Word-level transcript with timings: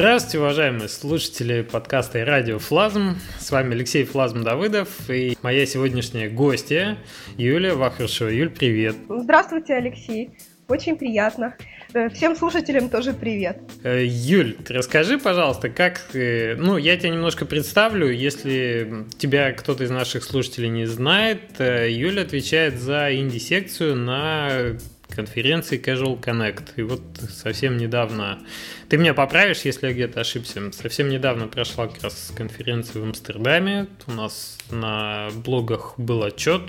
Здравствуйте, 0.00 0.38
уважаемые 0.38 0.88
слушатели 0.88 1.60
подкаста 1.60 2.20
и 2.20 2.22
радио 2.22 2.58
Флазм. 2.58 3.18
С 3.38 3.50
вами 3.50 3.74
Алексей 3.74 4.04
Флазм 4.04 4.42
Давыдов 4.42 4.88
и 5.10 5.36
моя 5.42 5.66
сегодняшняя 5.66 6.30
гостья 6.30 6.96
Юлия 7.36 7.74
Вахрушева. 7.74 8.30
Юль, 8.30 8.48
привет. 8.48 8.96
Здравствуйте, 9.10 9.74
Алексей. 9.74 10.30
Очень 10.68 10.96
приятно. 10.96 11.54
Э, 11.92 12.08
всем 12.08 12.34
слушателям 12.34 12.88
тоже 12.88 13.12
привет. 13.12 13.58
Э, 13.84 14.02
Юль, 14.02 14.56
расскажи, 14.70 15.18
пожалуйста, 15.18 15.68
как... 15.68 16.00
Э, 16.14 16.54
ну, 16.56 16.78
я 16.78 16.96
тебя 16.96 17.10
немножко 17.10 17.44
представлю. 17.44 18.08
Если 18.08 19.04
тебя 19.18 19.52
кто-то 19.52 19.84
из 19.84 19.90
наших 19.90 20.24
слушателей 20.24 20.70
не 20.70 20.86
знает, 20.86 21.42
Юля 21.58 22.22
отвечает 22.22 22.78
за 22.78 23.14
инди-секцию 23.14 23.96
на 23.96 24.78
конференции 25.10 25.80
Casual 25.80 26.20
Connect. 26.20 26.72
И 26.76 26.82
вот 26.82 27.02
совсем 27.28 27.76
недавно... 27.76 28.38
Ты 28.88 28.96
меня 28.96 29.14
поправишь, 29.14 29.62
если 29.62 29.88
я 29.88 29.92
где-то 29.92 30.20
ошибся. 30.20 30.72
Совсем 30.72 31.08
недавно 31.08 31.46
прошла 31.46 31.88
как 31.88 32.02
раз 32.02 32.32
конференция 32.36 33.00
в 33.00 33.04
Амстердаме. 33.04 33.86
У 34.06 34.12
нас 34.12 34.58
на 34.70 35.28
блогах 35.44 35.94
был 35.98 36.22
отчет, 36.22 36.62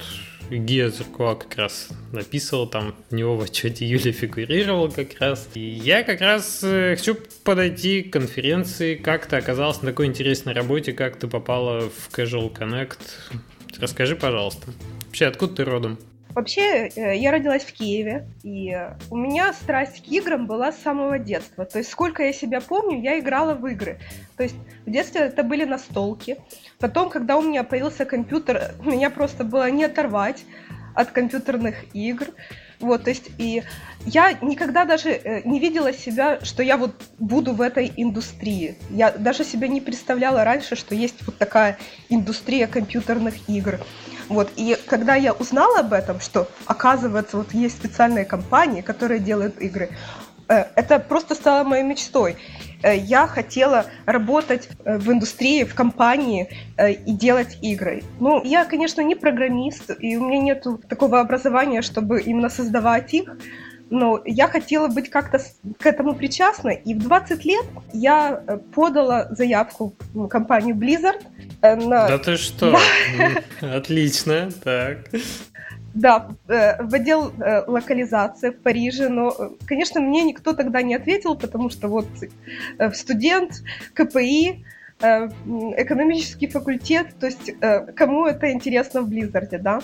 Гия 0.49 0.89
Зеркова 0.89 1.35
как 1.35 1.55
раз 1.55 1.89
написывал, 2.11 2.67
там 2.67 2.95
в 3.09 3.15
него 3.15 3.37
в 3.37 3.41
отчете 3.41 3.85
Юля 3.85 4.11
фигурировала 4.11 4.89
как 4.89 5.19
раз. 5.19 5.47
И 5.53 5.59
я 5.59 6.03
как 6.03 6.19
раз 6.21 6.61
э, 6.63 6.95
хочу 6.97 7.15
подойти 7.43 8.03
к 8.03 8.13
конференции, 8.13 8.95
как 8.95 9.27
ты 9.27 9.37
оказалась 9.37 9.81
на 9.81 9.89
такой 9.89 10.07
интересной 10.07 10.53
работе, 10.53 10.93
как 10.93 11.17
ты 11.17 11.27
попала 11.27 11.89
в 11.89 12.09
Casual 12.13 12.53
Connect. 12.53 12.99
Расскажи, 13.79 14.15
пожалуйста. 14.15 14.67
Вообще, 15.05 15.25
откуда 15.25 15.55
ты 15.55 15.63
родом? 15.63 15.97
Вообще, 16.33 16.87
э, 16.87 17.17
я 17.17 17.31
родилась 17.31 17.63
в 17.63 17.73
Киеве, 17.73 18.25
и 18.43 18.77
у 19.09 19.17
меня 19.17 19.53
страсть 19.53 20.03
к 20.03 20.07
играм 20.07 20.45
была 20.45 20.71
с 20.71 20.77
самого 20.77 21.19
детства. 21.19 21.65
То 21.65 21.79
есть, 21.79 21.91
сколько 21.91 22.23
я 22.23 22.33
себя 22.33 22.61
помню, 22.61 23.01
я 23.01 23.19
играла 23.19 23.53
в 23.53 23.65
игры. 23.67 23.99
То 24.37 24.43
есть, 24.43 24.55
в 24.85 24.91
детстве 24.91 25.21
это 25.21 25.43
были 25.43 25.65
настолки. 25.65 26.37
Потом, 26.79 27.09
когда 27.09 27.37
у 27.37 27.41
меня 27.41 27.63
появился 27.63 28.05
компьютер, 28.05 28.73
меня 28.85 29.09
просто 29.09 29.43
было 29.43 29.69
не 29.69 29.83
оторвать 29.85 30.43
от 30.95 31.11
компьютерных 31.11 31.75
игр. 31.93 32.27
Вот, 32.79 33.03
то 33.03 33.11
есть, 33.11 33.29
и 33.37 33.63
я 34.05 34.33
никогда 34.41 34.85
даже 34.85 35.09
э, 35.09 35.41
не 35.47 35.59
видела 35.59 35.93
себя, 35.93 36.39
что 36.43 36.63
я 36.63 36.77
вот 36.77 36.95
буду 37.19 37.53
в 37.53 37.61
этой 37.61 37.91
индустрии. 37.95 38.75
Я 38.89 39.11
даже 39.11 39.43
себе 39.43 39.67
не 39.67 39.81
представляла 39.81 40.43
раньше, 40.43 40.75
что 40.75 40.95
есть 40.95 41.25
вот 41.25 41.37
такая 41.37 41.77
индустрия 42.09 42.67
компьютерных 42.67 43.47
игр. 43.47 43.79
Вот, 44.31 44.49
и 44.55 44.77
когда 44.87 45.15
я 45.15 45.33
узнала 45.33 45.79
об 45.79 45.91
этом, 45.91 46.21
что, 46.21 46.47
оказывается, 46.65 47.35
вот 47.35 47.53
есть 47.53 47.75
специальные 47.75 48.23
компании, 48.23 48.79
которые 48.81 49.19
делают 49.19 49.59
игры, 49.59 49.89
э, 50.47 50.67
это 50.75 50.99
просто 50.99 51.35
стало 51.35 51.65
моей 51.65 51.83
мечтой. 51.83 52.37
Э, 52.81 52.95
я 52.95 53.27
хотела 53.27 53.87
работать 54.05 54.69
э, 54.85 54.97
в 54.97 55.11
индустрии, 55.11 55.65
в 55.65 55.75
компании 55.75 56.47
и 57.07 57.11
делать 57.11 57.57
игры. 57.61 58.03
Ну, 58.21 58.41
я, 58.45 58.63
конечно, 58.63 59.01
не 59.01 59.15
программист, 59.15 59.91
и 59.99 60.15
у 60.15 60.25
меня 60.25 60.39
нет 60.39 60.65
такого 60.87 61.19
образования, 61.19 61.81
чтобы 61.81 62.21
именно 62.21 62.49
создавать 62.49 63.13
их, 63.13 63.35
но 63.91 64.19
я 64.25 64.47
хотела 64.47 64.87
быть 64.87 65.09
как-то 65.09 65.39
к 65.77 65.85
этому 65.85 66.15
причастна, 66.15 66.69
и 66.69 66.95
в 66.95 66.99
20 66.99 67.45
лет 67.45 67.65
я 67.93 68.43
подала 68.73 69.27
заявку 69.29 69.93
в 70.13 70.27
компанию 70.27 70.75
Blizzard 70.75 71.21
Э, 71.61 71.75
на... 71.75 72.07
Да 72.07 72.17
ты 72.17 72.37
что? 72.37 72.77
Отлично, 73.61 74.49
так. 74.63 75.09
Да, 75.93 76.29
э, 76.47 76.81
в 76.81 76.93
отдел 76.93 77.31
э, 77.37 77.63
локализации 77.67 78.49
в 78.49 78.61
Париже, 78.61 79.09
но, 79.09 79.35
конечно, 79.65 79.99
мне 79.99 80.23
никто 80.23 80.53
тогда 80.53 80.81
не 80.81 80.95
ответил, 80.95 81.35
потому 81.35 81.69
что 81.69 81.87
вот 81.87 82.07
студент, 82.93 83.61
КПИ, 83.93 84.65
экономический 85.01 86.47
факультет, 86.47 87.07
то 87.19 87.25
есть 87.25 87.53
кому 87.95 88.25
это 88.27 88.51
интересно 88.51 89.01
в 89.01 89.09
Blizzard 89.09 89.48
е, 89.48 89.57
да? 89.57 89.81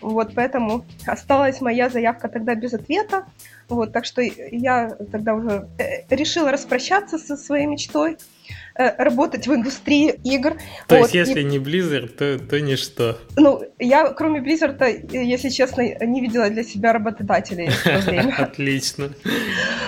Вот 0.00 0.32
поэтому 0.34 0.84
осталась 1.06 1.60
моя 1.60 1.88
заявка 1.88 2.28
тогда 2.28 2.54
без 2.54 2.72
ответа, 2.74 3.26
вот, 3.68 3.92
так 3.92 4.04
что 4.04 4.22
я 4.22 4.96
тогда 5.10 5.34
уже 5.34 5.68
решила 6.08 6.52
распрощаться 6.52 7.18
со 7.18 7.36
своей 7.36 7.66
мечтой, 7.66 8.16
Э, 8.16 8.39
работать 8.74 9.46
в 9.46 9.54
индустрии 9.54 10.18
игр. 10.24 10.56
То 10.86 10.96
вот. 10.96 11.02
есть, 11.02 11.14
если 11.14 11.40
и... 11.40 11.44
не 11.44 11.58
Blizzard, 11.58 12.08
то, 12.08 12.38
то 12.38 12.60
ничто. 12.60 13.18
Ну, 13.36 13.62
я, 13.78 14.08
кроме 14.10 14.40
Blizzard, 14.40 15.08
если 15.12 15.48
честно, 15.48 15.82
не 15.82 16.20
видела 16.20 16.48
для 16.50 16.62
себя 16.62 16.92
работодателей 16.92 17.68
в 17.68 17.82
то 17.82 17.98
время. 17.98 18.34
Отлично. 18.38 19.10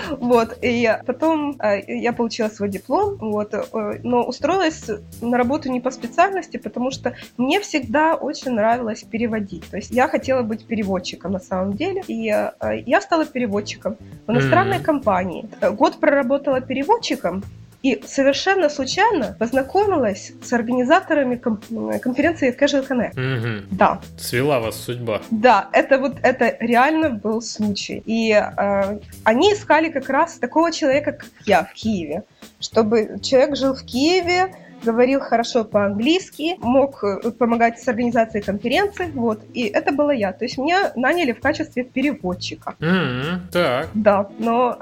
Вот, 0.09 0.57
и 0.61 0.95
потом 1.05 1.59
э, 1.59 1.81
я 1.87 2.13
получила 2.13 2.49
свой 2.49 2.69
диплом, 2.69 3.17
вот, 3.19 3.53
э, 3.53 3.99
но 4.03 4.23
устроилась 4.23 4.89
на 5.21 5.37
работу 5.37 5.71
не 5.71 5.79
по 5.79 5.91
специальности, 5.91 6.57
потому 6.57 6.91
что 6.91 7.15
мне 7.37 7.59
всегда 7.59 8.15
очень 8.15 8.51
нравилось 8.51 9.03
переводить. 9.03 9.69
То 9.69 9.77
есть 9.77 9.91
я 9.91 10.07
хотела 10.07 10.43
быть 10.43 10.65
переводчиком 10.65 11.31
на 11.31 11.39
самом 11.39 11.73
деле, 11.73 12.03
и 12.07 12.13
я 12.23 13.01
стала 13.01 13.25
переводчиком 13.25 13.97
в 14.27 14.31
иностранной 14.31 14.77
mm-hmm. 14.77 14.83
компании. 14.83 15.49
Год 15.71 15.99
проработала 15.99 16.61
переводчиком, 16.61 17.43
и 17.83 18.01
совершенно 18.07 18.69
случайно 18.69 19.35
познакомилась 19.37 20.31
с 20.41 20.53
организаторами 20.53 21.35
конференции 21.35 22.55
Casual 22.57 22.87
Connect. 22.87 23.11
Угу. 23.11 23.65
Да. 23.71 24.01
Свела 24.17 24.61
вас 24.61 24.77
судьба. 24.77 25.21
Да, 25.29 25.67
это 25.73 25.99
вот 25.99 26.15
это 26.23 26.55
реально 26.61 27.09
был 27.09 27.41
случай. 27.41 28.01
И 28.05 28.31
э, 28.31 28.99
они 29.25 29.53
искали 29.53 29.89
как 29.89 30.09
раз 30.09 30.35
такого 30.35 30.71
человека, 30.71 31.11
как 31.11 31.29
я 31.45 31.65
в 31.65 31.73
Киеве, 31.73 32.23
чтобы 32.61 33.19
человек 33.21 33.57
жил 33.57 33.75
в 33.75 33.83
Киеве, 33.83 34.55
говорил 34.83 35.19
хорошо 35.19 35.63
по-английски, 35.63 36.57
мог 36.59 37.03
э, 37.03 37.31
помогать 37.31 37.79
с 37.79 37.87
организацией 37.87 38.43
конференции, 38.43 39.11
вот, 39.13 39.41
и 39.53 39.63
это 39.63 39.91
была 39.91 40.13
я. 40.13 40.33
То 40.33 40.45
есть 40.45 40.57
меня 40.57 40.91
наняли 40.95 41.31
в 41.31 41.39
качестве 41.39 41.83
переводчика. 41.83 42.75
Mm-hmm, 42.79 43.39
так. 43.51 43.89
Да, 43.93 44.29
но 44.39 44.77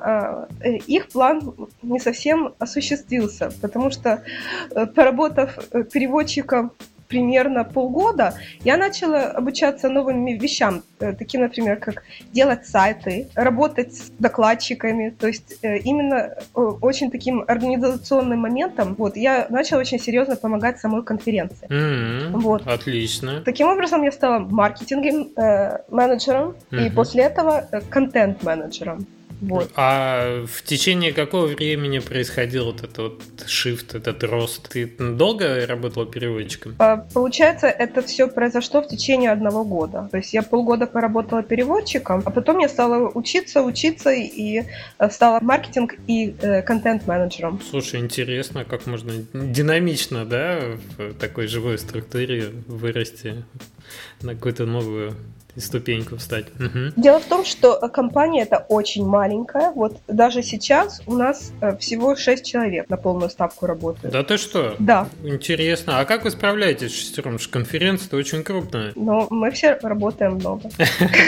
э, 0.62 0.78
их 0.88 1.08
план 1.10 1.54
не 1.82 2.00
совсем 2.00 2.54
осуществился, 2.60 3.52
потому 3.62 3.92
что, 3.92 4.24
э, 4.72 4.86
поработав 4.86 5.58
э, 5.72 5.84
переводчиком 5.84 6.72
примерно 7.12 7.64
полгода 7.66 8.34
я 8.64 8.78
начала 8.78 9.24
обучаться 9.24 9.90
новым 9.90 10.26
вещам, 10.26 10.82
э, 11.00 11.14
таким, 11.14 11.42
например, 11.42 11.78
как 11.78 12.04
делать 12.32 12.66
сайты, 12.66 13.28
работать 13.36 13.94
с 13.94 14.10
докладчиками, 14.18 15.10
то 15.10 15.28
есть 15.28 15.58
э, 15.62 15.78
именно 15.80 16.16
э, 16.16 16.34
очень 16.82 17.12
таким 17.12 17.44
организационным 17.48 18.40
моментом 18.40 18.96
вот, 18.98 19.18
я 19.18 19.48
начала 19.50 19.82
очень 19.82 20.00
серьезно 20.00 20.38
помогать 20.38 20.80
самой 20.80 21.04
конференции. 21.04 21.68
Mm-hmm. 21.68 22.40
Вот. 22.40 22.66
Отлично. 22.66 23.42
Таким 23.42 23.68
образом 23.68 24.04
я 24.04 24.12
стала 24.12 24.40
маркетинг-менеджером 24.40 26.56
mm-hmm. 26.72 26.88
и 26.88 26.90
после 26.90 27.24
этого 27.24 27.68
контент-менеджером. 27.90 29.06
Вот. 29.42 29.72
А 29.76 30.46
в 30.46 30.62
течение 30.62 31.14
какого 31.14 31.48
времени 31.48 31.98
происходил 32.00 32.66
вот 32.66 32.84
этот 32.84 32.98
вот 32.98 33.22
shift, 33.48 33.98
этот 33.98 34.24
рост? 34.24 34.70
Ты 34.70 34.86
долго 34.86 35.66
работала 35.66 36.06
переводчиком? 36.06 36.76
А, 36.78 36.98
получается, 37.14 37.68
это 37.68 38.04
все 38.04 38.28
произошло 38.28 38.84
в 38.84 38.88
течение 38.88 39.32
одного 39.32 39.64
года. 39.64 40.08
То 40.12 40.18
есть 40.18 40.34
я 40.34 40.44
полгода 40.44 40.86
поработала 40.86 41.42
переводчиком, 41.42 42.22
а 42.24 42.30
потом 42.30 42.60
я 42.60 42.70
стала 42.70 43.10
учиться, 43.10 43.64
учиться 43.64 44.12
и 44.12 44.64
э, 45.00 45.10
стала 45.10 45.40
маркетинг 45.42 45.96
и 46.06 46.36
э, 46.40 46.62
контент-менеджером. 46.62 47.60
Слушай, 47.68 48.00
интересно, 48.00 48.64
как 48.64 48.86
можно 48.86 49.12
динамично, 49.34 50.26
да, 50.26 50.60
в 50.98 51.14
такой 51.16 51.48
живой 51.48 51.80
структуре 51.80 52.52
вырасти 52.68 53.44
на 54.22 54.36
какую-то 54.36 54.66
новую 54.66 55.16
ступеньку 55.58 56.18
встать. 56.18 56.46
Угу. 56.60 56.94
Дело 56.96 57.20
в 57.20 57.26
том, 57.26 57.46
что 57.46 57.76
компания 57.90 58.44
это 58.44 58.66
очень 58.70 59.06
маленькая. 59.06 59.72
Вот 59.72 60.00
даже 60.08 60.44
сейчас 60.44 61.02
у 61.06 61.16
нас 61.16 61.52
э, 61.62 61.76
всего 61.78 62.16
6 62.16 62.46
человек 62.46 62.90
на 62.90 62.98
полную 62.98 63.30
ставку 63.30 63.66
работают. 63.66 64.14
Да 64.14 64.24
ты 64.24 64.38
что? 64.38 64.76
Да. 64.80 65.08
Интересно. 65.24 66.00
А 66.00 66.06
как 66.06 66.24
вы 66.24 66.32
справляетесь 66.32 66.92
с 66.92 66.96
шестером? 66.96 67.38
Конференция-то 67.50 68.18
очень 68.18 68.44
крупная. 68.44 68.92
Ну, 68.96 69.28
мы 69.30 69.52
все 69.52 69.78
работаем 69.82 70.36
много. 70.36 70.70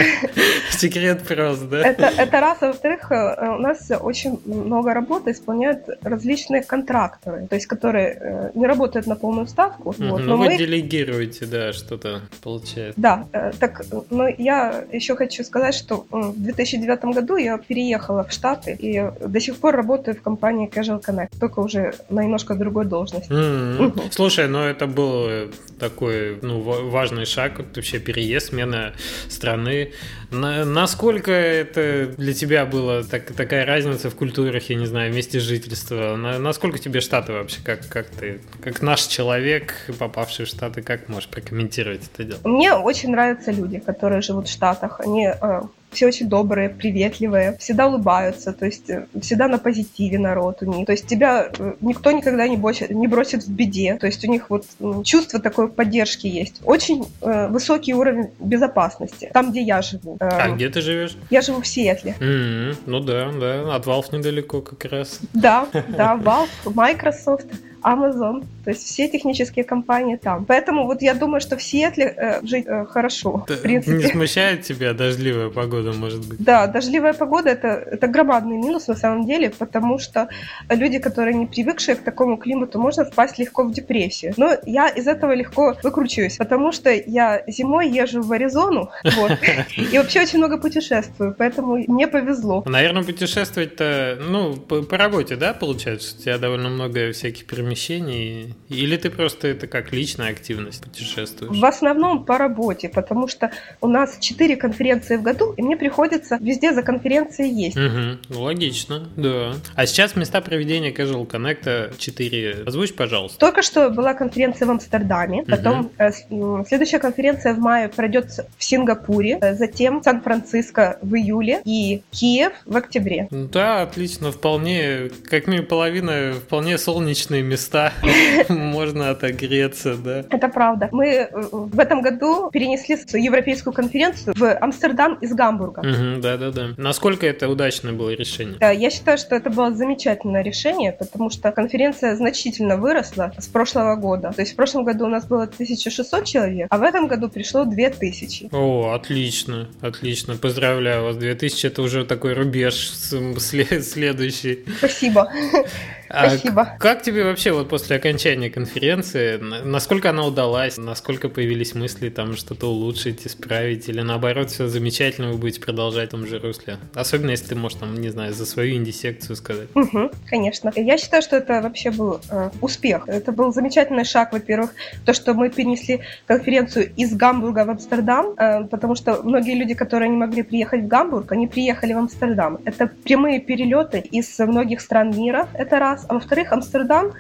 Секрет 0.69 1.23
просто, 1.23 1.65
да? 1.65 1.81
Это, 1.81 2.05
это 2.05 2.39
раз. 2.39 2.57
А 2.61 2.67
во-вторых, 2.67 3.11
э, 3.11 3.55
у 3.55 3.59
нас 3.59 3.91
очень 3.99 4.39
много 4.45 4.93
работы 4.93 5.31
исполняют 5.31 5.87
различные 6.01 6.63
контракторы, 6.63 7.47
то 7.47 7.55
есть 7.55 7.67
которые 7.67 8.17
э, 8.19 8.51
не 8.55 8.65
работают 8.65 9.07
на 9.07 9.15
полную 9.15 9.47
ставку. 9.47 9.93
Ну, 9.97 10.37
вы 10.37 10.57
делегируете, 10.57 11.45
да, 11.45 11.73
что-то 11.73 12.21
получается. 12.41 12.99
Да, 12.99 13.27
так 13.59 13.85
но 14.13 14.27
я 14.27 14.85
еще 14.91 15.15
хочу 15.15 15.43
сказать, 15.43 15.75
что 15.75 16.05
в 16.11 16.41
2009 16.41 17.05
году 17.15 17.35
я 17.35 17.57
переехала 17.57 18.23
в 18.23 18.31
Штаты 18.31 18.77
и 18.79 19.11
до 19.25 19.39
сих 19.39 19.57
пор 19.57 19.75
работаю 19.75 20.15
в 20.15 20.21
компании 20.21 20.69
Casual 20.69 21.03
Connect, 21.03 21.29
только 21.39 21.59
уже 21.59 21.93
на 22.09 22.23
немножко 22.23 22.55
другой 22.55 22.85
должности. 22.85 23.31
Mm-hmm. 23.31 24.11
Слушай, 24.11 24.47
ну 24.47 24.59
это 24.59 24.87
был 24.87 25.49
такой 25.79 26.37
ну, 26.41 26.61
важный 26.61 27.25
шаг, 27.25 27.59
вообще 27.75 27.99
переезд, 27.99 28.47
смена 28.47 28.93
страны. 29.29 29.91
На, 30.31 30.65
насколько 30.65 31.31
это 31.31 32.13
для 32.17 32.33
тебя 32.33 32.65
было 32.65 33.03
так, 33.03 33.33
такая 33.33 33.65
разница 33.65 34.09
в 34.09 34.15
культурах, 34.15 34.69
я 34.69 34.75
не 34.75 34.85
знаю, 34.85 35.13
месте 35.13 35.39
жительства? 35.39 36.15
На, 36.15 36.39
насколько 36.39 36.79
тебе 36.79 37.01
Штаты 37.01 37.33
вообще, 37.33 37.59
как, 37.63 37.87
как 37.87 38.07
ты, 38.07 38.41
как 38.63 38.81
наш 38.81 39.01
человек, 39.03 39.73
попавший 39.99 40.45
в 40.45 40.49
Штаты, 40.49 40.81
как 40.81 41.09
можешь 41.09 41.29
прокомментировать 41.29 42.01
это 42.13 42.23
дело? 42.23 42.39
Мне 42.43 42.73
очень 42.73 43.11
нравятся 43.11 43.51
люди, 43.51 43.79
которые 43.79 44.02
живут 44.21 44.47
в 44.47 44.51
Штатах. 44.51 44.99
Они 44.99 45.27
э, 45.27 45.61
все 45.93 46.07
очень 46.07 46.27
добрые, 46.27 46.69
приветливые, 46.69 47.57
всегда 47.59 47.87
улыбаются, 47.87 48.51
то 48.53 48.65
есть 48.65 48.89
э, 48.89 49.07
всегда 49.21 49.47
на 49.47 49.57
позитиве 49.57 50.19
народ 50.19 50.57
у 50.61 50.65
них. 50.65 50.85
То 50.85 50.91
есть 50.91 51.07
тебя 51.07 51.49
э, 51.57 51.73
никто 51.81 52.11
никогда 52.11 52.47
не 52.47 52.57
бросит, 52.57 52.89
не 52.89 53.07
бросит 53.07 53.43
в 53.43 53.51
беде. 53.51 53.97
То 53.99 54.07
есть 54.07 54.23
у 54.25 54.31
них 54.31 54.49
вот 54.49 54.65
чувство 55.03 55.39
такой 55.39 55.69
поддержки 55.69 56.27
есть. 56.27 56.61
Очень 56.65 57.05
э, 57.21 57.47
высокий 57.47 57.93
уровень 57.93 58.29
безопасности. 58.39 59.29
Там, 59.33 59.51
где 59.51 59.61
я 59.61 59.81
живу. 59.81 60.17
Э, 60.19 60.27
а 60.29 60.49
где 60.49 60.69
ты 60.69 60.81
живешь? 60.81 61.15
Я 61.29 61.41
живу 61.41 61.61
в 61.61 61.67
Сиэтле. 61.67 62.15
Mm-hmm. 62.19 62.77
Ну 62.85 62.99
да, 62.99 63.31
да. 63.39 63.75
От 63.75 63.85
Valve 63.85 64.17
недалеко 64.17 64.61
как 64.61 64.85
раз. 64.91 65.19
Да, 65.33 65.67
да, 65.71 66.15
Valve, 66.15 66.49
Microsoft. 66.65 67.47
Amazon, 67.83 68.45
то 68.63 68.69
есть 68.69 68.83
все 68.83 69.09
технические 69.09 69.65
компании 69.65 70.15
там. 70.15 70.45
Поэтому 70.45 70.85
вот 70.85 71.01
я 71.01 71.13
думаю, 71.13 71.41
что 71.41 71.57
в 71.57 71.63
Сиэтле 71.63 72.05
э, 72.05 72.45
жить 72.45 72.65
э, 72.65 72.85
хорошо. 72.85 73.45
в 73.47 73.61
принципе. 73.61 73.97
Не 73.97 74.07
смущает 74.07 74.63
тебя 74.63 74.93
дождливая 74.93 75.49
погода, 75.49 75.91
может 75.91 76.25
быть? 76.25 76.39
Да, 76.39 76.67
дождливая 76.67 77.13
погода 77.13 77.49
это, 77.49 77.67
это 77.67 78.07
громадный 78.07 78.57
минус 78.57 78.87
на 78.87 78.95
самом 78.95 79.25
деле, 79.25 79.49
потому 79.49 79.99
что 79.99 80.29
люди, 80.69 80.99
которые 80.99 81.35
не 81.35 81.45
привыкшие 81.45 81.95
к 81.95 82.03
такому 82.03 82.37
климату, 82.37 82.79
можно 82.79 83.03
впасть 83.03 83.37
легко 83.37 83.63
в 83.63 83.73
депрессию. 83.73 84.33
Но 84.37 84.51
я 84.65 84.87
из 84.87 85.07
этого 85.07 85.33
легко 85.33 85.75
выкручиваюсь, 85.83 86.37
потому 86.37 86.71
что 86.71 86.89
я 86.91 87.43
зимой 87.47 87.89
езжу 87.89 88.21
в 88.21 88.31
Аризону, 88.31 88.89
вот, 89.03 89.37
и 89.75 89.97
вообще 89.97 90.21
очень 90.21 90.39
много 90.39 90.57
путешествую, 90.57 91.35
поэтому 91.37 91.75
мне 91.87 92.07
повезло. 92.07 92.63
Наверное, 92.65 93.03
путешествовать-то, 93.03 94.19
ну, 94.21 94.55
по, 94.55 94.97
работе, 94.97 95.35
да, 95.35 95.53
получается? 95.53 96.15
У 96.17 96.21
тебя 96.21 96.37
довольно 96.37 96.69
много 96.69 97.11
всяких 97.11 97.45
перемещений 97.45 97.72
перемещений? 97.73 98.55
Или 98.69 98.97
ты 98.97 99.09
просто 99.09 99.47
это 99.47 99.67
как 99.67 99.91
личная 99.91 100.29
активность 100.29 100.83
путешествуешь? 100.83 101.57
В 101.59 101.65
основном 101.65 102.25
по 102.25 102.37
работе, 102.37 102.89
потому 102.89 103.27
что 103.27 103.51
у 103.81 103.87
нас 103.87 104.17
четыре 104.19 104.55
конференции 104.55 105.17
в 105.17 105.21
году, 105.21 105.53
и 105.57 105.61
мне 105.61 105.77
приходится 105.77 106.37
везде 106.39 106.73
за 106.73 106.83
конференцией 106.83 107.51
есть. 107.51 107.77
Угу, 107.77 108.39
логично, 108.39 109.07
да. 109.15 109.53
А 109.75 109.85
сейчас 109.85 110.15
места 110.15 110.41
проведения 110.41 110.91
Casual 110.91 111.27
Connect 111.27 111.97
4. 111.97 112.63
Озвучь, 112.65 112.93
пожалуйста. 112.93 113.39
Только 113.39 113.61
что 113.61 113.89
была 113.89 114.13
конференция 114.13 114.67
в 114.67 114.71
Амстердаме, 114.71 115.43
потом 115.43 115.91
угу. 116.29 116.65
следующая 116.67 116.99
конференция 116.99 117.53
в 117.53 117.59
мае 117.59 117.89
пройдет 117.89 118.31
в 118.57 118.63
Сингапуре, 118.63 119.37
э, 119.41 119.55
затем 119.55 120.03
Сан-Франциско 120.03 120.97
в 121.01 121.15
июле 121.15 121.61
и 121.65 122.01
Киев 122.11 122.53
в 122.65 122.75
октябре. 122.75 123.27
Да, 123.31 123.81
отлично, 123.81 124.31
вполне, 124.31 125.09
как 125.29 125.47
минимум 125.47 125.67
половина, 125.67 126.33
вполне 126.33 126.77
солнечные 126.77 127.41
места 127.41 127.62
места 127.63 127.93
можно 128.49 129.09
отогреться, 129.09 129.95
да. 129.95 130.25
Это 130.29 130.49
правда. 130.49 130.89
Мы 130.91 131.07
э, 131.07 131.29
в 131.51 131.79
этом 131.79 132.01
году 132.01 132.49
перенесли 132.51 132.95
европейскую 133.21 133.73
конференцию 133.73 134.33
в 134.37 134.57
Амстердам 134.57 135.15
из 135.15 135.33
Гамбурга. 135.33 135.81
Да-да-да. 135.81 136.69
Насколько 136.77 137.25
это 137.25 137.49
удачное 137.49 137.93
было 137.93 138.09
решение? 138.11 138.57
Я 138.59 138.89
считаю, 138.89 139.17
что 139.17 139.35
это 139.35 139.49
было 139.49 139.73
замечательное 139.73 140.43
решение, 140.43 140.91
потому 140.91 141.29
что 141.29 141.51
конференция 141.51 142.15
значительно 142.15 142.77
выросла 142.77 143.33
с 143.37 143.47
прошлого 143.47 143.95
года. 143.95 144.31
То 144.33 144.41
есть 144.41 144.53
в 144.53 144.55
прошлом 144.55 144.83
году 144.83 145.05
у 145.05 145.09
нас 145.09 145.25
было 145.25 145.43
1600 145.43 146.25
человек, 146.25 146.67
а 146.69 146.77
в 146.77 146.83
этом 146.83 147.07
году 147.07 147.29
пришло 147.29 147.65
2000. 147.65 148.49
О, 148.51 148.93
отлично, 148.93 149.69
отлично. 149.81 150.35
Поздравляю 150.35 151.03
вас. 151.03 151.17
2000 151.17 151.67
это 151.67 151.81
уже 151.81 152.05
такой 152.05 152.33
рубеж 152.33 152.91
следующий. 152.91 154.65
Спасибо. 154.77 155.31
А 156.13 156.29
Спасибо. 156.29 156.77
Как 156.79 157.01
тебе 157.01 157.23
вообще 157.23 157.51
вот 157.51 157.69
после 157.69 157.95
окончания 157.95 158.51
конференции, 158.51 159.37
насколько 159.37 160.11
она 160.11 160.25
удалась, 160.25 160.77
насколько 160.77 161.27
появились 161.27 161.73
мысли 161.73 162.09
там 162.09 162.35
что-то 162.35 162.67
улучшить, 162.67 163.25
исправить, 163.25 163.89
или 163.89 164.01
наоборот 164.01 164.51
все 164.51 164.67
замечательно, 164.67 165.31
вы 165.31 165.39
будете 165.39 165.59
продолжать 165.59 166.09
в 166.09 166.11
том 166.11 166.27
же 166.27 166.37
русле? 166.37 166.77
Особенно 166.93 167.31
если 167.31 167.47
ты 167.47 167.55
можешь 167.55 167.79
там, 167.79 167.95
не 167.99 168.09
знаю, 168.09 168.31
за 168.33 168.45
свою 168.45 168.75
инди-секцию 168.75 169.35
сказать. 169.35 169.69
Угу, 169.73 170.11
конечно. 170.29 170.71
Я 170.75 170.99
считаю, 170.99 171.23
что 171.23 171.35
это 171.37 171.61
вообще 171.61 171.89
был 171.89 172.21
э, 172.29 172.51
успех. 172.61 173.07
Это 173.07 173.31
был 173.31 173.51
замечательный 173.51 174.05
шаг, 174.05 174.33
во-первых, 174.33 174.71
то, 175.05 175.13
что 175.13 175.33
мы 175.33 175.49
перенесли 175.49 176.01
конференцию 176.27 176.93
из 176.95 177.15
Гамбурга 177.15 177.65
в 177.65 177.71
Амстердам, 177.71 178.35
э, 178.37 178.65
потому 178.65 178.93
что 178.93 179.23
многие 179.23 179.55
люди, 179.55 179.73
которые 179.73 180.09
не 180.09 180.17
могли 180.17 180.43
приехать 180.43 180.81
в 180.81 180.87
Гамбург, 180.87 181.31
они 181.31 181.47
приехали 181.47 181.93
в 181.93 181.97
Амстердам. 181.97 182.59
Это 182.65 182.85
прямые 183.03 183.39
перелеты 183.39 183.97
из 183.99 184.37
многих 184.37 184.79
стран 184.79 185.09
мира, 185.09 185.47
это 185.53 185.79
раз 185.79 186.02
а 186.07 186.15
во-вторых, 186.15 186.51
Амстердам 186.51 187.13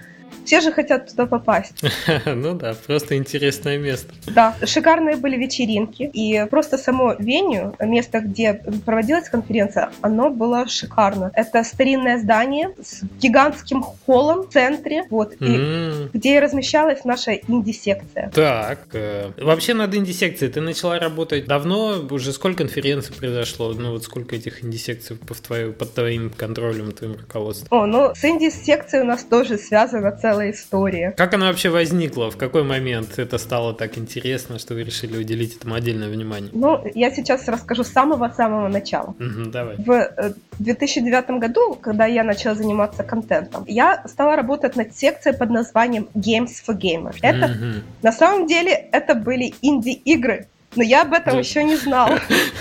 все 0.45 0.61
же 0.61 0.71
хотят 0.71 1.09
туда 1.09 1.25
попасть. 1.25 1.83
Ну 2.25 2.53
да, 2.55 2.75
просто 2.87 3.17
интересное 3.17 3.77
место. 3.77 4.13
Да, 4.27 4.55
шикарные 4.65 5.15
были 5.15 5.37
вечеринки. 5.37 6.03
И 6.13 6.45
просто 6.49 6.77
само 6.77 7.15
веню, 7.17 7.75
место, 7.79 8.19
где 8.19 8.53
проводилась 8.85 9.29
конференция, 9.29 9.91
оно 10.01 10.29
было 10.29 10.67
шикарно. 10.67 11.31
Это 11.33 11.63
старинное 11.63 12.17
здание 12.17 12.71
с 12.81 13.03
гигантским 13.19 13.83
холлом 14.05 14.43
в 14.43 14.49
центре, 14.49 15.03
вот, 15.09 15.33
и 15.39 16.09
где 16.13 16.39
размещалась 16.39 17.05
наша 17.05 17.33
инди-секция. 17.33 18.31
Так, 18.33 18.79
э, 18.93 19.31
вообще 19.37 19.73
над 19.73 19.93
инди-секцией 19.95 20.51
ты 20.51 20.61
начала 20.61 20.99
работать 20.99 21.45
давно? 21.45 22.05
Уже 22.09 22.33
сколько 22.33 22.63
конференций 22.63 23.13
произошло? 23.13 23.73
Ну 23.73 23.91
вот 23.91 24.03
сколько 24.03 24.35
этих 24.35 24.63
инди-секций 24.63 25.15
под 25.15 25.93
твоим 25.93 26.29
контролем, 26.29 26.91
твоим 26.91 27.15
руководством? 27.15 27.67
О, 27.71 27.85
ну 27.85 28.13
с 28.15 28.23
инди-секцией 28.23 29.03
у 29.03 29.05
нас 29.05 29.23
тоже 29.23 29.57
связано 29.57 30.11
целая 30.23 30.51
история. 30.51 31.11
Как 31.17 31.33
она 31.33 31.47
вообще 31.47 31.69
возникла? 31.69 32.31
В 32.31 32.37
какой 32.37 32.63
момент 32.63 33.19
это 33.19 33.37
стало 33.37 33.73
так 33.73 33.97
интересно, 33.97 34.57
что 34.57 34.73
вы 34.73 34.83
решили 34.83 35.17
уделить 35.17 35.57
этому 35.57 35.75
отдельное 35.75 36.07
внимание? 36.07 36.49
Ну, 36.53 36.81
я 36.95 37.11
сейчас 37.11 37.45
расскажу 37.49 37.83
с 37.83 37.89
самого-самого 37.89 38.69
начала. 38.69 39.15
Угу, 39.19 39.51
давай. 39.51 39.75
В 39.75 40.33
2009 40.59 41.25
э, 41.27 41.39
году, 41.39 41.75
когда 41.75 42.05
я 42.05 42.23
начала 42.23 42.55
заниматься 42.55 43.03
контентом, 43.03 43.65
я 43.67 44.01
стала 44.07 44.37
работать 44.37 44.77
над 44.77 44.95
секцией 44.95 45.37
под 45.37 45.49
названием 45.49 46.07
Games 46.13 46.53
for 46.65 46.73
Gamers. 46.73 47.17
Это, 47.21 47.51
угу. 47.51 47.83
на 48.01 48.11
самом 48.13 48.47
деле, 48.47 48.71
это 48.71 49.15
были 49.15 49.53
инди-игры, 49.61 50.47
но 50.77 50.83
я 50.83 51.01
об 51.01 51.11
этом 51.11 51.37
еще 51.37 51.65
не 51.65 51.75
знала. 51.75 52.17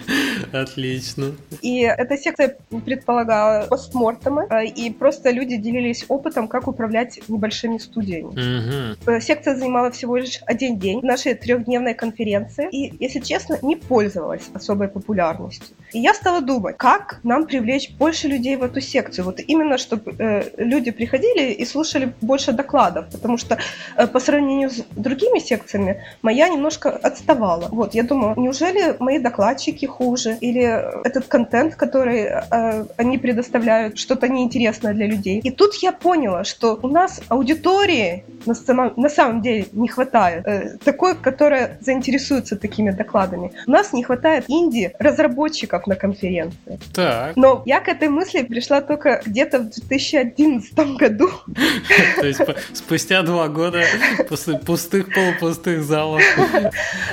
Отлично. 0.52 1.32
И 1.60 1.80
эта 1.80 2.16
секция 2.16 2.56
предполагала 2.84 3.66
постмортемы, 3.66 4.46
э, 4.50 4.66
и 4.66 4.90
просто 4.90 5.30
люди 5.30 5.56
делились 5.56 6.04
опытом, 6.08 6.48
как 6.48 6.68
управлять 6.68 7.20
небольшими 7.28 7.78
студиями. 7.78 8.96
Угу. 9.06 9.20
Секция 9.20 9.56
занимала 9.56 9.90
всего 9.90 10.16
лишь 10.16 10.40
один 10.46 10.78
день 10.78 11.00
нашей 11.02 11.34
трехдневной 11.34 11.94
конференции, 11.94 12.68
и, 12.70 12.94
если 13.00 13.20
честно, 13.20 13.58
не 13.62 13.76
пользовалась 13.76 14.50
особой 14.54 14.88
популярностью. 14.88 15.74
И 15.92 15.98
я 15.98 16.14
стала 16.14 16.40
думать, 16.40 16.76
как 16.76 17.20
нам 17.22 17.46
привлечь 17.46 17.90
больше 17.98 18.28
людей 18.28 18.56
в 18.56 18.62
эту 18.62 18.80
секцию. 18.80 19.24
Вот 19.24 19.40
именно, 19.40 19.78
чтобы 19.78 20.14
э, 20.18 20.50
люди 20.56 20.90
приходили 20.90 21.52
и 21.52 21.64
слушали 21.64 22.12
больше 22.20 22.52
докладов, 22.52 23.06
потому 23.12 23.38
что 23.38 23.58
э, 23.96 24.06
по 24.06 24.20
сравнению 24.20 24.70
с 24.70 24.84
другими 24.96 25.38
секциями 25.38 26.02
моя 26.22 26.48
немножко 26.48 26.90
отставала. 26.90 27.68
Вот, 27.70 27.94
я 27.94 28.02
думаю, 28.02 28.34
неужели 28.38 28.96
мои 28.98 29.18
докладчики 29.18 29.86
хуже? 29.86 30.38
Или 30.42 30.62
этот 31.04 31.26
контент, 31.26 31.76
который 31.76 32.24
э, 32.24 32.84
они 32.96 33.18
предоставляют, 33.18 33.98
что-то 33.98 34.28
неинтересное 34.28 34.92
для 34.92 35.06
людей? 35.06 35.40
И 35.44 35.50
тут 35.50 35.74
я 35.82 35.92
поняла, 35.92 36.42
что 36.44 36.78
у 36.82 36.88
нас 36.88 37.20
аудитории 37.28 38.24
на 38.46 38.54
самом, 38.54 38.92
на 38.96 39.08
самом 39.08 39.40
деле 39.40 39.66
не 39.72 39.88
хватает. 39.88 40.46
Э, 40.46 40.76
такой, 40.84 41.14
которая 41.14 41.78
заинтересуется 41.80 42.56
такими 42.56 42.90
докладами. 42.90 43.52
У 43.66 43.70
нас 43.70 43.92
не 43.92 44.02
хватает 44.02 44.44
инди-разработчиков, 44.48 45.86
на 45.86 45.96
конференции. 45.96 46.78
Так. 46.94 47.36
Но 47.36 47.62
я 47.66 47.80
к 47.80 47.88
этой 47.88 48.08
мысли 48.08 48.42
пришла 48.42 48.80
только 48.80 49.22
где-то 49.24 49.60
в 49.60 49.70
2011 49.70 50.74
году. 50.96 51.30
То 52.16 52.26
есть 52.26 52.40
спустя 52.72 53.22
два 53.22 53.48
года 53.48 53.82
после 54.28 54.58
пустых, 54.58 55.12
полупустых 55.14 55.82
залов 55.82 56.22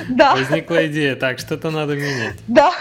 возникла 0.08 0.86
идея, 0.86 1.16
так, 1.16 1.38
что-то 1.38 1.70
надо 1.70 1.94
менять. 1.94 2.34
Да, 2.48 2.72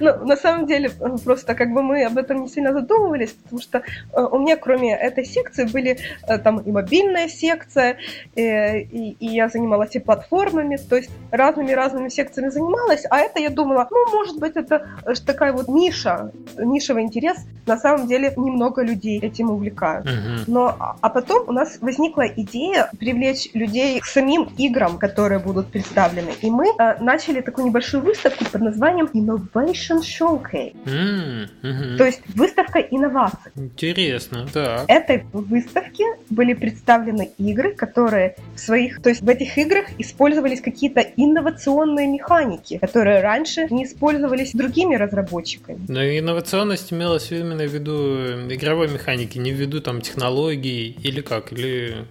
но 0.00 0.16
на 0.24 0.36
самом 0.36 0.66
деле 0.66 0.90
просто 1.24 1.54
как 1.54 1.72
бы 1.72 1.82
мы 1.82 2.04
об 2.04 2.18
этом 2.18 2.42
не 2.42 2.48
сильно 2.48 2.72
задумывались, 2.72 3.32
потому 3.32 3.60
что 3.60 3.78
э, 3.78 4.20
у 4.20 4.38
меня 4.38 4.56
кроме 4.56 4.94
этой 4.96 5.24
секции 5.24 5.64
были 5.64 5.98
э, 6.26 6.38
там 6.38 6.58
и 6.58 6.70
мобильная 6.70 7.28
секция, 7.28 7.96
э, 8.36 8.80
и, 8.80 9.16
и 9.18 9.26
я 9.26 9.48
занималась 9.48 9.94
и 9.96 9.98
платформами, 9.98 10.76
то 10.76 10.96
есть 10.96 11.10
разными-разными 11.30 12.08
секциями 12.08 12.50
занималась, 12.50 13.04
а 13.10 13.18
это 13.18 13.40
я 13.40 13.50
думала, 13.50 13.86
ну, 13.90 14.16
может 14.16 14.38
быть, 14.38 14.56
это 14.56 14.86
такая 15.26 15.52
вот 15.52 15.68
ниша, 15.68 16.30
нишевый 16.58 17.02
интерес. 17.02 17.36
На 17.66 17.76
самом 17.76 18.06
деле 18.08 18.32
немного 18.36 18.82
людей 18.82 19.18
этим 19.20 19.50
увлекают. 19.50 20.06
Но, 20.46 20.74
а- 20.78 20.96
а 21.00 21.08
потом 21.10 21.48
у 21.48 21.52
нас 21.52 21.78
возникла 21.80 22.26
идея 22.26 22.90
привлечь 22.98 23.48
людей 23.54 24.00
к 24.00 24.06
самим 24.06 24.48
играм, 24.58 24.98
которые 24.98 25.38
будут 25.38 25.66
представлены. 25.68 26.32
И 26.40 26.50
мы 26.50 26.66
э, 26.78 26.96
начали 27.02 27.40
такую 27.40 27.66
небольшую 27.66 28.02
выставку 28.02 28.44
под 28.52 28.60
названием 28.62 29.06
Innovation 29.14 29.87
Showcase. 29.96 30.74
М, 30.86 31.48
мгм. 31.62 31.96
То 31.96 32.04
есть 32.04 32.20
выставка 32.34 32.78
инноваций. 32.78 33.52
Интересно, 33.56 34.46
так. 34.52 34.84
этой 34.88 35.24
выставке 35.32 36.04
были 36.30 36.54
представлены 36.54 37.30
игры, 37.38 37.74
которые 37.74 38.36
в 38.54 38.60
своих, 38.60 39.00
то 39.02 39.08
есть 39.08 39.22
в 39.22 39.28
этих 39.28 39.56
играх 39.58 39.86
использовались 39.98 40.60
какие-то 40.60 41.00
инновационные 41.00 42.06
механики, 42.06 42.78
которые 42.78 43.20
раньше 43.20 43.66
не 43.70 43.84
использовались 43.84 44.52
другими 44.52 44.94
разработчиками. 44.94 45.80
Но 45.88 46.02
инновационность 46.02 46.92
имелась 46.92 47.30
именно 47.30 47.64
в 47.64 47.72
виду 47.72 47.92
э, 47.92 48.48
игровой 48.54 48.88
механики, 48.88 49.38
не 49.38 49.52
в 49.52 49.56
виду 49.56 49.80
там 49.80 50.00
технологий 50.00 50.96
или 51.02 51.20
как, 51.20 51.52
или 51.52 52.06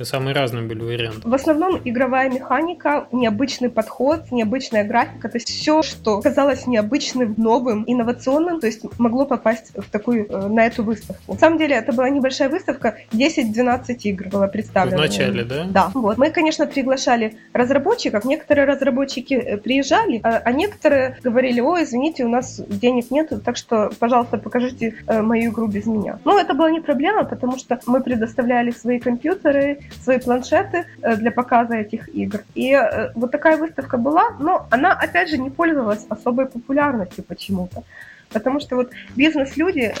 самые 0.00 0.34
разные 0.34 0.64
были 0.64 0.80
варианты. 0.82 1.28
В 1.28 1.34
основном 1.34 1.80
игровая 1.84 2.30
механика, 2.30 3.06
необычный 3.12 3.70
подход, 3.70 4.30
необычная 4.30 4.84
графика, 4.84 5.28
то 5.28 5.36
есть 5.36 5.48
все, 5.48 5.82
что 5.82 6.20
казалось 6.20 6.66
необычным, 6.66 7.21
новым, 7.36 7.84
инновационным, 7.86 8.60
то 8.60 8.66
есть 8.66 8.82
могло 8.98 9.24
попасть 9.26 9.72
в 9.76 9.90
такую, 9.90 10.26
э, 10.28 10.48
на 10.48 10.66
эту 10.66 10.82
выставку. 10.82 11.32
На 11.32 11.38
самом 11.38 11.58
деле 11.58 11.76
это 11.76 11.92
была 11.92 12.08
небольшая 12.08 12.48
выставка, 12.48 12.96
10-12 13.12 13.96
игр 14.04 14.28
было 14.28 14.46
представлено. 14.46 14.96
В 14.96 15.00
начале, 15.00 15.44
да? 15.44 15.64
Да, 15.68 15.90
вот. 15.94 16.18
Мы, 16.18 16.30
конечно, 16.30 16.66
приглашали 16.66 17.36
разработчиков. 17.52 18.24
Некоторые 18.24 18.66
разработчики 18.66 19.34
э, 19.34 19.56
приезжали, 19.58 20.20
а, 20.22 20.42
а 20.44 20.52
некоторые 20.52 21.18
говорили, 21.22 21.60
ой, 21.60 21.84
извините, 21.84 22.24
у 22.24 22.28
нас 22.28 22.60
денег 22.68 23.10
нет, 23.10 23.32
так 23.44 23.56
что, 23.56 23.90
пожалуйста, 23.98 24.38
покажите 24.38 24.94
э, 25.06 25.22
мою 25.22 25.52
игру 25.52 25.66
без 25.66 25.86
меня. 25.86 26.18
Ну, 26.24 26.38
это 26.38 26.54
была 26.54 26.70
не 26.70 26.80
проблема, 26.80 27.24
потому 27.24 27.58
что 27.58 27.80
мы 27.86 28.00
предоставляли 28.00 28.70
свои 28.70 28.98
компьютеры, 28.98 29.78
свои 30.02 30.18
планшеты 30.18 30.86
для 31.16 31.30
показа 31.30 31.76
этих 31.76 32.08
игр. 32.14 32.40
И 32.54 32.78
вот 33.14 33.30
такая 33.30 33.56
выставка 33.56 33.96
была, 33.98 34.30
но 34.38 34.66
она, 34.70 34.92
опять 34.92 35.30
же, 35.30 35.38
не 35.38 35.50
пользовалась 35.50 36.06
особой 36.08 36.46
популярностью 36.46 37.01
почему-то. 37.04 37.84
Потому 38.32 38.60
что 38.60 38.76
вот 38.76 38.90
бизнес-люди 39.16 39.94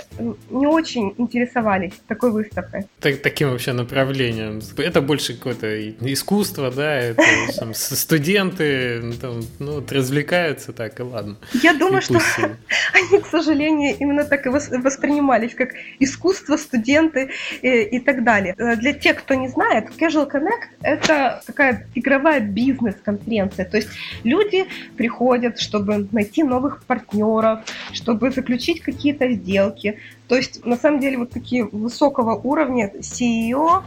не 0.50 0.66
очень 0.66 1.14
интересовались 1.18 1.92
такой 2.08 2.30
выставкой. 2.32 2.86
Так- 3.00 3.20
таким 3.22 3.50
вообще 3.50 3.72
направлением. 3.72 4.60
Это 4.78 5.00
больше 5.00 5.34
какое-то 5.34 5.66
и- 5.74 5.94
искусство, 6.12 6.70
да, 6.70 6.94
это 6.96 7.22
там, 7.58 7.74
студенты 7.74 9.00
ну, 9.02 9.12
там, 9.14 9.40
ну, 9.58 9.72
вот 9.74 9.92
развлекаются 9.92 10.72
так, 10.72 10.98
и 11.00 11.02
ладно. 11.02 11.36
Я 11.62 11.72
И 11.72 11.78
думаю, 11.78 12.02
что 12.02 12.18
себе. 12.20 12.56
они, 12.94 13.20
к 13.22 13.26
сожалению, 13.26 13.96
именно 13.98 14.24
так 14.24 14.46
и 14.46 14.48
вос- 14.48 14.76
воспринимались, 14.82 15.54
как 15.54 15.70
искусство, 15.98 16.56
студенты 16.56 17.30
э, 17.62 17.82
и 17.82 17.98
так 18.00 18.24
далее. 18.24 18.54
Э, 18.58 18.76
Для 18.76 18.92
тех, 18.92 19.16
кто 19.18 19.34
не 19.34 19.48
знает, 19.48 19.88
Casual 19.98 20.30
Connect— 20.30 20.62
это 20.82 21.42
такая 21.46 21.86
игровая 21.94 22.40
бизнес-конференция. 22.40 23.64
То 23.64 23.76
есть 23.76 23.88
люди 24.24 24.66
приходят, 24.96 25.58
чтобы 25.60 26.08
найти 26.12 26.42
новых 26.42 26.84
партнеров, 26.84 27.60
чтобы 27.92 28.21
заключить 28.30 28.80
какие-то 28.80 29.30
сделки. 29.32 29.98
То 30.28 30.36
есть, 30.36 30.64
на 30.64 30.76
самом 30.76 31.00
деле, 31.00 31.18
вот 31.18 31.30
такие 31.30 31.64
высокого 31.64 32.34
уровня 32.34 32.92
CEO, 33.00 33.82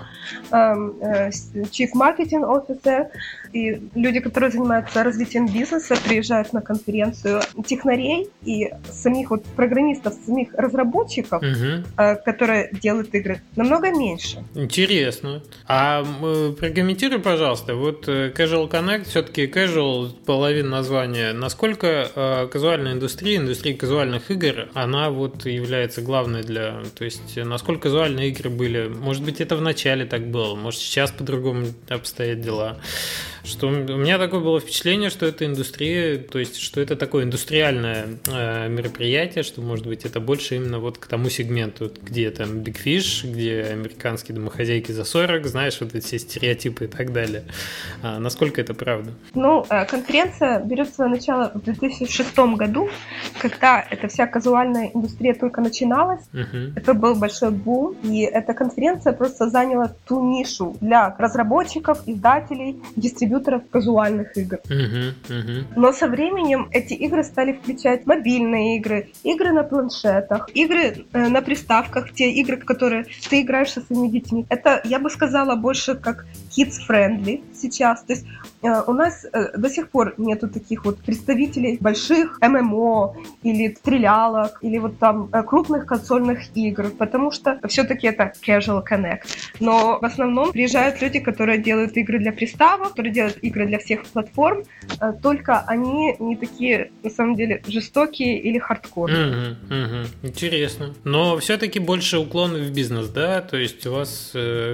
эм, 0.51 0.93
э, 1.01 1.29
Chief 1.29 1.89
Marketing 1.93 2.43
Officer 2.43 3.07
и 3.55 3.81
люди, 3.95 4.19
которые 4.19 4.51
занимаются 4.51 5.03
развитием 5.03 5.47
бизнеса, 5.47 5.95
приезжают 6.03 6.51
на 6.53 6.61
конференцию 6.61 7.41
технарей 7.65 8.29
и 8.43 8.69
самих 8.91 9.29
вот 9.29 9.45
программистов, 9.55 10.13
самих 10.25 10.53
разработчиков, 10.53 11.41
э, 11.41 12.15
которые 12.17 12.69
делают 12.81 13.15
игры, 13.15 13.41
намного 13.55 13.91
меньше. 13.91 14.43
Интересно. 14.55 15.41
А 15.67 16.03
м, 16.03 16.55
прокомментируй, 16.55 17.19
пожалуйста, 17.19 17.75
вот 17.75 18.07
э, 18.09 18.31
Casual 18.35 18.69
Connect, 18.69 19.05
все-таки 19.05 19.45
Casual, 19.47 20.11
половина 20.25 20.69
названия, 20.69 21.31
насколько 21.31 22.09
э, 22.13 22.47
казуальная 22.51 22.93
индустрия, 22.93 23.37
индустрия 23.37 23.75
казуальных 23.75 24.29
игр, 24.31 24.67
она 24.73 25.09
вот 25.09 25.45
является 25.45 26.01
главной 26.01 26.24
для... 26.27 26.83
То 26.95 27.05
есть, 27.05 27.37
насколько 27.37 27.83
казуальные 27.83 28.29
игры 28.29 28.49
были? 28.49 28.87
Может 28.87 29.23
быть, 29.23 29.41
это 29.41 29.55
в 29.55 29.61
начале 29.61 30.05
так 30.05 30.27
было, 30.27 30.55
может, 30.55 30.79
сейчас 30.79 31.11
по-другому 31.11 31.67
обстоят 31.89 32.41
дела. 32.41 32.77
Что 33.43 33.67
у 33.67 33.71
меня 33.71 34.17
такое 34.17 34.39
было 34.39 34.59
впечатление, 34.59 35.11
что 35.11 35.27
это 35.27 35.45
индустрия, 35.45 36.17
то 36.17 36.39
есть, 36.39 36.57
что 36.57 36.81
это 36.81 36.95
такое 36.95 37.25
индустриальное 37.25 38.07
э, 38.27 38.67
мероприятие, 38.69 39.43
что, 39.43 39.61
может 39.61 39.85
быть, 39.85 40.03
это 40.03 40.19
больше 40.19 40.55
именно 40.55 40.79
вот 40.79 40.97
к 40.97 41.05
тому 41.05 41.29
сегменту, 41.29 41.91
где 42.01 42.31
там 42.31 42.61
Big 42.61 42.77
Fish, 42.83 43.29
где 43.29 43.61
американские 43.61 44.35
домохозяйки 44.35 44.91
за 44.91 45.03
40, 45.05 45.45
знаешь, 45.45 45.77
вот 45.79 45.93
эти 45.93 46.05
все 46.05 46.19
стереотипы 46.19 46.85
и 46.85 46.87
так 46.87 47.13
далее. 47.13 47.43
А 48.01 48.19
насколько 48.19 48.61
это 48.61 48.73
правда? 48.73 49.11
Ну, 49.33 49.65
э, 49.69 49.85
конференция 49.85 50.59
берет 50.59 50.93
свое 50.93 51.09
начало 51.11 51.51
в 51.53 51.61
2006 51.61 52.37
году, 52.55 52.89
когда 53.39 53.85
эта 53.89 54.07
вся 54.07 54.27
казуальная 54.27 54.91
индустрия 54.93 55.33
только 55.33 55.61
начиналась. 55.61 56.14
Мгм. 56.33 56.73
Это 56.75 56.93
был 56.93 57.15
большой 57.15 57.51
бум, 57.51 57.95
и 58.03 58.21
эта 58.21 58.53
конференция 58.53 59.13
просто 59.13 59.49
заняла 59.49 59.91
ту 60.07 60.23
нишу 60.23 60.75
для 60.81 61.15
разработчиков, 61.17 62.01
издателей, 62.05 62.81
дистрибьюторов 62.95 63.63
казуальных 63.69 64.37
игр. 64.37 64.59
Мгм, 64.69 65.13
мгм. 65.29 65.67
Но 65.75 65.91
со 65.91 66.07
временем 66.07 66.67
эти 66.71 66.93
игры 66.93 67.23
стали 67.23 67.53
включать 67.53 68.05
мобильные 68.05 68.77
игры, 68.77 69.09
игры 69.23 69.51
на 69.51 69.63
планшетах, 69.63 70.49
игры 70.53 71.05
э, 71.13 71.27
на 71.29 71.41
приставках, 71.41 72.13
те 72.13 72.31
игры, 72.31 72.57
в 72.57 72.65
которые 72.65 73.05
ты 73.29 73.41
играешь 73.41 73.71
со 73.71 73.81
своими 73.81 74.07
детьми. 74.07 74.45
Это, 74.49 74.81
я 74.83 74.99
бы 74.99 75.09
сказала, 75.09 75.55
больше 75.55 75.95
как 75.95 76.25
kids-friendly 76.55 77.43
сейчас. 77.65 78.03
То 78.03 78.13
есть 78.13 78.25
э, 78.61 78.81
у 78.87 78.93
нас 78.93 79.25
э, 79.25 79.57
до 79.57 79.69
сих 79.69 79.89
пор 79.89 80.13
нету 80.17 80.47
таких 80.47 80.85
вот 80.85 80.99
представителей 80.99 81.77
больших 81.79 82.39
ММО 82.41 83.15
или 83.43 83.75
стрелялок, 83.75 84.59
или 84.61 84.77
вот 84.77 84.99
там 84.99 85.29
э, 85.31 85.43
крупных 85.43 85.85
консольных 85.85 86.39
игр, 86.55 86.91
потому 86.97 87.31
что 87.31 87.59
все-таки 87.67 88.07
это 88.07 88.33
casual 88.47 88.83
connect. 88.89 89.23
Но 89.59 89.99
в 90.01 90.05
основном 90.05 90.51
приезжают 90.51 91.01
люди, 91.01 91.19
которые 91.19 91.57
делают 91.57 91.97
игры 91.97 92.19
для 92.19 92.31
приставок, 92.31 92.89
которые 92.89 93.13
делают 93.13 93.37
игры 93.43 93.65
для 93.67 93.79
всех 93.79 94.05
платформ, 94.05 94.63
э, 95.01 95.13
только 95.21 95.59
они 95.67 96.15
не 96.19 96.35
такие, 96.35 96.91
на 97.03 97.09
самом 97.09 97.35
деле, 97.35 97.61
жестокие 97.67 98.39
или 98.39 98.59
хардкорные. 98.59 99.25
Мгм, 99.25 99.57
мгм. 99.69 100.07
Интересно. 100.23 100.93
Но 101.03 101.37
все-таки 101.37 101.79
больше 101.79 102.17
уклон 102.17 102.53
в 102.53 102.71
бизнес, 102.71 103.09
да? 103.09 103.41
То 103.41 103.57
есть 103.57 103.85
у 103.87 103.91
вас 103.91 104.29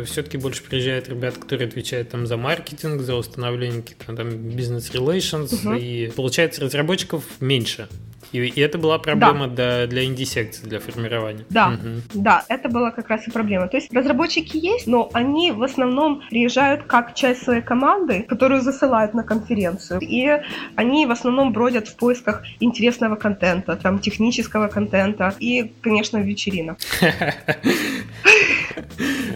все-таки 0.06 0.38
больше 0.38 0.64
приезжают 0.64 1.10
ребята, 1.10 1.40
которые 1.40 1.68
отвечают 1.68 2.10
там 2.10 2.28
за 2.28 2.38
маркетинг, 2.38 2.81
за 2.84 3.16
установление 3.16 3.82
каких-то 3.82 4.16
там 4.16 4.30
бизнес-релейшнс, 4.30 5.64
Мгм. 5.64 5.76
и 5.76 6.08
получается 6.16 6.62
разработчиков 6.62 7.24
меньше. 7.40 7.88
И, 8.32 8.40
и 8.40 8.62
это 8.62 8.78
была 8.78 8.98
проблема 8.98 9.48
для, 9.50 9.88
для 9.88 10.06
инди-секции, 10.06 10.66
для 10.66 10.80
формирования. 10.80 11.44
Да. 11.50 11.72
Мгм. 11.72 12.02
Да, 12.14 12.46
это 12.48 12.70
была 12.70 12.92
как 12.92 13.10
раз 13.10 13.28
и 13.28 13.32
проблема. 13.32 13.68
То 13.68 13.76
есть 13.76 13.92
разработчики 13.94 14.56
есть, 14.56 14.88
но 14.88 15.10
они 15.12 15.52
в 15.52 15.62
основном 15.64 16.22
приезжают 16.30 16.84
как 16.84 17.14
часть 17.14 17.44
своей 17.44 17.62
команды, 17.62 18.24
которую 18.24 18.62
засылают 18.62 19.14
на 19.14 19.24
конференцию. 19.24 20.00
И 20.00 20.30
они 20.76 21.06
в 21.06 21.12
основном 21.12 21.52
бродят 21.52 21.90
в 21.90 21.96
поисках 21.98 22.44
интересного 22.62 23.18
контента, 23.18 23.76
там, 23.76 24.00
технического 24.00 24.70
контента 24.70 25.36
и, 25.40 25.70
конечно, 25.82 26.18
вечеринок. 26.18 26.78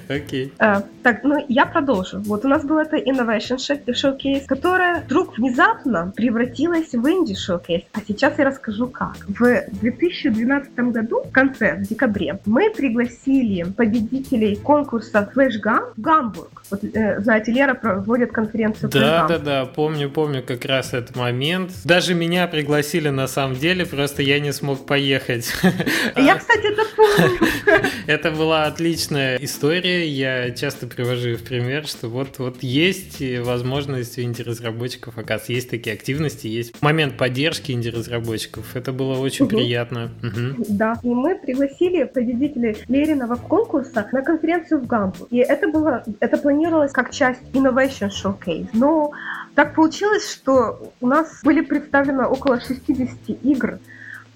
Окей. 0.09 0.53
Э, 0.59 0.81
так, 1.03 1.23
ну 1.23 1.43
я 1.49 1.65
продолжу. 1.65 2.21
Вот 2.25 2.45
у 2.45 2.47
нас 2.47 2.63
был 2.63 2.77
это 2.77 2.97
Innovation 2.97 3.57
Sh- 3.57 3.85
Showcase, 3.85 4.45
которое 4.45 5.01
вдруг 5.01 5.37
внезапно 5.37 6.13
превратилось 6.15 6.93
в 6.93 7.05
Indie 7.05 7.35
Showcase. 7.35 7.85
А 7.93 7.99
сейчас 8.07 8.37
я 8.37 8.45
расскажу 8.45 8.87
как. 8.87 9.17
В 9.27 9.63
2012 9.81 10.75
году, 10.91 11.21
в 11.23 11.31
конце, 11.31 11.75
в 11.75 11.81
декабре, 11.83 12.39
мы 12.45 12.69
пригласили 12.69 13.63
победителей 13.63 14.55
конкурса 14.55 15.29
Flash 15.35 15.61
Gun 15.63 15.93
в 15.95 16.01
Гамбург. 16.01 16.54
Вот, 16.71 16.83
э, 16.83 17.19
знаете, 17.21 17.51
Лера 17.51 17.75
проводит 17.75 18.31
конференцию 18.31 18.89
Да, 18.89 19.27
да, 19.27 19.37
да, 19.37 19.65
помню, 19.65 20.09
помню 20.09 20.41
как 20.41 20.65
раз 20.65 20.93
этот 20.93 21.15
момент. 21.15 21.71
Даже 21.83 22.15
меня 22.15 22.47
пригласили 22.47 23.09
на 23.09 23.27
самом 23.27 23.55
деле, 23.55 23.85
просто 23.85 24.23
я 24.23 24.39
не 24.39 24.51
смог 24.51 24.85
поехать. 24.85 25.53
Я, 26.15 26.35
кстати, 26.37 26.71
это 26.73 26.81
помню. 26.95 27.85
Это 28.07 28.31
была 28.31 28.65
отличная 28.65 29.37
история. 29.37 30.07
Я 30.07 30.51
часто 30.51 30.87
привожу 30.87 31.35
в 31.35 31.43
пример, 31.43 31.85
что 31.87 32.07
вот, 32.07 32.39
вот 32.39 32.61
есть 32.61 33.21
возможность 33.43 34.17
у 34.17 34.21
инди-разработчиков, 34.21 35.17
оказывается, 35.17 35.53
есть 35.53 35.69
такие 35.69 35.93
активности, 35.95 36.47
есть 36.47 36.81
момент 36.81 37.17
поддержки 37.17 37.71
инди-разработчиков. 37.71 38.75
Это 38.75 38.91
было 38.91 39.17
очень 39.19 39.45
Мгм. 39.45 39.55
приятно. 39.55 40.11
Мгм. 40.21 40.55
Да, 40.69 40.99
и 41.03 41.09
мы 41.09 41.35
пригласили 41.35 42.03
победителей 42.03 42.77
Лериного 42.87 43.35
конкурса 43.35 44.07
на 44.11 44.21
конференцию 44.21 44.81
в 44.81 44.87
Гамбург. 44.87 45.27
И 45.31 45.37
это 45.37 45.67
было, 45.67 46.03
это 46.19 46.37
планировалось 46.37 46.54
как 46.93 47.11
часть 47.11 47.41
Innovation 47.53 48.09
Showcase. 48.09 48.69
Но 48.73 49.11
так 49.55 49.75
получилось, 49.75 50.31
что 50.31 50.91
у 51.01 51.07
нас 51.07 51.41
были 51.43 51.61
представлены 51.61 52.25
около 52.25 52.59
60 52.59 53.43
игр, 53.43 53.79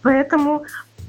Поэтому 0.01 0.65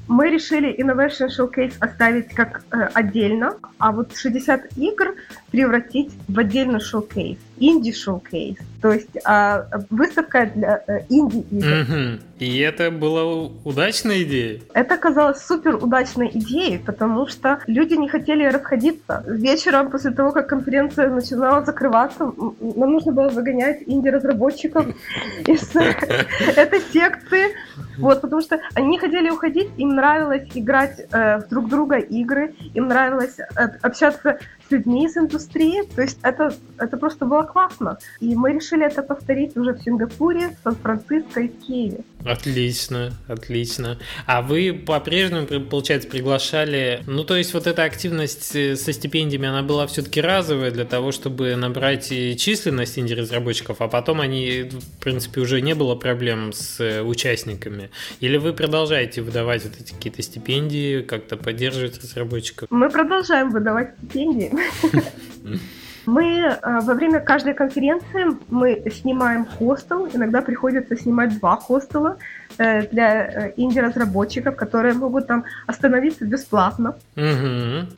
мы 0.07 0.29
решили 0.29 0.75
Innovation 0.77 1.29
Showcase 1.29 1.75
оставить 1.79 2.33
как 2.33 2.63
э, 2.71 2.89
отдельно, 2.93 3.55
а 3.77 3.91
вот 3.91 4.15
60 4.15 4.77
игр 4.77 5.15
превратить 5.51 6.11
в 6.27 6.39
отдельный 6.39 6.79
шоу-кейс, 6.79 7.37
инди-шоу-кейс. 7.59 8.57
То 8.81 8.91
есть 8.91 9.17
а, 9.25 9.67
выставка 9.89 10.49
для 10.55 10.83
а, 10.87 10.99
инди-игр. 11.09 11.67
Mm-hmm. 11.67 12.19
И 12.39 12.57
это 12.59 12.89
была 12.89 13.49
удачная 13.63 14.23
идея? 14.23 14.59
Это 14.73 14.95
оказалось 14.95 15.45
супер 15.45 15.75
удачной 15.75 16.31
идеей, 16.33 16.79
потому 16.79 17.27
что 17.27 17.59
люди 17.67 17.93
не 17.93 18.09
хотели 18.09 18.45
расходиться. 18.45 19.23
Вечером, 19.27 19.91
после 19.91 20.11
того, 20.11 20.31
как 20.31 20.47
конференция 20.47 21.09
начинала 21.09 21.63
закрываться, 21.63 22.31
нам 22.59 22.91
нужно 22.93 23.11
было 23.11 23.29
выгонять 23.29 23.83
инди-разработчиков 23.85 24.87
из 25.45 25.75
этой 26.55 26.81
секции. 26.91 27.49
Вот, 27.97 28.21
потому 28.21 28.41
что 28.41 28.59
они 28.73 28.97
хотели 28.97 29.29
уходить, 29.29 29.69
им 29.77 29.89
нравилось 29.89 30.47
играть 30.55 30.99
э, 31.11 31.37
в 31.39 31.49
друг 31.49 31.69
друга 31.69 31.97
игры, 31.97 32.55
им 32.73 32.87
нравилось 32.87 33.37
э, 33.37 33.67
общаться 33.81 34.39
людьми 34.71 35.05
из 35.05 35.17
индустрии. 35.17 35.83
То 35.95 36.01
есть 36.01 36.17
это, 36.23 36.53
это 36.77 36.97
просто 36.97 37.25
было 37.25 37.43
классно. 37.43 37.97
И 38.19 38.35
мы 38.35 38.53
решили 38.53 38.85
это 38.85 39.03
повторить 39.03 39.55
уже 39.57 39.73
в 39.73 39.83
Сингапуре, 39.83 40.55
Сан-Франциско 40.63 41.41
и 41.41 41.47
Киеве. 41.47 42.03
Отлично, 42.25 43.13
отлично. 43.27 43.97
А 44.25 44.41
вы 44.41 44.73
по-прежнему, 44.73 45.47
получается, 45.61 46.07
приглашали... 46.07 47.03
Ну, 47.07 47.23
то 47.23 47.35
есть 47.35 47.53
вот 47.53 47.67
эта 47.67 47.83
активность 47.83 48.55
э, 48.55 48.75
со 48.75 48.93
стипендиями, 48.93 49.47
она 49.47 49.63
была 49.63 49.87
все-таки 49.87 50.21
разовая 50.21 50.71
для 50.71 50.85
того, 50.85 51.11
чтобы 51.11 51.55
набрать 51.55 52.09
численность 52.09 52.99
инди-разработчиков, 52.99 53.81
а 53.81 53.87
потом 53.87 54.21
они, 54.21 54.69
в 54.71 55.03
принципе, 55.03 55.41
уже 55.41 55.61
не 55.61 55.73
было 55.73 55.95
проблем 55.95 56.53
с 56.53 56.79
э, 56.79 57.01
участниками? 57.01 57.89
Или 58.19 58.37
вы 58.37 58.53
продолжаете 58.53 59.21
выдавать 59.21 59.63
вот 59.63 59.73
эти 59.79 59.93
какие-то 59.93 60.21
стипендии, 60.21 61.01
как-то 61.01 61.37
поддерживать 61.37 62.01
разработчиков? 62.01 62.69
Мы 62.69 62.89
продолжаем 62.89 63.49
выдавать 63.49 63.95
стипендии. 63.97 64.51
Мы 66.05 66.23
э, 66.25 66.57
во 66.61 66.93
время 66.93 67.19
каждой 67.19 67.53
конференции 67.53 68.35
мы 68.49 68.83
снимаем 68.91 69.45
хостел, 69.45 70.07
иногда 70.11 70.41
приходится 70.41 70.95
снимать 70.95 71.37
два 71.37 71.57
хостела 71.57 72.17
э, 72.57 72.87
для 72.87 73.25
э, 73.25 73.53
инди-разработчиков, 73.55 74.55
которые 74.55 74.95
могут 74.95 75.27
там 75.27 75.45
остановиться 75.67 76.25
бесплатно. 76.25 76.95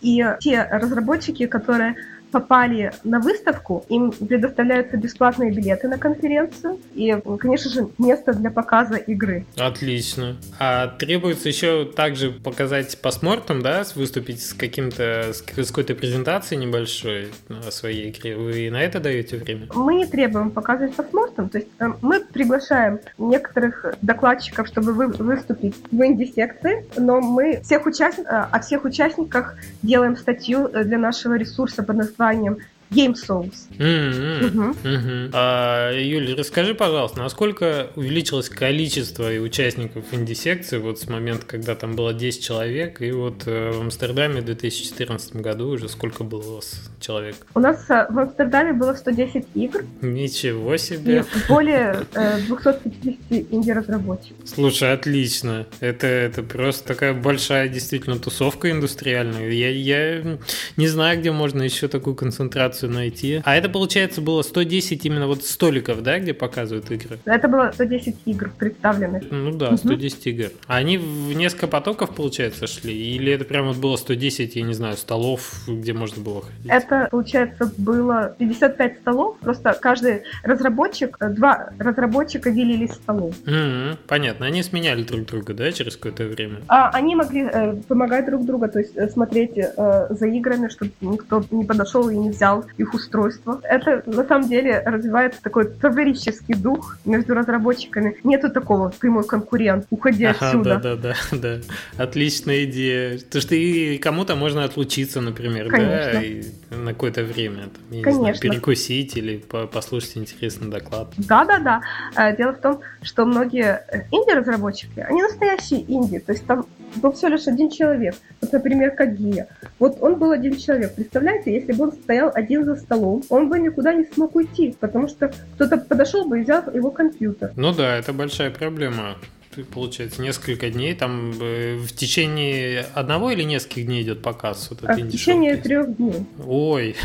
И 0.02 0.26
те 0.42 0.64
разработчики, 0.64 1.48
которые 1.48 1.96
попали 2.34 2.92
на 3.04 3.20
выставку, 3.20 3.86
им 3.90 4.12
предоставляются 4.12 4.98
бесплатные 4.98 5.52
билеты 5.52 5.88
на 5.88 6.00
конференцию 6.00 6.80
и, 6.96 7.16
конечно 7.40 7.70
же, 7.70 7.90
место 8.00 8.34
для 8.34 8.50
показа 8.50 8.96
игры. 8.96 9.46
Отлично. 9.56 10.36
А 10.60 10.88
требуется 10.88 11.48
еще 11.48 11.86
также 11.86 12.32
показать 12.32 13.00
постмортом, 13.00 13.62
да, 13.62 13.84
выступить 13.96 14.42
с 14.42 14.54
каким-то, 14.54 15.32
с 15.32 15.42
какой-то 15.42 15.94
презентацией 15.94 16.66
небольшой 16.66 17.28
о 17.50 17.70
своей 17.70 18.10
игре. 18.10 18.36
Вы 18.36 18.72
на 18.72 18.82
это 18.82 19.00
даете 19.00 19.38
время? 19.38 19.68
Мы 19.76 19.96
не 19.96 20.06
требуем 20.08 20.50
показывать 20.50 20.96
постмортом, 20.96 21.50
то 21.50 21.60
есть 21.60 21.70
э, 21.80 21.86
мы 22.02 22.20
приглашаем 22.20 23.00
некоторых 23.20 23.86
докладчиков, 24.02 24.68
чтобы 24.68 24.94
вы, 24.94 25.08
выступить 25.08 25.76
в 25.92 26.04
инди-секции, 26.04 26.86
но 26.98 27.22
мы 27.22 27.62
всех 27.62 27.86
участников, 27.86 28.32
э, 28.32 28.46
о 28.52 28.60
всех 28.60 28.86
участниках 28.86 29.56
делаем 29.84 30.18
статью 30.18 30.68
э, 30.68 30.84
для 30.84 30.98
нашего 30.98 31.36
ресурса 31.36 31.84
под 31.84 31.98
названием 31.98 32.23
wyzwaniem 32.24 32.56
Game 32.92 33.16
Souls. 33.16 33.68
Mm-hmm. 33.78 34.40
Uh-huh. 34.44 34.76
Uh-huh. 34.84 35.30
А, 35.34 35.92
Юля, 35.92 36.36
расскажи, 36.36 36.76
пожалуйста, 36.76 37.20
насколько 37.20 37.88
увеличилось 37.96 38.50
количество 38.50 39.30
участников 39.30 40.06
инди-секции 40.12 40.78
вот 40.78 41.00
с 41.00 41.08
момента, 41.08 41.46
когда 41.46 41.76
там 41.76 41.96
было 41.96 42.14
10 42.14 42.44
человек, 42.44 43.02
и 43.02 43.12
вот 43.12 43.44
э, 43.46 43.72
в 43.72 43.82
Амстердаме 43.82 44.42
в 44.42 44.46
2014 44.46 45.36
году 45.38 45.70
уже 45.70 45.90
сколько 45.90 46.24
было 46.24 46.42
у 46.42 46.56
вас 46.56 46.92
человек? 47.00 47.36
У 47.56 47.60
нас 47.60 47.90
э, 47.90 48.06
в 48.10 48.20
Амстердаме 48.20 48.74
было 48.74 48.94
110 48.94 49.46
игр. 49.56 49.86
Ничего 50.02 50.78
себе! 50.78 51.20
И 51.20 51.50
более 51.50 52.06
э, 52.14 52.40
250 52.42 53.52
инди-разработчиков. 53.52 54.38
Слушай, 54.46 54.94
отлично. 54.94 55.66
Это, 55.80 56.08
это 56.08 56.44
просто 56.44 56.88
такая 56.88 57.14
большая 57.14 57.70
действительно 57.70 58.20
тусовка 58.20 58.70
индустриальная. 58.72 59.50
Я, 59.50 59.70
я 59.70 60.38
не 60.78 60.88
знаю, 60.88 61.20
где 61.20 61.32
можно 61.32 61.64
еще 61.64 61.88
такую 61.88 62.16
концентрацию 62.16 62.73
информацию 62.74 62.92
найти. 62.92 63.42
А 63.44 63.56
это, 63.56 63.70
получается, 63.70 64.22
было 64.22 64.42
110 64.42 65.06
именно 65.06 65.28
вот 65.28 65.44
столиков, 65.44 66.02
да, 66.02 66.20
где 66.20 66.34
показывают 66.34 66.90
игры? 66.92 67.20
Это 67.26 67.48
было 67.48 67.72
110 67.74 68.16
игр 68.26 68.52
представленных. 68.58 69.24
Ну 69.30 69.52
да, 69.52 69.78
110 69.78 70.20
угу. 70.20 70.30
игр. 70.30 70.52
А 70.68 70.78
они 70.78 70.98
в 70.98 71.34
несколько 71.34 71.68
потоков, 71.68 72.16
получается, 72.16 72.68
шли? 72.68 72.94
Или 72.94 73.32
это 73.32 73.46
прямо 73.46 73.70
вот 73.70 73.78
было 73.78 73.96
110, 73.96 74.56
я 74.56 74.62
не 74.64 74.74
знаю, 74.74 74.98
столов, 74.98 75.54
где 75.68 75.94
можно 75.94 76.22
было 76.22 76.42
ходить? 76.42 76.70
Это, 76.70 77.08
получается, 77.12 77.72
было 77.78 78.36
55 78.38 79.00
столов, 79.00 79.38
просто 79.40 79.78
каждый 79.80 80.24
разработчик, 80.44 81.18
два 81.20 81.70
разработчика 81.80 82.52
делились 82.52 82.94
столом. 82.94 83.34
Mm-hmm, 83.46 83.98
понятно, 84.08 84.46
они 84.46 84.64
сменяли 84.64 85.04
друг 85.04 85.26
друга, 85.26 85.54
да, 85.54 85.72
через 85.72 85.96
какое-то 85.96 86.26
время? 86.26 86.62
А, 86.68 86.90
они 86.90 87.16
могли 87.16 87.42
э, 87.44 87.76
помогать 87.88 88.26
друг 88.26 88.46
другу, 88.46 88.68
то 88.68 88.80
есть 88.80 88.96
э, 88.96 89.08
смотреть 89.10 89.58
э, 89.58 90.08
за 90.10 90.28
играми, 90.28 90.68
чтобы 90.68 90.92
никто 91.02 91.44
не 91.52 91.66
подошел 91.66 92.10
и 92.10 92.16
не 92.16 92.30
взял 92.30 92.63
их 92.78 92.94
устройство. 92.94 93.60
Это 93.64 94.04
на 94.06 94.26
самом 94.26 94.48
деле 94.48 94.82
развивается 94.86 95.42
такой 95.42 95.68
товарищеский 95.68 96.56
дух 96.56 96.98
между 97.06 97.34
разработчиками. 97.34 98.18
Нету 98.24 98.50
такого, 98.50 98.92
ты 98.92 99.10
мой 99.10 99.24
конкурент, 99.24 99.86
уходи 99.90 100.26
ага, 100.26 100.48
отсюда. 100.48 100.80
Да, 100.82 100.96
да, 100.96 101.16
да, 101.32 101.38
да. 101.38 102.04
Отличная 102.04 102.66
идея. 102.66 103.20
То 103.20 103.42
что 103.42 103.56
и 103.56 103.98
кому-то 103.98 104.36
можно 104.36 104.64
отлучиться, 104.64 105.22
например, 105.22 105.70
Конечно. 105.70 106.14
да, 106.14 106.24
и 106.24 106.44
на 106.72 106.94
какое-то 106.94 107.24
время, 107.24 107.64
там, 107.64 107.84
Конечно. 107.90 108.10
не 108.10 108.16
знаю, 108.16 108.40
перекусить 108.40 109.18
или 109.18 109.38
послушать 109.38 110.18
интересный 110.18 110.70
доклад. 110.70 111.14
Да, 111.18 111.46
да, 111.46 111.60
да. 111.60 111.82
Э, 112.16 112.36
дело 112.36 112.54
в 112.54 112.60
том, 112.60 112.82
что 113.02 113.26
многие 113.26 113.84
э, 113.88 114.04
инди-разработчики, 114.12 115.00
они 115.00 115.22
настоящие 115.22 115.84
инди, 115.88 116.20
то 116.20 116.32
есть 116.32 116.46
там 116.46 116.66
был 116.96 117.12
всего 117.12 117.30
лишь 117.30 117.48
один 117.48 117.70
человек. 117.70 118.16
Вот, 118.42 118.52
например, 118.52 118.92
Кагия. 118.92 119.48
Вот 119.80 119.98
он 120.02 120.16
был 120.16 120.32
один 120.32 120.58
человек. 120.58 120.96
Представляете, 120.96 121.54
если 121.54 121.74
бы 121.74 121.86
он 121.86 121.92
стоял 121.94 122.32
один 122.34 122.53
за 122.62 122.76
столом, 122.76 123.24
он 123.30 123.50
бы 123.50 123.60
никуда 123.60 123.94
не 123.94 124.06
смог 124.06 124.36
уйти, 124.36 124.76
потому 124.80 125.08
что 125.08 125.32
кто-то 125.56 125.78
подошел 125.78 126.26
бы 126.26 126.40
и 126.40 126.44
взял 126.44 126.64
его 126.74 126.92
компьютер. 126.92 127.52
Ну 127.56 127.74
да, 127.74 127.96
это 127.96 128.14
большая 128.14 128.52
проблема 128.52 129.16
получается, 129.62 130.22
несколько 130.22 130.70
дней, 130.70 130.96
там 130.96 131.34
э, 131.40 131.76
в 131.76 131.94
течение 131.94 132.86
одного 132.94 133.32
или 133.32 133.44
нескольких 133.44 133.86
дней 133.86 134.04
идет 134.04 134.22
показ? 134.22 134.68
Вот 134.70 134.80
а 134.84 134.94
в 134.94 135.10
течение 135.10 135.58
трех 135.58 135.96
дней. 135.96 136.26
Ой, 136.46 136.96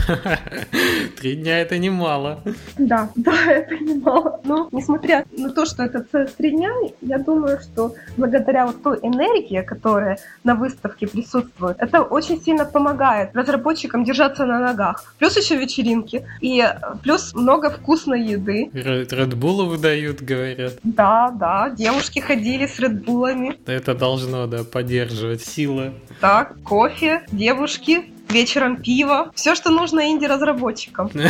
три 1.20 1.36
дня 1.36 1.60
это 1.60 1.78
немало. 1.78 2.42
Да, 2.78 3.10
да, 3.16 3.52
это 3.52 3.74
немало. 3.76 4.40
Но 4.44 4.68
несмотря 4.72 5.24
на 5.36 5.50
то, 5.50 5.66
что 5.66 5.82
это 5.82 6.04
целых 6.10 6.32
три 6.32 6.50
дня, 6.52 6.70
я 7.02 7.18
думаю, 7.18 7.60
что 7.60 7.94
благодаря 8.16 8.66
вот 8.66 8.82
той 8.82 8.98
энергии, 9.02 9.62
которая 9.62 10.18
на 10.44 10.54
выставке 10.54 11.06
присутствует, 11.06 11.76
это 11.78 12.02
очень 12.02 12.40
сильно 12.40 12.64
помогает 12.64 13.36
разработчикам 13.36 14.04
держаться 14.04 14.46
на 14.46 14.58
ногах. 14.60 15.14
Плюс 15.18 15.36
еще 15.36 15.56
вечеринки, 15.56 16.26
и 16.40 16.64
плюс 17.02 17.34
много 17.34 17.70
вкусной 17.70 18.22
еды. 18.22 18.70
Редбулы 18.72 19.66
выдают, 19.66 20.22
говорят. 20.22 20.74
Да, 20.82 21.30
да, 21.30 21.70
девушки 21.70 22.20
ходят 22.20 22.37
ходили 22.38 22.66
с 22.66 22.78
редбулами. 22.78 23.56
Это 23.66 23.94
должно, 23.94 24.46
да, 24.46 24.62
поддерживать 24.62 25.42
силы. 25.42 25.92
Так, 26.20 26.62
кофе, 26.62 27.22
девушки, 27.32 28.04
вечером 28.30 28.76
пиво. 28.82 29.30
Все, 29.34 29.54
что 29.54 29.70
нужно 29.70 30.10
инди-разработчикам. 30.10 31.10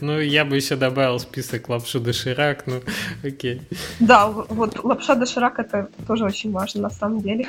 Ну, 0.00 0.18
я 0.20 0.44
бы 0.44 0.56
еще 0.56 0.76
добавил 0.76 1.18
список 1.18 1.68
лапшу 1.68 2.00
доширак, 2.00 2.66
ну, 2.66 2.80
окей. 3.22 3.62
Да, 3.98 4.28
вот 4.28 4.82
лапша 4.84 5.14
доширак 5.14 5.58
это 5.58 5.88
тоже 6.06 6.24
очень 6.24 6.52
важно 6.52 6.82
на 6.82 6.90
самом 6.90 7.20
деле. 7.20 7.46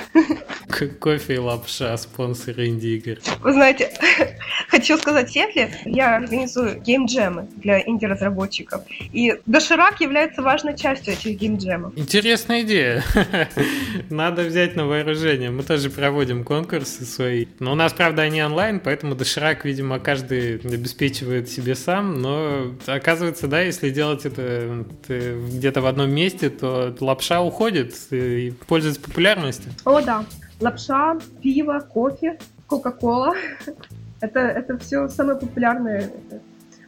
Кофе 0.99 1.35
и 1.35 1.37
лапша, 1.37 1.95
спонсоры 1.97 2.67
инди-игр. 2.67 3.19
Вы 3.41 3.53
знаете, 3.53 3.91
хочу 4.69 4.97
сказать 4.97 5.31
Сетле, 5.31 5.71
я 5.85 6.17
организую 6.17 6.81
геймджемы 6.81 7.47
для 7.57 7.81
инди-разработчиков. 7.81 8.81
И 9.11 9.35
доширак 9.45 10.01
является 10.01 10.41
важной 10.41 10.77
частью 10.77 11.13
этих 11.13 11.37
геймджемов. 11.37 11.97
Интересная 11.97 12.61
идея. 12.61 13.03
Надо 14.09 14.43
взять 14.43 14.75
на 14.75 14.85
вооружение. 14.85 15.51
Мы 15.51 15.63
тоже 15.63 15.89
проводим 15.89 16.43
конкурсы 16.43 17.05
свои. 17.05 17.45
Но 17.59 17.73
у 17.73 17.75
нас, 17.75 17.93
правда, 17.93 18.23
они 18.31 18.43
онлайн, 18.43 18.79
поэтому 18.79 19.15
доширак, 19.15 19.65
видимо, 19.65 19.99
каждый 19.99 20.55
обеспечивает 20.55 21.49
себе 21.49 21.75
сам, 21.75 22.21
но 22.21 22.73
оказывается, 22.87 23.47
да, 23.47 23.61
если 23.61 23.89
делать 23.89 24.25
это 24.25 24.85
где-то 25.07 25.81
в 25.81 25.85
одном 25.85 26.11
месте, 26.11 26.49
то 26.49 26.95
лапша 26.99 27.41
уходит 27.41 27.95
и 28.11 28.53
пользуется 28.67 29.01
популярностью. 29.01 29.71
О, 29.85 30.01
да. 30.01 30.25
Лапша, 30.59 31.17
пиво, 31.41 31.79
кофе, 31.79 32.39
кока-кола. 32.67 33.35
Это, 34.21 34.39
это 34.39 34.77
все 34.77 35.07
самое 35.07 35.39
популярное 35.39 36.11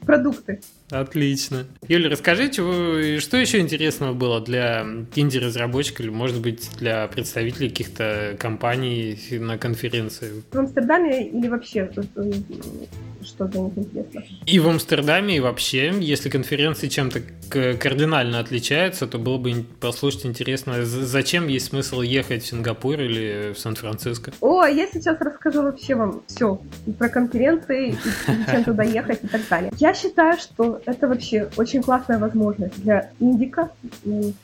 продукты. 0.06 0.62
Отлично. 0.94 1.66
Юля, 1.88 2.10
расскажи, 2.10 2.50
чего, 2.50 3.20
что 3.20 3.38
еще 3.38 3.60
интересного 3.60 4.14
было 4.14 4.40
для 4.40 4.86
инди-разработчика 5.16 6.04
или, 6.04 6.10
может 6.10 6.40
быть, 6.40 6.70
для 6.78 7.08
представителей 7.08 7.70
каких-то 7.70 8.36
компаний 8.40 9.18
на 9.32 9.58
конференции? 9.58 10.44
В 10.52 10.56
Амстердаме 10.56 11.30
или 11.30 11.48
вообще 11.48 11.90
что 13.24 13.46
для 13.46 13.62
них 13.62 13.78
интересно? 13.78 14.22
И 14.46 14.60
в 14.60 14.68
Амстердаме, 14.68 15.38
и 15.38 15.40
вообще, 15.40 15.94
если 16.00 16.30
конференции 16.30 16.88
чем-то 16.88 17.22
кардинально 17.50 18.40
отличаются, 18.40 19.08
то 19.08 19.18
было 19.18 19.38
бы 19.38 19.66
послушать 19.80 20.26
интересно, 20.26 20.86
зачем 20.86 21.48
есть 21.48 21.68
смысл 21.68 22.02
ехать 22.02 22.44
в 22.44 22.48
Сингапур 22.48 23.00
или 23.00 23.54
в 23.54 23.60
Сан-Франциско? 23.60 24.32
О, 24.42 24.66
я 24.66 24.88
сейчас 24.88 25.20
расскажу 25.20 25.62
вообще 25.64 25.96
вам 25.96 26.22
все 26.28 26.60
про 26.98 27.10
конференции, 27.10 27.90
и 27.90 27.96
зачем 28.46 28.64
туда 28.66 28.84
ехать 28.84 29.24
и 29.24 29.28
так 29.28 29.42
далее. 29.50 29.72
Я 29.78 29.94
считаю, 29.94 30.38
что 30.38 30.82
это 30.86 31.08
вообще 31.08 31.50
очень 31.58 31.82
классная 31.82 32.20
возможность 32.20 32.82
для 32.84 33.12
индика 33.20 33.70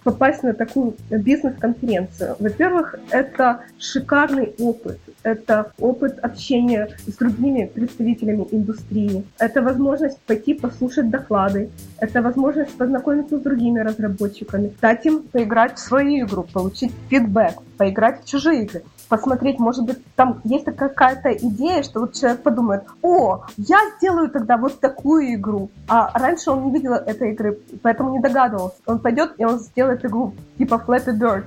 попасть 0.03 0.43
на 0.43 0.53
такую 0.53 0.95
бизнес-конференцию. 1.09 2.35
Во-первых, 2.39 2.95
это 3.09 3.61
шикарный 3.79 4.53
опыт. 4.59 4.99
Это 5.23 5.71
опыт 5.79 6.19
общения 6.19 6.89
с 7.07 7.13
другими 7.13 7.65
представителями 7.65 8.47
индустрии. 8.51 9.25
Это 9.37 9.61
возможность 9.61 10.19
пойти 10.21 10.53
послушать 10.53 11.09
доклады. 11.09 11.69
Это 11.97 12.21
возможность 12.21 12.77
познакомиться 12.77 13.37
с 13.37 13.41
другими 13.41 13.79
разработчиками. 13.79 14.73
Дать 14.81 15.05
им 15.05 15.23
поиграть 15.23 15.75
в 15.75 15.79
свою 15.79 16.25
игру, 16.25 16.45
получить 16.53 16.91
фидбэк, 17.09 17.61
поиграть 17.77 18.23
в 18.23 18.29
чужие 18.29 18.63
игры 18.63 18.83
посмотреть, 19.09 19.59
может 19.59 19.85
быть, 19.85 19.97
там 20.15 20.39
есть 20.43 20.65
какая-то 20.65 21.31
идея, 21.31 21.83
что 21.83 22.01
вот 22.01 22.13
человек 22.13 22.43
подумает, 22.43 22.83
о, 23.01 23.43
я 23.57 23.79
сделаю 23.97 24.29
тогда 24.29 24.55
вот 24.57 24.79
такую 24.79 25.33
игру. 25.33 25.71
А 25.87 26.17
раньше 26.17 26.51
он 26.51 26.65
не 26.65 26.71
видел 26.71 26.93
этой 26.93 27.31
игры, 27.31 27.59
поэтому 27.81 28.11
не 28.11 28.19
догадывался. 28.19 28.77
Он 28.85 28.99
пойдет 28.99 29.33
и 29.37 29.43
он 29.43 29.59
сделает 29.59 30.05
игру 30.05 30.33
типа 30.57 30.81
Flappy 30.85 31.17
Bird. 31.19 31.43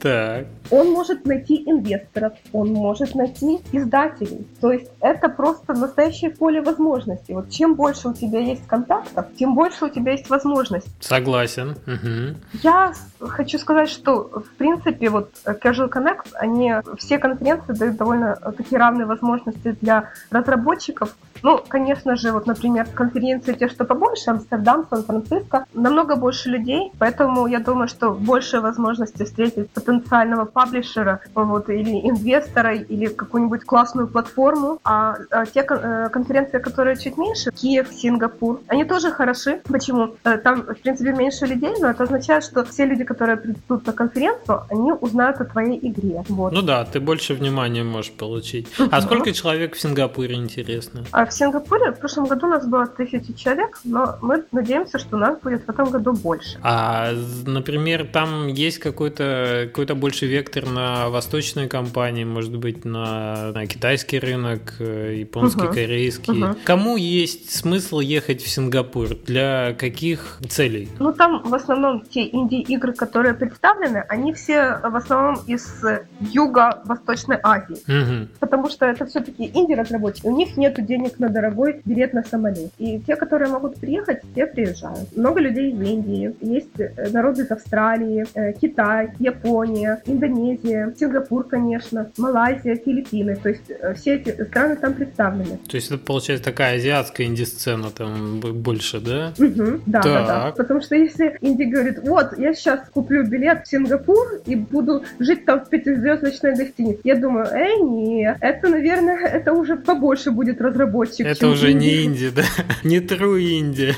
Так. 0.00 0.46
Он 0.70 0.90
может 0.90 1.24
найти 1.26 1.62
инвесторов, 1.66 2.32
он 2.52 2.72
может 2.72 3.14
найти 3.14 3.60
издателей. 3.72 4.46
То 4.60 4.72
есть 4.72 4.90
это 5.00 5.28
просто 5.28 5.74
настоящее 5.74 6.30
поле 6.30 6.60
возможностей. 6.60 7.34
Вот 7.34 7.50
чем 7.50 7.74
больше 7.74 8.08
у 8.08 8.12
тебя 8.12 8.40
есть 8.40 8.66
контактов, 8.66 9.26
тем 9.38 9.54
больше 9.54 9.86
у 9.86 9.88
тебя 9.88 10.12
есть 10.12 10.28
возможностей. 10.30 10.90
Согласен. 11.00 11.76
Угу. 11.86 12.36
Я 12.62 12.92
хочу 13.20 13.58
сказать, 13.58 13.88
что 13.88 14.42
в 14.44 14.56
принципе 14.56 15.08
вот 15.10 15.30
Casual 15.44 15.90
Connect, 15.90 16.34
они 16.34 16.74
все 16.98 17.18
конференции 17.18 17.72
дают 17.72 17.96
довольно 17.96 18.36
такие 18.56 18.78
равные 18.78 19.06
возможности 19.06 19.76
для 19.80 20.10
разработчиков. 20.30 21.16
Ну, 21.42 21.60
конечно 21.68 22.16
же, 22.16 22.32
вот, 22.32 22.46
например, 22.46 22.86
конференции 22.94 23.54
те, 23.54 23.68
что 23.68 23.84
побольше, 23.84 24.30
Амстердам, 24.30 24.86
Сан-Франциско, 24.88 25.66
намного 25.74 26.16
больше 26.16 26.50
людей, 26.50 26.92
поэтому 26.98 27.46
я 27.46 27.60
думаю, 27.60 27.88
что 27.88 28.10
больше 28.10 28.60
возможности 28.60 29.24
встретить 29.24 29.70
потенциального 29.70 30.44
паблишера 30.44 31.20
вот, 31.34 31.68
или 31.68 32.08
инвестора, 32.08 32.74
или 32.74 33.06
какую-нибудь 33.06 33.64
классную 33.64 34.08
платформу. 34.08 34.78
А, 34.84 35.16
а 35.30 35.46
те 35.46 35.66
э, 35.68 36.08
конференции, 36.10 36.58
которые 36.58 36.96
чуть 36.96 37.18
меньше, 37.18 37.50
Киев, 37.50 37.88
Сингапур, 37.92 38.60
они 38.68 38.84
тоже 38.84 39.10
хороши. 39.10 39.60
Почему? 39.64 40.14
Э, 40.24 40.38
там, 40.38 40.62
в 40.62 40.74
принципе, 40.82 41.12
меньше 41.12 41.46
людей, 41.46 41.74
но 41.80 41.90
это 41.90 42.04
означает, 42.04 42.44
что 42.44 42.64
все 42.64 42.86
люди, 42.86 43.04
которые 43.04 43.36
придут 43.36 43.86
на 43.86 43.92
конференцию, 43.92 44.62
они 44.70 44.92
узнают 44.92 45.40
о 45.40 45.44
твоей 45.44 45.78
игре. 45.82 46.24
Вот. 46.28 46.52
Ну 46.52 46.62
да, 46.62 46.84
ты 46.84 47.00
больше 47.00 47.34
внимания 47.34 47.84
можешь 47.84 48.12
получить. 48.12 48.68
А 48.90 49.00
сколько 49.00 49.32
человек 49.32 49.74
в 49.74 49.80
Сингапуре, 49.80 50.34
интересно? 50.34 51.04
А 51.12 51.25
в 51.28 51.32
Сингапуре 51.32 51.92
в 51.92 51.98
прошлом 51.98 52.26
году 52.26 52.46
у 52.46 52.50
нас 52.50 52.66
было 52.66 52.86
тысячи 52.86 53.32
человек, 53.32 53.80
но 53.84 54.16
мы 54.22 54.44
надеемся, 54.52 54.98
что 54.98 55.16
у 55.16 55.18
нас 55.18 55.38
будет 55.40 55.64
в 55.66 55.68
этом 55.68 55.90
году 55.90 56.12
больше. 56.12 56.58
А, 56.62 57.12
например, 57.46 58.06
там 58.06 58.48
есть 58.48 58.78
какой-то 58.78 59.68
какой-то 59.68 59.94
больше 59.94 60.26
вектор 60.26 60.66
на 60.66 61.08
восточные 61.08 61.68
компании, 61.68 62.24
может 62.24 62.56
быть, 62.56 62.84
на, 62.84 63.52
на 63.52 63.66
китайский 63.66 64.18
рынок, 64.18 64.74
э, 64.78 65.16
японский, 65.20 65.66
угу. 65.66 65.74
корейский. 65.74 66.42
Угу. 66.42 66.56
Кому 66.64 66.96
есть 66.96 67.54
смысл 67.54 68.00
ехать 68.00 68.42
в 68.42 68.48
Сингапур? 68.48 69.08
Для 69.26 69.74
каких 69.78 70.38
целей? 70.48 70.88
Ну, 70.98 71.12
там 71.12 71.42
в 71.42 71.54
основном 71.54 72.02
те 72.02 72.28
инди-игры, 72.28 72.92
которые 72.92 73.34
представлены, 73.34 74.04
они 74.08 74.32
все 74.32 74.80
в 74.82 74.96
основном 74.96 75.36
из 75.46 75.84
юго-восточной 76.20 77.38
Азии. 77.42 77.78
Угу. 77.86 78.28
Потому 78.40 78.68
что 78.70 78.86
это 78.86 79.06
все-таки 79.06 79.50
инди-разработчики. 79.52 80.26
У 80.26 80.36
них 80.36 80.56
нет 80.56 80.84
денег 80.86 81.15
на 81.18 81.28
дорогой 81.28 81.80
билет 81.84 82.12
на 82.12 82.22
самолет. 82.22 82.70
И 82.78 83.00
те, 83.00 83.16
которые 83.16 83.50
могут 83.50 83.76
приехать, 83.76 84.22
те 84.34 84.46
приезжают. 84.46 85.16
Много 85.16 85.40
людей 85.40 85.72
из 85.72 85.80
Индии, 85.80 86.34
есть 86.40 86.78
э, 86.78 87.10
народы 87.10 87.42
из 87.42 87.50
Австралии, 87.50 88.26
э, 88.34 88.52
Китай, 88.52 89.10
Япония, 89.18 90.02
Индонезия, 90.06 90.92
Сингапур, 90.98 91.44
конечно, 91.44 92.10
Малайзия, 92.18 92.76
Филиппины. 92.76 93.36
То 93.36 93.48
есть 93.50 93.68
э, 93.68 93.94
все 93.94 94.16
эти 94.16 94.42
страны 94.44 94.76
там 94.76 94.94
представлены. 94.94 95.58
То 95.68 95.76
есть 95.76 95.88
это 95.90 95.98
получается 95.98 96.44
такая 96.44 96.76
азиатская 96.76 97.26
инди-сцена 97.26 97.90
там 97.90 98.40
больше, 98.40 99.00
да? 99.00 99.32
Угу, 99.38 99.80
да, 99.86 100.02
да, 100.02 100.26
да. 100.26 100.54
Потому 100.56 100.80
что 100.80 100.94
если 100.94 101.36
Инди 101.40 101.64
говорит, 101.64 102.00
вот, 102.02 102.38
я 102.38 102.54
сейчас 102.54 102.80
куплю 102.92 103.24
билет 103.24 103.64
в 103.64 103.68
Сингапур 103.68 104.40
и 104.46 104.54
буду 104.56 105.04
жить 105.18 105.44
там 105.44 105.64
в 105.64 105.68
пятизвездочной 105.68 106.54
гостинице, 106.54 107.00
я 107.04 107.16
думаю, 107.16 107.46
эй, 107.52 107.80
нет, 107.82 108.36
это, 108.40 108.68
наверное, 108.68 109.16
это 109.26 109.52
уже 109.52 109.76
побольше 109.76 110.30
будет 110.30 110.60
разработчик. 111.06 111.26
Это 111.26 111.48
уже 111.48 111.72
не 111.72 112.04
инди, 112.04 112.30
да? 112.30 112.42
Не 112.84 112.98
true 112.98 113.40
инди. 113.58 113.94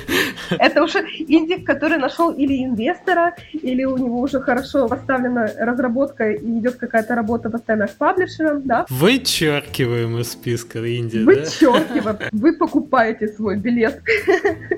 Это 0.51 0.83
уже 0.83 1.01
инди, 1.01 1.59
который 1.61 1.99
нашел 1.99 2.31
или 2.31 2.65
инвестора, 2.65 3.35
или 3.53 3.85
у 3.85 3.97
него 3.97 4.21
уже 4.21 4.41
хорошо 4.41 4.89
поставлена 4.89 5.51
разработка 5.59 6.31
и 6.31 6.59
идет 6.59 6.77
какая-то 6.77 7.15
работа 7.15 7.51
постоянно 7.51 7.87
с 7.87 7.93
паблишером, 7.93 8.63
да? 8.63 8.87
Вычеркиваем 8.89 10.19
из 10.19 10.33
списка 10.33 10.79
инди, 10.79 11.19
Вычеркиваем. 11.19 12.19
Да? 12.19 12.29
Вы 12.33 12.57
покупаете 12.57 13.29
свой 13.29 13.57
билет. 13.57 14.03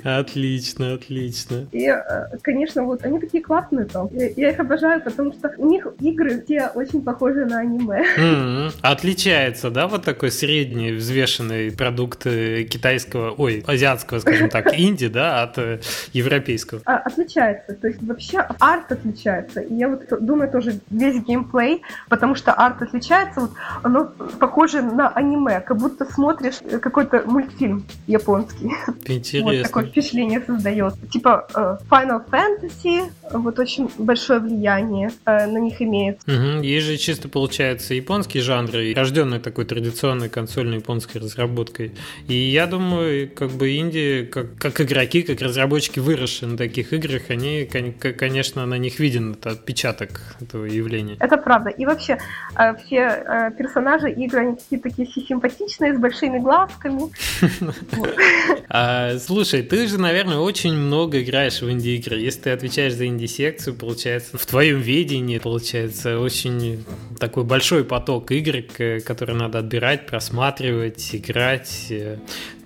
Отлично, 0.03 0.95
отлично. 0.95 1.67
И, 1.73 1.87
э, 1.87 2.37
конечно, 2.43 2.85
вот 2.85 3.05
они 3.05 3.19
такие 3.21 3.43
классные 3.43 3.87
там. 3.87 4.09
Я 4.13 4.51
их 4.51 4.59
обожаю, 4.59 5.01
потому 5.03 5.33
что 5.33 5.53
у 5.59 5.69
них 5.69 5.87
игры 6.01 6.43
все 6.45 6.71
очень 6.75 7.03
похожи 7.03 7.45
на 7.45 7.61
аниме. 7.61 8.05
Mm-hmm. 8.19 8.79
Отличается, 8.83 9.71
да, 9.71 9.87
вот 9.87 10.05
такой 10.05 10.31
средний 10.31 10.93
взвешенный 10.93 11.71
продукт 11.71 12.20
э, 12.27 12.65
китайского, 12.65 13.33
ой, 13.33 13.65
азиатского, 13.67 14.21
скажем 14.21 14.49
так, 14.49 14.73
инди, 14.79 15.09
да, 15.09 15.43
от 15.43 15.59
э, 15.59 15.81
европейского? 16.13 16.83
А, 16.85 16.97
отличается. 16.99 17.75
То 17.75 17.89
есть 17.89 18.03
вообще 18.03 18.39
арт 18.59 18.93
отличается. 18.93 19.61
И 19.61 19.75
я 19.75 19.89
вот 19.89 20.03
думаю 20.21 20.51
тоже 20.51 20.81
весь 20.91 21.23
геймплей, 21.23 21.83
потому 22.09 22.35
что 22.35 22.53
арт 22.53 22.83
отличается, 22.83 23.41
вот 23.41 23.53
оно 23.83 24.13
похоже 24.39 24.83
на 24.83 25.09
аниме, 25.09 25.61
как 25.61 25.77
будто 25.79 26.05
смотришь 26.05 26.57
какой-то 26.81 27.23
мультфильм 27.27 27.85
японский. 28.07 28.71
Интересно. 29.07 29.53
Вот 29.53 29.63
такое 29.63 29.85
впечатление 29.87 30.43
создает. 30.47 30.95
Типа 31.11 31.47
э, 31.55 31.79
Final 31.91 32.23
Fantasy, 32.31 33.11
вот 33.33 33.59
очень 33.59 33.91
большое 33.99 34.41
влияние 34.41 35.11
э, 35.25 35.47
на 35.47 35.59
них 35.59 35.81
имеет. 35.83 36.21
Угу. 36.27 36.63
Есть 36.63 36.87
же 36.87 36.97
чисто 36.97 37.29
получается 37.29 37.95
японские 37.95 38.43
жанры, 38.43 38.93
рожденные 38.95 39.41
такой 39.41 39.65
традиционной 39.65 40.29
консольной 40.29 40.77
японской 40.77 41.19
разработкой. 41.19 41.93
И 42.29 42.35
я 42.35 42.67
думаю, 42.67 43.31
как 43.35 43.51
бы 43.51 43.71
Индии, 43.71 44.25
как, 44.25 44.57
как 44.57 44.81
игроки, 44.81 45.23
как 45.23 45.41
разработчики, 45.41 45.99
выросшие 45.99 46.51
на 46.51 46.57
таких 46.57 46.93
играх, 46.93 47.23
они, 47.29 47.65
конечно, 47.65 48.67
на 48.67 48.79
них 48.79 48.99
виден 49.01 49.33
этот 49.33 49.47
отпечаток 49.47 50.21
этого 50.41 50.65
явления. 50.65 51.17
Это 51.21 51.37
правда. 51.37 51.71
И 51.71 51.85
вообще, 51.85 52.19
э, 52.57 52.75
все 52.85 52.97
э, 52.97 53.51
персонажи 53.57 54.11
игры, 54.11 54.41
они 54.41 54.57
какие-то 54.57 54.89
такие 54.89 55.09
симпатичные, 55.09 55.95
с 55.95 55.99
большими 55.99 56.39
глазками. 56.39 57.01
А, 58.73 59.19
слушай, 59.19 59.63
ты 59.63 59.89
же, 59.89 59.99
наверное, 59.99 60.39
очень 60.39 60.75
много 60.75 61.21
играешь 61.23 61.61
в 61.61 61.69
инди-игры. 61.69 62.21
Если 62.21 62.43
ты 62.43 62.51
отвечаешь 62.51 62.95
за 62.95 63.07
инди-секцию, 63.07 63.75
получается, 63.75 64.39
в 64.39 64.47
твоем 64.47 64.81
видении, 64.81 65.39
получается, 65.39 66.21
очень 66.21 66.85
такой 67.19 67.43
большой 67.43 67.85
поток 67.85 68.31
игр, 68.31 68.63
которые 69.05 69.37
надо 69.37 69.59
отбирать, 69.59 70.07
просматривать, 70.07 71.15
играть. 71.15 71.93
Yeah. 72.01 72.17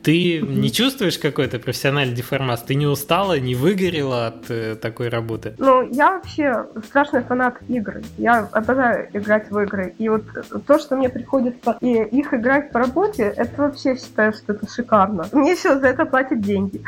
Ты 0.05 0.41
не 0.43 0.71
чувствуешь 0.71 1.19
какой-то 1.19 1.59
профессиональный 1.59 2.15
деформацию? 2.15 2.69
Ты 2.69 2.75
не 2.75 2.87
устала, 2.87 3.39
не 3.39 3.55
выгорела 3.55 4.27
от 4.27 4.51
э, 4.51 4.77
такой 4.77 5.09
работы? 5.09 5.55
Ну, 5.57 5.89
я 5.91 6.13
вообще 6.13 6.67
страшный 6.87 7.23
фанат 7.23 7.57
игр. 7.69 8.03
Я 8.19 8.49
обожаю 8.53 9.09
играть 9.15 9.51
в 9.51 9.59
игры. 9.61 9.95
И 9.99 10.11
вот 10.11 10.25
то, 10.67 10.79
что 10.79 10.97
мне 10.97 11.09
приходится 11.09 11.79
и 11.81 12.03
их 12.03 12.35
играть 12.35 12.71
по 12.71 12.81
работе, 12.81 13.33
это 13.35 13.63
вообще 13.63 13.97
считаю, 13.97 14.35
что 14.35 14.53
это 14.53 14.71
шикарно. 14.71 15.27
Мне 15.33 15.53
еще 15.53 15.79
за 15.79 15.87
это 15.87 16.05
платят 16.05 16.43
деньги. 16.43 16.83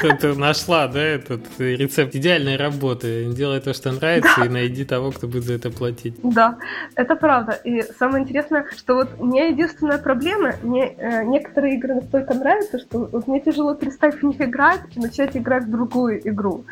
Ты, 0.00 0.16
ты 0.16 0.34
нашла, 0.34 0.88
да, 0.88 1.02
этот 1.02 1.42
рецепт 1.58 2.14
идеальной 2.14 2.56
работы. 2.56 3.26
Делай 3.32 3.60
то, 3.60 3.74
что 3.74 3.92
нравится, 3.92 4.32
да. 4.38 4.46
и 4.46 4.48
найди 4.48 4.86
того, 4.86 5.10
кто 5.10 5.26
будет 5.26 5.44
за 5.44 5.54
это 5.54 5.70
платить. 5.70 6.14
Да, 6.22 6.56
это 6.94 7.16
правда. 7.16 7.52
И 7.52 7.82
самое 7.98 8.24
интересное, 8.24 8.64
что 8.74 8.94
вот 8.94 9.10
у 9.18 9.26
меня 9.26 9.48
единственная 9.48 9.98
проблема, 9.98 10.54
мне 10.62 10.94
э, 10.96 11.24
некоторые 11.24 11.76
игры 11.76 11.96
настолько 11.96 12.32
нравятся, 12.32 12.61
то 12.70 12.78
что 12.78 13.08
вот 13.12 13.26
мне 13.26 13.40
тяжело 13.40 13.74
перестать 13.74 14.20
в 14.20 14.22
них 14.22 14.40
играть 14.40 14.80
и 14.94 15.00
начать 15.00 15.36
играть 15.36 15.64
в 15.64 15.70
другую 15.70 16.26
игру. 16.28 16.64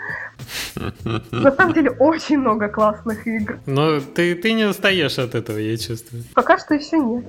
На 1.30 1.52
самом 1.52 1.74
деле 1.74 1.90
очень 1.90 2.38
много 2.38 2.68
классных 2.68 3.26
игр. 3.26 3.58
Но 3.66 4.00
ты, 4.00 4.34
ты 4.34 4.52
не 4.52 4.64
устаешь 4.64 5.18
от 5.18 5.34
этого, 5.34 5.58
я 5.58 5.76
чувствую. 5.76 6.24
Пока 6.34 6.58
что 6.58 6.74
еще 6.74 6.98
нет. 6.98 7.24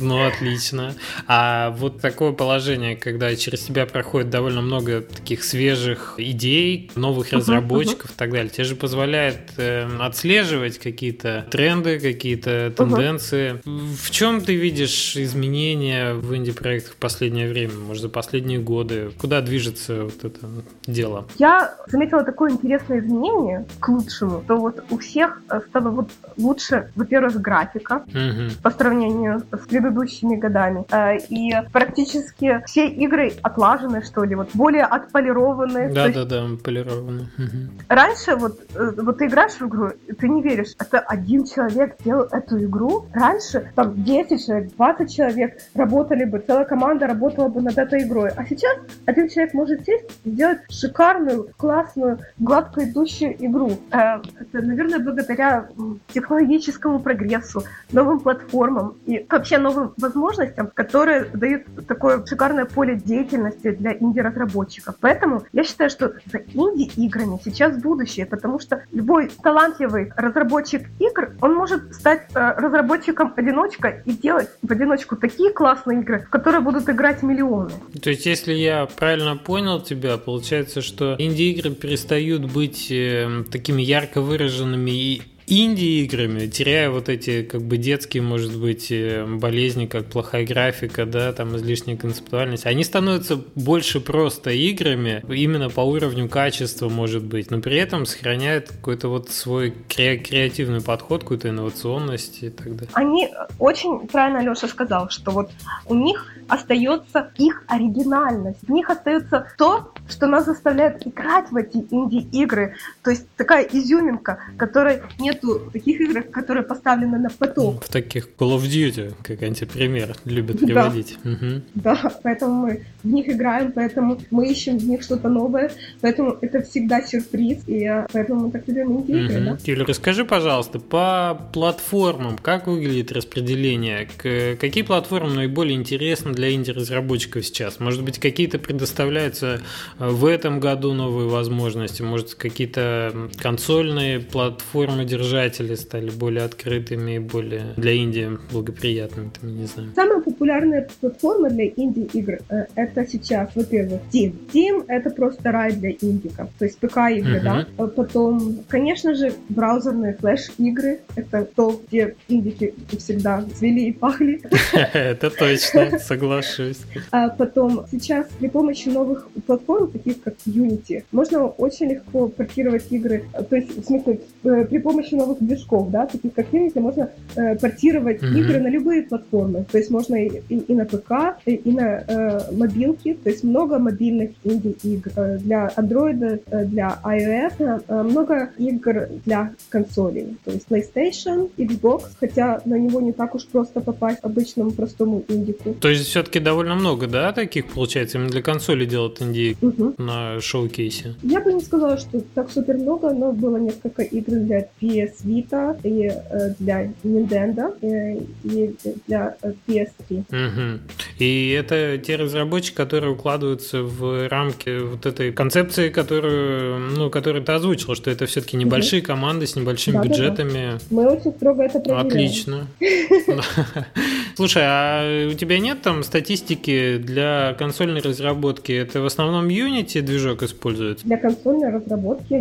Ну, 0.00 0.26
отлично. 0.26 0.94
А 1.26 1.70
вот 1.70 2.00
такое 2.00 2.32
положение, 2.32 2.96
когда 2.96 3.34
через 3.36 3.60
тебя 3.60 3.86
проходит 3.86 4.30
довольно 4.30 4.62
много 4.62 5.00
таких 5.02 5.44
свежих 5.44 6.14
идей, 6.18 6.90
новых 6.94 7.32
разработчиков 7.32 8.10
и 8.10 8.14
так 8.14 8.30
далее, 8.30 8.50
тебе 8.50 8.64
же 8.64 8.76
позволяет 8.76 9.38
э, 9.56 9.88
отслеживать 10.00 10.78
какие-то 10.78 11.46
тренды, 11.50 11.98
какие-то 11.98 12.72
тенденции. 12.76 13.60
В 13.64 14.10
чем 14.10 14.40
ты 14.40 14.54
видишь 14.54 15.16
изменения 15.16 16.14
в 16.14 16.34
инди-проектах 16.34 16.92
в 16.92 16.96
последнее 16.96 17.48
время, 17.48 17.74
может, 17.90 18.02
за 18.02 18.08
последние 18.08 18.60
годы? 18.60 19.10
Куда 19.20 19.40
движется 19.40 20.04
вот 20.04 20.22
это 20.22 20.46
дело? 20.86 21.26
Я 21.38 21.74
заметила 21.88 22.22
такое 22.22 22.52
интересное 22.52 23.00
изменение 23.00 23.66
к 23.80 23.88
лучшему, 23.88 24.44
то 24.46 24.56
вот 24.56 24.84
у 24.90 24.98
всех 24.98 25.42
э, 25.50 25.60
стало 25.68 25.88
вот 25.88 26.10
лучше, 26.36 26.92
во-первых, 26.94 27.40
графика 27.40 28.04
угу. 28.06 28.52
по 28.62 28.70
сравнению 28.70 29.42
с 29.50 29.66
предыдущими 29.66 30.36
годами. 30.36 30.84
Э, 30.92 31.18
и 31.30 31.52
практически 31.72 32.62
все 32.64 32.86
игры 32.86 33.32
отлажены, 33.42 34.04
что 34.04 34.22
ли, 34.22 34.36
вот 34.36 34.50
более 34.54 34.84
отполированы. 34.84 35.92
Да, 35.92 36.10
да, 36.10 36.24
да, 36.24 36.46
полированы. 36.62 37.22
Угу. 37.38 37.84
Раньше 37.88 38.36
вот, 38.36 38.60
э, 38.72 38.92
вот 38.98 39.18
ты 39.18 39.26
играешь 39.26 39.54
в 39.54 39.66
игру, 39.66 39.90
ты 40.16 40.28
не 40.28 40.42
веришь, 40.42 40.74
это 40.78 41.00
один 41.00 41.44
человек 41.44 41.96
делал 42.04 42.28
эту 42.30 42.62
игру. 42.64 43.06
Раньше 43.12 43.72
там 43.74 44.00
10 44.04 44.46
человек, 44.46 44.76
20 44.76 45.12
человек 45.12 45.58
работали 45.74 46.22
бы, 46.22 46.38
целая 46.38 46.64
команда 46.64 47.08
работала 47.08 47.48
бы 47.48 47.60
над 47.60 47.79
этой 47.80 48.02
игрой. 48.02 48.30
А 48.36 48.44
сейчас 48.44 48.76
один 49.06 49.28
человек 49.28 49.54
может 49.54 49.84
сесть 49.84 50.20
и 50.24 50.30
сделать 50.30 50.58
шикарную, 50.70 51.50
классную, 51.56 52.18
гладко 52.38 52.84
идущую 52.84 53.34
игру. 53.44 53.72
Э, 53.90 54.20
это, 54.40 54.64
наверное, 54.66 54.98
благодаря 54.98 55.68
технологическому 56.12 57.00
прогрессу, 57.00 57.64
новым 57.92 58.20
платформам 58.20 58.96
и 59.06 59.26
вообще 59.28 59.58
новым 59.58 59.94
возможностям, 59.96 60.70
которые 60.72 61.24
дают 61.24 61.62
такое 61.86 62.24
шикарное 62.24 62.64
поле 62.64 62.96
деятельности 62.96 63.70
для 63.72 63.92
инди-разработчиков. 63.94 64.96
Поэтому 65.00 65.42
я 65.52 65.64
считаю, 65.64 65.90
что 65.90 66.14
за 66.26 66.38
инди-играми 66.38 67.38
сейчас 67.44 67.76
будущее, 67.76 68.26
потому 68.26 68.58
что 68.58 68.84
любой 68.92 69.30
талантливый 69.42 70.12
разработчик 70.16 70.88
игр, 70.98 71.30
он 71.40 71.54
может 71.54 71.94
стать 71.94 72.26
э, 72.34 72.52
разработчиком-одиночкой 72.56 74.02
и 74.04 74.12
делать 74.12 74.50
в 74.62 74.70
одиночку 74.70 75.16
такие 75.16 75.52
классные 75.52 76.00
игры, 76.00 76.20
в 76.20 76.30
которые 76.30 76.60
будут 76.60 76.88
играть 76.88 77.22
миллионы. 77.70 78.00
То 78.00 78.10
есть, 78.10 78.26
если 78.26 78.54
я 78.54 78.86
правильно 78.86 79.36
понял 79.36 79.80
тебя, 79.80 80.16
получается, 80.16 80.82
что 80.82 81.16
инди-игры 81.18 81.70
перестают 81.70 82.50
быть 82.50 82.90
э, 82.90 83.44
такими 83.50 83.82
ярко 83.82 84.20
выраженными 84.20 84.90
и 84.90 85.22
инди-играми, 85.50 86.46
теряя 86.46 86.90
вот 86.90 87.08
эти 87.08 87.42
как 87.42 87.62
бы 87.62 87.76
детские, 87.76 88.22
может 88.22 88.56
быть, 88.56 88.90
э, 88.90 89.26
болезни, 89.26 89.86
как 89.86 90.06
плохая 90.06 90.46
графика, 90.46 91.04
да, 91.04 91.32
там 91.32 91.56
излишняя 91.56 91.96
концептуальность, 91.96 92.66
они 92.66 92.84
становятся 92.84 93.36
больше 93.56 94.00
просто 94.00 94.50
играми, 94.50 95.24
именно 95.28 95.68
по 95.68 95.80
уровню 95.80 96.28
качества, 96.28 96.88
может 96.88 97.24
быть, 97.24 97.50
но 97.50 97.60
при 97.60 97.76
этом 97.76 98.06
сохраняют 98.06 98.68
какой-то 98.68 99.08
вот 99.08 99.30
свой 99.30 99.74
кре- 99.88 100.18
креативный 100.18 100.80
подход, 100.80 101.22
какую-то 101.22 101.48
инновационность 101.48 102.42
и 102.42 102.50
так 102.50 102.76
далее. 102.76 102.90
Они 102.92 103.28
очень 103.58 104.06
правильно 104.06 104.48
Леша 104.48 104.68
сказал, 104.68 105.10
что 105.10 105.32
вот 105.32 105.50
у 105.86 105.94
них 105.94 106.26
остается 106.48 107.30
их 107.38 107.64
оригинальность, 107.66 108.60
в 108.62 108.70
них 108.70 108.88
остается 108.88 109.48
то, 109.58 109.92
что 110.10 110.26
нас 110.26 110.44
заставляет 110.44 111.06
играть 111.06 111.50
в 111.50 111.56
эти 111.56 111.78
инди-игры, 111.90 112.74
то 113.02 113.10
есть 113.10 113.26
такая 113.36 113.64
изюминка, 113.64 114.38
которой 114.56 115.02
нет 115.18 115.30
нету 115.30 115.70
таких 115.72 116.00
игр, 116.00 116.22
которые 116.22 116.64
поставлены 116.64 117.18
на 117.18 117.30
поток. 117.30 117.84
В 117.84 117.88
таких 117.88 118.28
Call 118.38 118.56
of 118.56 118.62
Duty, 118.62 119.14
как 119.22 119.42
антипример, 119.42 120.14
любят 120.24 120.60
приводить. 120.60 121.18
Да, 121.24 121.30
угу. 121.30 121.62
да 121.74 122.12
поэтому 122.22 122.66
мы 122.66 122.84
в 123.02 123.08
них 123.08 123.28
играем, 123.28 123.72
поэтому 123.72 124.20
мы 124.30 124.48
ищем 124.48 124.78
в 124.78 124.84
них 124.84 125.02
что-то 125.02 125.28
новое, 125.28 125.72
поэтому 126.00 126.36
это 126.40 126.62
всегда 126.62 127.02
сюрприз, 127.02 127.64
и 127.66 127.88
поэтому 128.12 128.46
мы 128.46 128.50
так 128.50 128.66
любим 128.68 128.98
инди-игры, 128.98 129.36
угу. 129.36 129.44
да. 129.44 129.58
Юля, 129.64 129.84
расскажи, 129.86 130.24
пожалуйста, 130.24 130.78
по 130.78 131.48
платформам, 131.52 132.38
как 132.38 132.66
выглядит 132.66 133.12
распределение? 133.12 134.08
Какие 134.56 134.82
платформы 134.82 135.34
наиболее 135.34 135.76
интересны 135.76 136.32
для 136.32 136.52
инди-разработчиков 136.52 137.44
сейчас? 137.44 137.80
Может 137.80 138.04
быть, 138.04 138.18
какие-то 138.18 138.58
предоставляются 138.58 139.60
в 140.00 140.24
этом 140.24 140.60
году 140.60 140.94
новые 140.94 141.28
возможности? 141.28 142.00
Может, 142.00 142.34
какие-то 142.34 143.28
консольные 143.36 144.18
платформы 144.18 145.04
держатели 145.04 145.74
стали 145.74 146.10
более 146.10 146.44
открытыми, 146.44 147.18
более 147.18 147.74
для 147.76 147.92
Индии 147.92 148.38
благоприятными, 148.50 149.30
там, 149.38 149.54
не 149.54 149.66
знаю. 149.66 149.92
Самая 149.94 150.22
популярная 150.40 150.88
платформа 151.00 151.50
для 151.50 151.66
инди-игр 151.66 152.38
э, 152.48 152.64
это 152.74 153.06
сейчас, 153.06 153.50
во-первых, 153.54 154.00
Steam. 154.10 154.32
Steam 154.48 154.84
это 154.88 155.10
просто 155.10 155.52
рай 155.52 155.72
для 155.72 155.90
индиков, 155.90 156.48
то 156.58 156.64
есть 156.64 156.78
ПК-игры, 156.78 157.40
uh-huh. 157.40 157.42
да. 157.42 157.66
А 157.76 157.86
потом, 157.86 158.60
конечно 158.66 159.14
же, 159.14 159.34
браузерные 159.50 160.14
флеш-игры, 160.14 161.00
это 161.14 161.44
то, 161.44 161.78
где 161.86 162.16
индики 162.28 162.72
всегда 162.98 163.44
цвели 163.54 163.80
и 163.80 163.92
пахли. 163.92 164.40
Это 164.94 165.28
точно, 165.30 165.98
соглашусь. 165.98 166.80
А 167.10 167.28
потом, 167.28 167.84
сейчас 167.90 168.26
при 168.38 168.48
помощи 168.48 168.88
новых 168.88 169.28
платформ, 169.46 169.90
таких 169.90 170.22
как 170.22 170.34
Unity, 170.46 171.04
можно 171.12 171.48
очень 171.48 171.90
легко 171.90 172.28
портировать 172.28 172.86
игры, 172.90 173.24
то 173.50 173.56
есть, 173.56 173.76
в 173.76 173.84
смысле, 173.84 174.20
э, 174.44 174.64
при 174.64 174.78
помощи 174.78 175.14
новых 175.14 175.38
движков, 175.40 175.90
да, 175.90 176.06
таких 176.06 176.32
как 176.32 176.46
Unity, 176.52 176.80
можно 176.80 177.10
э, 177.36 177.56
портировать 177.56 178.22
игры 178.22 178.58
на 178.60 178.68
любые 178.68 179.02
платформы. 179.02 179.66
То 179.70 179.78
есть 179.78 179.90
можно 179.90 180.29
и, 180.30 180.54
и, 180.54 180.58
и 180.58 180.74
на 180.74 180.84
ПК, 180.84 181.12
и, 181.46 181.54
и 181.54 181.72
на 181.72 182.04
э, 182.06 182.52
мобилки. 182.52 183.18
То 183.22 183.30
есть 183.30 183.44
много 183.44 183.78
мобильных 183.78 184.30
инди-игр 184.44 185.10
э, 185.16 185.38
для 185.38 185.72
Android, 185.76 186.42
э, 186.50 186.64
для 186.64 187.00
iOS, 187.04 187.82
э, 187.86 188.02
много 188.02 188.50
игр 188.58 189.08
для 189.24 189.52
консолей. 189.68 190.36
То 190.44 190.52
есть 190.52 190.66
PlayStation, 190.68 191.50
Xbox, 191.56 192.02
хотя 192.18 192.60
на 192.64 192.76
него 192.78 193.00
не 193.00 193.12
так 193.12 193.34
уж 193.34 193.46
просто 193.46 193.80
попасть 193.80 194.18
обычному 194.22 194.70
простому 194.70 195.24
индику. 195.28 195.74
То 195.80 195.88
есть 195.88 196.06
все-таки 196.06 196.40
довольно 196.40 196.74
много, 196.74 197.06
да, 197.06 197.32
таких 197.32 197.66
получается, 197.72 198.18
именно 198.18 198.30
для 198.30 198.42
консоли 198.42 198.84
делают 198.84 199.22
инди 199.22 199.56
угу. 199.60 199.94
на 199.98 200.40
шоу-кейсе? 200.40 201.14
Я 201.22 201.40
бы 201.40 201.52
не 201.52 201.60
сказала, 201.60 201.96
что 201.98 202.20
так 202.34 202.50
супер 202.50 202.76
много, 202.76 203.12
но 203.12 203.32
было 203.32 203.56
несколько 203.56 204.02
игр 204.02 204.32
для 204.32 204.68
PS 204.80 205.24
Vita 205.24 205.78
и 205.82 206.10
э, 206.10 206.54
для 206.58 206.92
Nintendo 207.04 207.74
э, 207.80 208.20
и 208.44 208.74
для 209.06 209.36
э, 209.42 209.52
PS3. 209.66 210.19
Угу. 210.28 210.80
И 211.18 211.50
это 211.50 211.98
те 211.98 212.16
разработчики, 212.16 212.74
которые 212.74 213.12
укладываются 213.12 213.82
в 213.82 214.28
рамки 214.28 214.80
вот 214.80 215.06
этой 215.06 215.32
концепции, 215.32 215.88
которую, 215.90 216.78
ну, 216.96 217.10
которую 217.10 217.44
ты 217.44 217.52
озвучила, 217.52 217.94
что 217.94 218.10
это 218.10 218.26
все-таки 218.26 218.56
небольшие 218.56 219.00
угу. 219.00 219.08
команды 219.08 219.46
с 219.46 219.56
небольшими 219.56 219.96
да, 219.96 220.02
бюджетами. 220.02 220.72
Да, 220.72 220.78
да. 220.78 220.78
Мы 220.90 221.08
очень 221.08 221.32
строго 221.32 221.62
это 221.62 221.80
проверяем. 221.80 222.06
Отлично. 222.06 222.66
Слушай, 224.36 224.62
а 224.64 225.28
у 225.30 225.34
тебя 225.34 225.58
нет 225.58 225.82
там 225.82 226.02
статистики 226.02 226.98
для 226.98 227.54
консольной 227.58 228.00
разработки? 228.00 228.72
Это 228.72 229.00
в 229.00 229.06
основном 229.06 229.48
Unity 229.48 230.00
движок 230.00 230.42
используется? 230.42 231.06
Для 231.06 231.16
консольной 231.16 231.70
разработки 231.70 232.34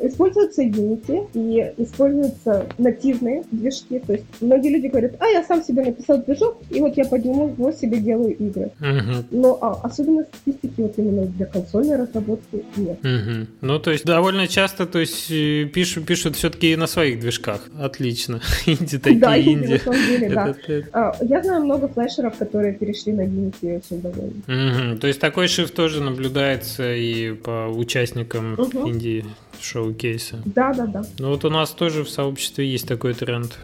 используется 0.00 0.62
Unity 0.62 1.28
и 1.34 1.82
используются 1.82 2.66
нативные 2.78 3.44
движки. 3.50 3.98
То 3.98 4.14
есть 4.14 4.24
многие 4.40 4.70
люди 4.70 4.86
говорят, 4.86 5.12
а 5.20 5.26
я 5.26 5.44
сам 5.44 5.62
себе 5.62 5.84
написал 5.84 6.22
движок, 6.22 6.58
и 6.70 6.80
вот 6.80 6.96
я 6.96 7.04
подниму 7.14 7.48
его 7.48 7.70
себе 7.70 8.00
делаю 8.00 8.36
игры. 8.36 8.72
Uh-huh. 8.80 9.24
Но 9.30 9.56
а, 9.60 9.80
особенно 9.84 10.24
статистики 10.24 10.80
вот 10.80 10.98
именно 10.98 11.26
для 11.26 11.46
консольной 11.46 11.96
разработки 11.96 12.64
нет. 12.76 12.98
Uh-huh. 13.02 13.46
Ну, 13.60 13.78
то 13.78 13.92
есть 13.92 14.04
довольно 14.04 14.48
часто 14.48 14.86
то 14.86 14.98
есть, 14.98 15.30
э, 15.30 15.64
пишут, 15.72 16.06
пишут 16.06 16.34
все-таки 16.34 16.74
на 16.74 16.88
своих 16.88 17.20
движках. 17.20 17.60
Отлично. 17.78 18.40
Инди 18.66 18.98
такие, 18.98 19.20
да, 19.20 19.38
инди. 19.38 19.74
На 19.74 19.78
самом 19.78 20.06
деле, 20.08 20.28
да. 20.30 20.54
А, 20.92 21.16
я 21.22 21.42
знаю 21.42 21.64
много 21.64 21.86
флешеров, 21.86 22.36
которые 22.36 22.74
перешли 22.74 23.12
на 23.12 23.20
Unity 23.22 23.76
очень 23.76 24.02
довольны. 24.02 24.42
Uh-huh. 24.48 24.98
То 24.98 25.06
есть 25.06 25.20
такой 25.20 25.46
шифт 25.46 25.72
тоже 25.72 26.02
наблюдается 26.02 26.96
и 26.96 27.32
по 27.32 27.68
участникам 27.68 28.54
uh-huh. 28.54 28.90
инди 28.90 29.24
шоу-кейса. 29.60 30.42
Да, 30.44 30.74
да, 30.74 30.86
да. 30.86 31.02
Ну 31.20 31.28
вот 31.28 31.44
у 31.44 31.50
нас 31.50 31.70
тоже 31.70 32.02
в 32.02 32.10
сообществе 32.10 32.68
есть 32.68 32.88
такой 32.88 33.14
тренд. 33.14 33.56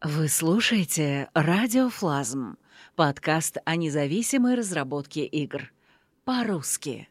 Вы 0.00 0.28
слушаете 0.28 1.28
«Радиофлазм»— 1.34 2.56
подкаст 2.94 3.56
о 3.64 3.74
независимой 3.74 4.54
разработке 4.54 5.24
игр. 5.24 5.72
По-русски. 6.24 7.08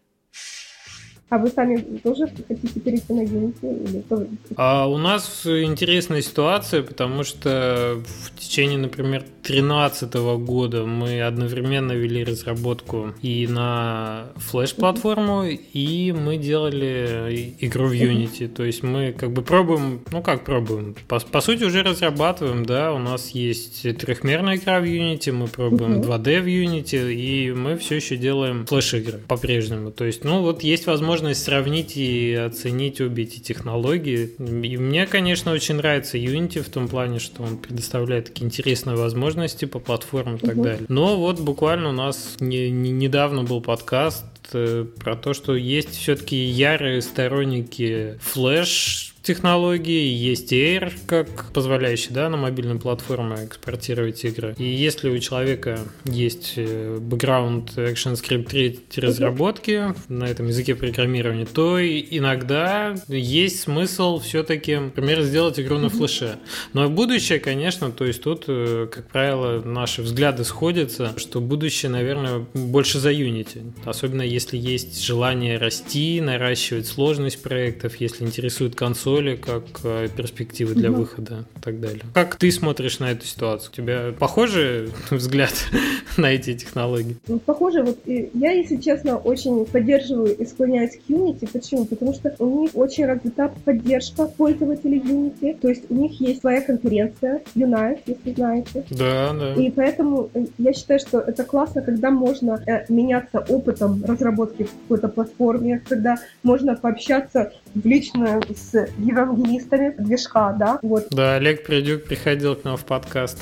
А 1.30 1.38
вы 1.38 1.50
сами 1.50 1.78
тоже 2.04 2.32
хотите 2.48 2.80
перейти 2.80 3.14
на 3.14 3.22
Unity? 3.22 3.84
Или 3.84 4.02
тоже? 4.02 4.28
А 4.56 4.88
у 4.88 4.98
нас 4.98 5.46
интересная 5.46 6.22
ситуация, 6.22 6.84
потому 6.84 7.24
что 7.26 8.02
в 8.26 8.40
течение, 8.40 8.78
например, 8.78 9.26
2013 9.44 10.14
года 10.40 10.86
мы 10.86 11.22
одновременно 11.22 11.92
вели 11.92 12.24
разработку 12.24 13.14
и 13.22 13.46
на 13.48 14.28
флеш-платформу, 14.38 15.46
и 15.46 16.14
мы 16.14 16.38
делали 16.38 17.56
игру 17.60 17.88
в 17.88 17.92
Unity. 17.92 18.48
То 18.48 18.64
есть 18.64 18.84
мы 18.84 19.12
как 19.12 19.32
бы 19.32 19.42
пробуем, 19.42 20.02
ну 20.12 20.22
как 20.22 20.46
пробуем, 20.46 20.96
по, 21.08 21.20
по 21.20 21.42
сути 21.42 21.64
уже 21.64 21.84
разрабатываем, 21.84 22.66
да, 22.66 22.94
у 22.94 23.00
нас 23.00 23.30
есть 23.32 23.82
трехмерная 23.98 24.56
игра 24.56 24.80
в 24.80 24.84
Unity, 24.84 25.34
мы 25.34 25.48
пробуем 25.48 26.02
2D 26.02 26.42
в 26.42 26.46
Unity, 26.46 27.14
и 27.14 27.52
мы 27.52 27.78
все 27.78 27.96
еще 27.96 28.16
делаем 28.16 28.66
флеш-игры 28.66 29.20
по-прежнему. 29.28 29.92
То 29.92 30.06
есть, 30.06 30.24
ну 30.24 30.42
вот 30.42 30.64
есть 30.64 30.88
возможность 30.88 31.17
сравнить 31.38 31.98
и 31.98 32.34
оценить 32.34 33.02
обе 33.02 33.24
эти 33.24 33.40
технологии. 33.40 34.32
И 34.40 34.78
мне, 34.78 35.06
конечно, 35.06 35.52
очень 35.52 35.76
нравится 35.76 36.18
Unity 36.18 36.62
в 36.62 36.70
том 36.70 36.88
плане, 36.88 37.20
что 37.20 37.44
он 37.44 37.58
предоставляет 37.58 38.26
такие 38.26 38.46
интересные 38.46 38.96
возможности 38.96 39.66
по 39.66 39.80
платформам 39.80 40.36
и 40.36 40.40
так 40.40 40.56
угу. 40.56 40.64
далее. 40.64 40.86
Но 40.90 41.18
вот 41.18 41.40
буквально 41.40 41.90
у 41.90 41.94
нас 41.94 42.36
не, 42.40 42.70
не, 42.70 42.92
недавно 42.92 43.44
был 43.44 43.62
подкаст 43.62 44.26
про 44.52 45.16
то, 45.16 45.34
что 45.34 45.56
есть 45.56 45.96
все-таки 45.96 46.36
ярые 46.36 47.02
сторонники 47.02 48.18
флеш 48.22 49.14
технологии, 49.28 50.08
есть 50.08 50.54
Air, 50.54 50.94
как 51.06 51.52
позволяющий 51.52 52.12
да, 52.12 52.30
на 52.30 52.38
мобильной 52.38 52.80
платформе 52.80 53.36
экспортировать 53.44 54.24
игры. 54.24 54.56
И 54.58 54.64
если 54.64 55.10
у 55.10 55.20
человека 55.20 55.80
есть 56.06 56.54
э, 56.56 56.98
бэкграунд 57.00 57.78
ActionScript 57.78 58.46
3 58.90 59.02
разработки 59.02 59.94
на 60.08 60.24
этом 60.24 60.48
языке 60.48 60.76
программирования, 60.76 61.46
то 61.46 61.78
иногда 61.86 62.96
есть 63.10 63.60
смысл 63.60 64.20
все-таки, 64.20 64.78
например, 64.78 65.22
сделать 65.24 65.60
игру 65.60 65.78
на 65.78 65.90
флеше. 65.90 66.40
Но 66.72 66.90
будущее, 66.90 67.40
конечно, 67.40 67.92
то 67.92 68.06
есть 68.06 68.24
тут, 68.24 68.46
э, 68.48 68.88
как 68.90 69.10
правило, 69.10 69.62
наши 69.62 70.04
взгляды 70.04 70.46
сходятся, 70.46 71.14
что 71.18 71.42
будущее, 71.42 71.92
наверное, 71.92 72.46
больше 72.54 73.00
за 73.00 73.12
Unity. 73.12 73.74
Особенно 73.84 74.22
если 74.38 74.58
есть 74.58 75.04
желание 75.04 75.58
расти, 75.58 76.22
наращивать 76.22 76.88
сложность 76.88 77.42
проектов, 77.42 77.96
если 77.98 78.24
интересует 78.24 78.76
консоль, 78.76 78.98
консоли 78.98 79.36
как 79.36 79.64
э, 79.84 80.08
перспективы 80.16 80.74
для 80.74 80.92
угу. 80.92 81.02
выхода 81.02 81.46
и 81.56 81.60
так 81.60 81.80
далее. 81.80 82.04
Как 82.14 82.36
ты 82.36 82.52
смотришь 82.52 83.00
на 83.00 83.12
эту 83.12 83.26
ситуацию? 83.26 83.72
У 83.72 83.76
тебя 83.76 84.14
похожий 84.18 84.90
взгляд 85.12 85.54
на 86.18 86.32
эти 86.32 86.54
технологии? 86.56 87.18
Ну, 87.28 87.40
похоже. 87.40 87.84
Вот 87.84 88.00
я, 88.06 88.52
если 88.52 88.78
честно, 88.78 89.18
очень 89.18 89.66
поддерживаю 89.66 90.36
и 90.36 90.46
склоняюсь 90.46 90.98
к 90.98 91.10
Unity. 91.10 91.50
Почему? 91.52 91.86
Потому 91.86 92.14
что 92.14 92.36
у 92.40 92.62
них 92.62 92.72
очень 92.74 93.06
развита 93.06 93.54
поддержка 93.66 94.26
пользователей 94.26 95.00
Unity. 95.00 95.58
То 95.60 95.70
есть 95.70 95.84
у 95.90 95.96
них 95.96 96.20
есть 96.20 96.42
своя 96.42 96.62
конференция 96.62 97.42
Unite, 97.56 98.00
если 98.06 98.34
знаете. 98.34 98.84
Да, 98.92 99.34
да. 99.34 99.54
И 99.54 99.72
поэтому 99.72 100.30
э, 100.34 100.46
я 100.58 100.74
считаю, 100.74 101.00
что 101.00 101.20
это 101.20 101.44
классно, 101.44 101.82
когда 101.82 102.12
можно 102.12 102.62
э, 102.66 102.86
меняться 102.90 103.40
опытом 103.40 104.04
разработки 104.04 104.27
в 104.66 104.82
какой-то 104.82 105.08
платформе, 105.10 105.82
когда 105.88 106.18
можно 106.44 106.76
пообщаться 106.76 107.54
в 107.74 107.86
лично 107.86 108.42
с 108.56 108.88
евангелистами 108.98 109.96
движка, 109.98 110.54
да, 110.54 110.80
вот. 110.82 111.08
Да, 111.12 111.36
Олег 111.36 111.66
Придюк 111.66 112.04
приходил 112.04 112.56
к 112.56 112.64
нам 112.64 112.78
в 112.78 112.86
подкаст. 112.86 113.42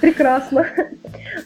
Прекрасно. 0.00 0.66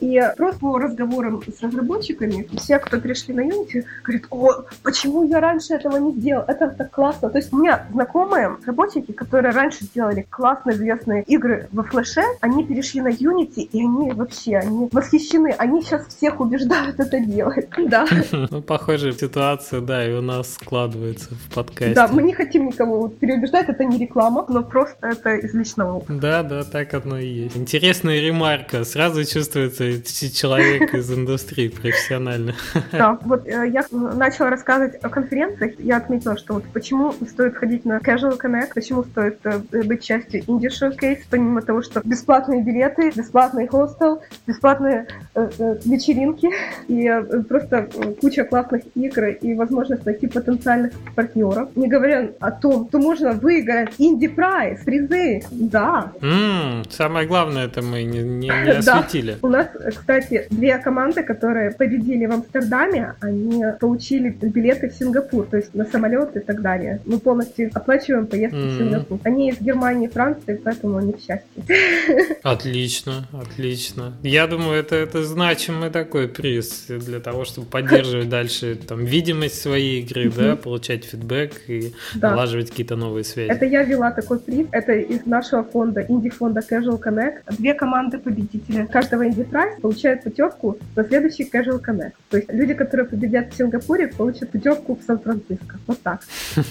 И 0.00 0.20
просто 0.36 0.60
по 0.60 0.78
разговорам 0.78 1.42
с 1.46 1.62
разработчиками, 1.62 2.48
все, 2.56 2.78
кто 2.78 2.98
пришли 2.98 3.34
на 3.34 3.40
Unity, 3.40 3.84
говорят, 4.02 4.26
о, 4.30 4.64
почему 4.82 5.24
я 5.24 5.40
раньше 5.40 5.74
этого 5.74 5.96
не 5.96 6.12
сделал? 6.12 6.44
Это 6.46 6.68
так 6.68 6.90
классно. 6.90 7.30
То 7.30 7.38
есть 7.38 7.52
у 7.52 7.58
меня 7.58 7.86
знакомые 7.92 8.56
разработчики, 8.58 9.12
которые 9.12 9.52
раньше 9.52 9.86
делали 9.94 10.26
классные 10.28 10.76
известные 10.76 11.22
игры 11.24 11.68
во 11.72 11.82
флеше, 11.82 12.22
они 12.40 12.64
перешли 12.64 13.00
на 13.00 13.08
Unity, 13.08 13.62
и 13.62 13.80
они 13.80 14.12
вообще, 14.12 14.56
они 14.56 14.88
восхищены. 14.90 15.54
Они 15.58 15.82
сейчас 15.82 16.06
всех 16.06 16.40
убеждают 16.40 16.98
это 16.98 17.20
делать. 17.20 17.68
Да. 17.86 18.06
Ну, 18.50 18.60
похожая 18.60 19.12
ситуация, 19.12 19.80
да, 19.80 20.06
и 20.06 20.12
у 20.12 20.20
нас 20.20 20.54
складывается 20.54 21.30
в 21.34 21.54
подкасте. 21.54 21.94
Да, 21.94 22.08
мы 22.12 22.22
не 22.22 22.34
хотим 22.34 22.66
никого 22.66 23.08
переубеждать, 23.08 23.68
это 23.68 23.84
не 23.84 23.98
реклама, 23.98 24.44
но 24.48 24.62
просто 24.62 25.08
это 25.08 25.34
из 25.36 25.54
личного 25.54 25.94
опыта. 25.94 26.20
Да, 26.20 26.42
да, 26.42 26.64
так 26.64 26.94
оно 26.94 27.18
и 27.18 27.26
есть. 27.26 27.56
Интересная 27.56 28.20
ремарка. 28.20 28.84
Сразу 28.84 29.24
чувствуется 29.24 30.02
человек 30.02 30.94
из 30.94 31.10
индустрии 31.12 31.68
профессионально. 31.68 32.54
Да, 32.92 33.18
вот 33.22 33.46
э, 33.46 33.68
я 33.68 33.84
начала 33.90 34.50
рассказывать 34.50 34.96
о 35.02 35.08
конференциях. 35.08 35.72
Я 35.78 35.96
отметила, 35.96 36.36
что 36.36 36.54
вот 36.54 36.64
почему 36.72 37.12
стоит 37.12 37.56
ходить 37.56 37.84
на 37.84 37.98
Casual 37.98 38.38
Connect, 38.38 38.74
почему 38.74 39.04
стоит 39.04 39.38
э, 39.44 39.60
быть 39.82 40.02
частью 40.02 40.42
Indie 40.42 40.68
Showcase, 40.68 41.20
помимо 41.30 41.62
того, 41.62 41.82
что 41.82 42.02
бесплатные 42.04 42.62
билеты, 42.62 43.10
бесплатный 43.10 43.66
хостел, 43.66 44.22
бесплатные 44.46 45.06
э, 45.34 45.78
вечеринки 45.84 46.50
и 46.88 47.10
просто 47.48 47.88
куча 48.20 48.44
классных 48.44 48.82
игр 48.94 49.28
и 49.28 49.54
возможность 49.54 50.04
найти 50.04 50.26
потенциальных 50.26 50.92
партнеров. 51.14 51.70
Не 51.76 51.88
говоря 51.92 52.30
о 52.40 52.50
том, 52.50 52.88
что 52.88 52.98
можно 52.98 53.32
выиграть 53.32 53.90
инди-прайз, 53.98 54.80
призы. 54.84 55.42
Да. 55.50 56.12
Mm, 56.20 56.90
самое 56.90 57.26
главное, 57.26 57.66
это 57.66 57.82
мы 57.82 58.02
не, 58.02 58.20
не, 58.20 58.48
не 58.48 58.50
осветили. 58.78 59.32
Да. 59.32 59.48
У 59.48 59.50
нас, 59.50 59.68
кстати, 59.94 60.46
две 60.50 60.78
команды, 60.78 61.22
которые 61.22 61.70
победили 61.72 62.26
в 62.26 62.32
Амстердаме, 62.32 63.14
они 63.20 63.62
получили 63.78 64.30
билеты 64.30 64.88
в 64.88 64.94
Сингапур, 64.94 65.46
то 65.46 65.58
есть 65.58 65.74
на 65.74 65.84
самолет 65.84 66.36
и 66.36 66.40
так 66.40 66.62
далее. 66.62 67.00
Мы 67.04 67.18
полностью 67.18 67.70
оплачиваем 67.74 68.26
поездки 68.26 68.56
mm-hmm. 68.56 68.74
в 68.74 68.78
Сингапур. 68.78 69.18
Они 69.24 69.50
из 69.50 69.60
Германии 69.60 70.08
и 70.08 70.10
Франции, 70.10 70.60
поэтому 70.64 70.96
они 70.96 71.12
в 71.12 71.18
счастье. 71.18 71.42
Отлично, 72.42 73.26
отлично. 73.32 74.14
Я 74.22 74.46
думаю, 74.46 74.80
это, 74.80 74.96
это 74.96 75.24
значимый 75.24 75.90
такой 75.90 76.28
приз 76.28 76.86
для 76.88 77.20
того, 77.20 77.44
чтобы 77.44 77.66
поддерживать 77.66 78.28
дальше 78.28 78.76
там 78.76 79.04
видимость 79.04 79.60
своей 79.60 80.02
игры, 80.02 80.30
да, 80.30 80.56
получать 80.56 81.04
фидбэк 81.04 81.52
и 81.68 81.81
да. 82.14 82.30
налаживать 82.30 82.70
какие-то 82.70 82.96
новые 82.96 83.24
связи. 83.24 83.50
Это 83.50 83.64
я 83.64 83.82
вела 83.82 84.10
такой 84.10 84.38
приз. 84.38 84.66
Это 84.72 84.92
из 84.92 85.26
нашего 85.26 85.64
фонда, 85.64 86.04
инди-фонда 86.08 86.60
Casual 86.60 87.00
Connect. 87.02 87.56
Две 87.58 87.74
команды 87.74 88.18
победителя 88.18 88.86
каждого 88.86 89.26
инди-прайс 89.26 89.80
получают 89.80 90.22
путевку 90.22 90.78
на 90.96 91.04
следующий 91.04 91.44
Casual 91.44 91.80
Connect. 91.84 92.12
То 92.30 92.36
есть 92.38 92.52
люди, 92.52 92.74
которые 92.74 93.06
победят 93.06 93.52
в 93.52 93.56
Сингапуре, 93.56 94.08
получат 94.08 94.50
путевку 94.50 94.96
в 94.96 95.02
Сан-Франциско. 95.04 95.78
Вот 95.86 96.00
так. 96.02 96.20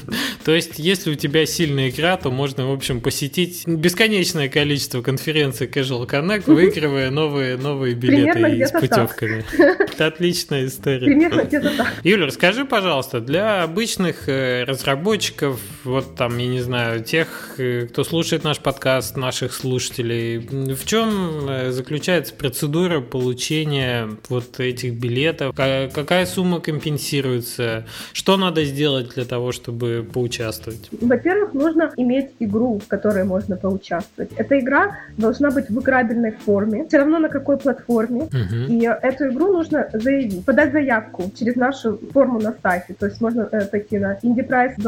То 0.46 0.54
есть, 0.54 0.80
если 0.80 1.12
у 1.12 1.16
тебя 1.16 1.46
сильная 1.46 1.90
игра, 1.90 2.18
то 2.18 2.32
можно, 2.32 2.68
в 2.68 2.72
общем, 2.72 3.02
посетить 3.02 3.68
бесконечное 3.68 4.50
количество 4.50 5.02
конференций 5.02 5.68
Casual 5.68 6.08
Connect, 6.10 6.52
выигрывая 6.52 7.12
новые, 7.12 7.58
новые 7.58 7.96
билеты 7.96 8.66
с 8.66 8.72
путевками. 8.72 9.44
Это 9.58 10.08
отличная 10.08 10.66
история. 10.66 11.06
Примерно 11.06 11.42
где-то 11.44 11.76
так. 11.78 11.88
Юля, 12.04 12.26
расскажи, 12.26 12.66
пожалуйста, 12.66 13.20
для 13.20 13.64
обычных 13.64 14.28
э, 14.28 14.64
разработчиков, 15.02 15.60
вот 15.84 16.16
там, 16.16 16.38
я 16.38 16.48
не 16.48 16.62
знаю, 16.62 17.04
тех, 17.04 17.56
э, 17.58 17.88
кто 17.88 18.04
слушает 18.04 18.44
наш 18.44 18.60
подкаст, 18.60 19.18
наших 19.18 19.54
слушателей, 19.54 20.38
в 20.76 20.86
чем 20.86 21.50
э, 21.50 21.72
заключается 21.72 22.34
процедура 22.34 23.02
получения 23.02 24.10
вот 24.30 24.60
этих 24.60 24.94
билетов? 24.94 25.56
Какая 25.56 26.26
сумма 26.26 26.60
компенсируется? 26.60 27.86
Что 28.14 28.38
надо 28.38 28.64
сделать 28.64 29.16
для 29.16 29.26
того, 29.26 29.52
чтобы 29.52 30.08
поучаствовать? 30.14 30.90
Во-первых, 30.92 31.54
нужно 31.54 31.92
иметь 31.98 32.30
игру, 32.40 32.80
в 32.80 32.88
которой 32.88 33.24
можно 33.24 33.56
поучаствовать. 33.56 34.32
Эта 34.38 34.60
игра 34.60 34.98
должна 35.18 35.50
быть 35.50 35.70
в 35.70 35.80
играбельной 35.80 36.32
форме, 36.32 36.86
все 36.88 37.00
равно 37.00 37.20
на 37.20 37.30
какой 37.30 37.58
платформе. 37.58 38.22
Угу. 38.22 38.74
И 38.74 38.84
эту 39.02 39.30
игру 39.30 39.52
нужно 39.52 39.90
заявить, 39.94 40.46
подать 40.46 40.72
заявку 40.72 41.32
через 41.38 41.56
нашу 41.56 42.00
форму 42.14 42.40
на 42.40 42.54
сайте. 42.62 42.94
То 43.00 43.08
есть 43.08 43.20
можно 43.22 43.48
э, 43.52 43.66
пойти 43.66 43.98
на 43.98 44.18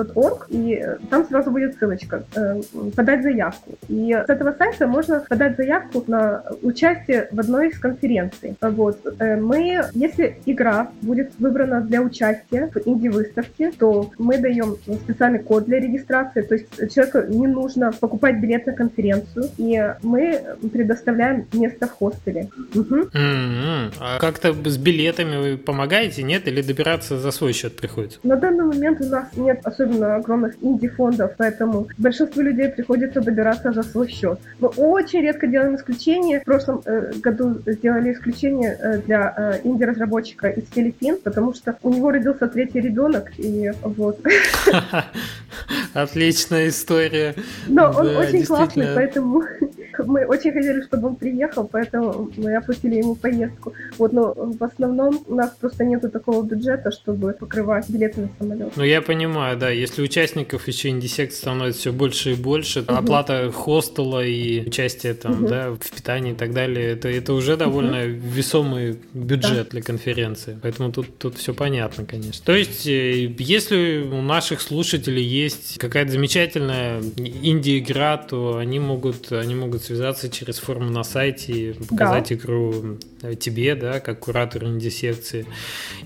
indieprice.org 0.03 0.45
и 0.49 0.75
э, 0.75 0.97
там 1.09 1.25
сразу 1.25 1.51
будет 1.51 1.75
ссылочка 1.77 2.23
э, 2.35 2.61
подать 2.95 3.23
заявку. 3.23 3.71
И 3.87 4.11
с 4.11 4.29
этого 4.29 4.53
сайта 4.57 4.87
можно 4.87 5.23
подать 5.27 5.57
заявку 5.57 6.03
на 6.07 6.43
участие 6.61 7.27
в 7.31 7.39
одной 7.39 7.69
из 7.69 7.79
конференций. 7.79 8.55
Вот. 8.61 8.99
Э, 9.19 9.37
мы, 9.37 9.83
если 9.93 10.37
игра 10.45 10.89
будет 11.01 11.31
выбрана 11.39 11.81
для 11.81 12.01
участия 12.01 12.69
в 12.73 12.87
инди-выставке, 12.87 13.71
то 13.71 14.11
мы 14.17 14.37
даем 14.37 14.77
специальный 15.03 15.39
код 15.39 15.65
для 15.65 15.79
регистрации, 15.79 16.41
то 16.41 16.55
есть 16.55 16.93
человеку 16.93 17.19
не 17.29 17.47
нужно 17.47 17.91
покупать 17.91 18.39
билет 18.39 18.65
на 18.65 18.73
конференцию, 18.73 19.49
и 19.57 19.93
мы 20.01 20.41
предоставляем 20.71 21.45
место 21.53 21.87
в 21.87 21.91
хостеле. 21.91 22.49
Угу. 22.75 22.95
Mm-hmm. 22.95 23.93
А 23.99 24.19
как-то 24.19 24.53
с 24.53 24.77
билетами 24.77 25.37
вы 25.37 25.57
помогаете, 25.57 26.23
нет? 26.23 26.47
Или 26.47 26.61
добираться 26.61 27.17
за 27.17 27.31
свой 27.31 27.53
счет 27.53 27.75
приходится? 27.75 28.19
На 28.23 28.35
данный 28.35 28.65
момент 28.65 29.01
у 29.01 29.05
нас 29.05 29.27
нет 29.35 29.61
особенно 29.63 29.92
огромных 30.01 30.55
инди-фондов, 30.61 31.33
поэтому 31.37 31.87
большинству 31.97 32.41
людей 32.41 32.69
приходится 32.69 33.21
добираться 33.21 33.71
за 33.71 33.83
свой 33.83 34.09
счет. 34.09 34.39
Мы 34.59 34.69
очень 34.69 35.21
редко 35.21 35.47
делаем 35.47 35.75
исключения, 35.75 35.93
исключение. 35.93 36.39
В 36.39 36.43
прошлом 36.43 36.81
э, 36.85 37.13
году 37.21 37.61
сделали 37.65 38.13
исключение 38.13 38.77
э, 38.79 38.97
для 38.99 39.33
э, 39.35 39.67
инди-разработчика 39.67 40.49
из 40.49 40.69
Филиппин, 40.69 41.17
потому 41.23 41.53
что 41.53 41.77
у 41.83 41.89
него 41.89 42.11
родился 42.11 42.47
третий 42.47 42.81
ребенок, 42.81 43.31
и 43.37 43.71
вот. 43.83 44.19
Отличная 45.93 46.69
история. 46.69 47.35
Но 47.67 47.91
он 47.91 48.15
очень 48.15 48.45
классный, 48.45 48.87
поэтому 48.95 49.43
мы 50.05 50.25
очень 50.25 50.51
хотели, 50.51 50.81
чтобы 50.81 51.09
он 51.09 51.15
приехал, 51.15 51.67
поэтому 51.71 52.31
мы 52.37 52.55
оплатили 52.55 52.95
ему 52.95 53.15
поездку. 53.15 53.73
Вот, 53.97 54.13
но 54.13 54.33
в 54.33 54.63
основном 54.63 55.23
у 55.27 55.35
нас 55.35 55.51
просто 55.59 55.83
нету 55.85 56.09
такого 56.09 56.43
бюджета, 56.43 56.91
чтобы 56.91 57.33
покрывать 57.33 57.89
билеты 57.89 58.21
на 58.21 58.29
самолет. 58.39 58.73
Ну, 58.75 58.83
я 58.83 59.01
понимаю, 59.01 59.57
да, 59.57 59.69
если 59.83 60.01
участников 60.01 60.67
еще 60.69 60.89
индисект 60.89 61.33
становится 61.33 61.81
все 61.81 61.91
больше 61.91 62.31
и 62.31 62.35
больше, 62.35 62.81
угу. 62.81 62.93
оплата 62.93 63.51
хостела 63.51 64.25
и 64.25 64.65
участие 64.65 65.13
там, 65.13 65.43
угу. 65.43 65.47
да, 65.49 65.71
в 65.71 65.77
питании 65.77 66.31
и 66.31 66.35
так 66.35 66.53
далее, 66.53 66.91
это, 66.91 67.09
это 67.09 67.33
уже 67.33 67.57
довольно 67.57 67.99
угу. 68.03 68.21
весомый 68.33 68.97
бюджет 69.13 69.65
да. 69.65 69.71
для 69.71 69.81
конференции. 69.81 70.57
Поэтому 70.61 70.91
тут, 70.93 71.17
тут 71.17 71.37
все 71.37 71.53
понятно, 71.53 72.05
конечно. 72.05 72.45
То 72.45 72.55
есть, 72.55 72.87
э, 72.87 73.33
если 73.37 74.07
у 74.09 74.21
наших 74.21 74.61
слушателей 74.61 75.23
есть 75.23 75.77
какая-то 75.79 76.11
замечательная 76.11 77.01
инди-игра, 77.01 78.15
то 78.17 78.57
они 78.57 78.79
могут, 78.79 79.33
они 79.33 79.55
могут 79.55 79.83
связаться 79.83 80.29
через 80.29 80.59
форму 80.59 80.89
на 80.89 81.03
сайте, 81.03 81.75
показать 81.89 82.29
да. 82.29 82.35
игру 82.35 82.97
э, 83.21 83.35
тебе, 83.35 83.75
да, 83.75 83.99
как 83.99 84.19
куратору 84.19 84.67
инди-секции. 84.67 85.45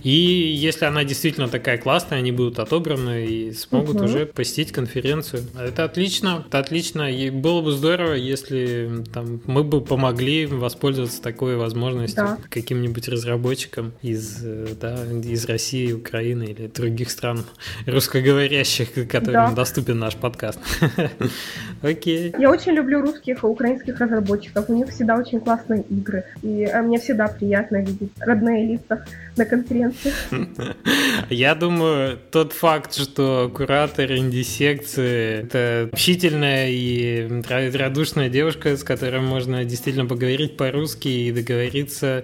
И 0.02 0.10
если 0.10 0.86
она 0.86 1.04
действительно 1.04 1.48
такая 1.48 1.78
классная, 1.78 2.18
они 2.18 2.32
будут 2.32 2.58
отобраны 2.58 3.28
и 3.28 3.54
смогут 3.70 3.98
угу. 3.98 4.06
уже 4.06 4.26
посетить 4.26 4.72
конференцию. 4.72 5.44
Это 5.60 5.84
отлично, 5.84 6.44
это 6.48 6.60
отлично. 6.60 7.12
И 7.12 7.30
было 7.30 7.62
бы 7.62 7.72
здорово, 7.72 8.14
если 8.14 9.04
там, 9.14 9.42
мы 9.46 9.64
бы 9.64 9.82
помогли 9.82 10.46
воспользоваться 10.46 11.22
такой 11.22 11.58
возможностью 11.58 12.24
да. 12.24 12.38
каким-нибудь 12.50 13.08
разработчикам 13.08 13.94
из, 14.02 14.40
э, 14.44 14.68
да, 14.80 15.04
из 15.06 15.46
России, 15.46 15.92
Украины 15.92 16.44
или 16.44 16.68
других 16.68 17.10
стран 17.12 17.46
русскоговорящих, 17.86 18.94
которым 19.08 19.34
да. 19.34 19.52
доступен 19.52 20.00
наш 20.00 20.16
подкаст. 20.16 20.60
Окей. 21.82 22.34
Я 22.38 22.50
очень 22.50 22.74
люблю 22.74 23.02
русских 23.02 23.44
и 23.44 23.46
украинских 23.46 24.00
разработчиков. 24.00 24.70
У 24.70 24.74
них 24.74 24.90
всегда 24.90 25.18
очень 25.18 25.40
классные 25.40 25.84
игры. 25.84 26.24
И 26.42 26.64
э, 26.64 26.82
мне 26.82 27.00
всегда 27.00 27.28
приятно 27.28 27.78
видеть 27.78 28.12
родные 28.20 28.66
лица 28.66 29.06
на 29.36 29.46
конференции. 29.46 30.14
Я 31.30 31.56
думаю, 31.56 32.18
тот 32.32 32.54
факт, 32.54 32.94
что 32.94 33.52
куратор 33.54 34.12
инди-секции— 34.14 35.42
это 35.44 35.90
общительная 35.92 36.70
и 36.70 37.28
радушная 37.50 38.30
девушка, 38.30 38.78
с 38.78 38.84
которой 38.84 39.22
можно 39.22 39.66
действительно 39.66 40.06
поговорить 40.06 40.56
по-русски 40.56 41.08
и 41.08 41.32
договориться, 41.32 42.24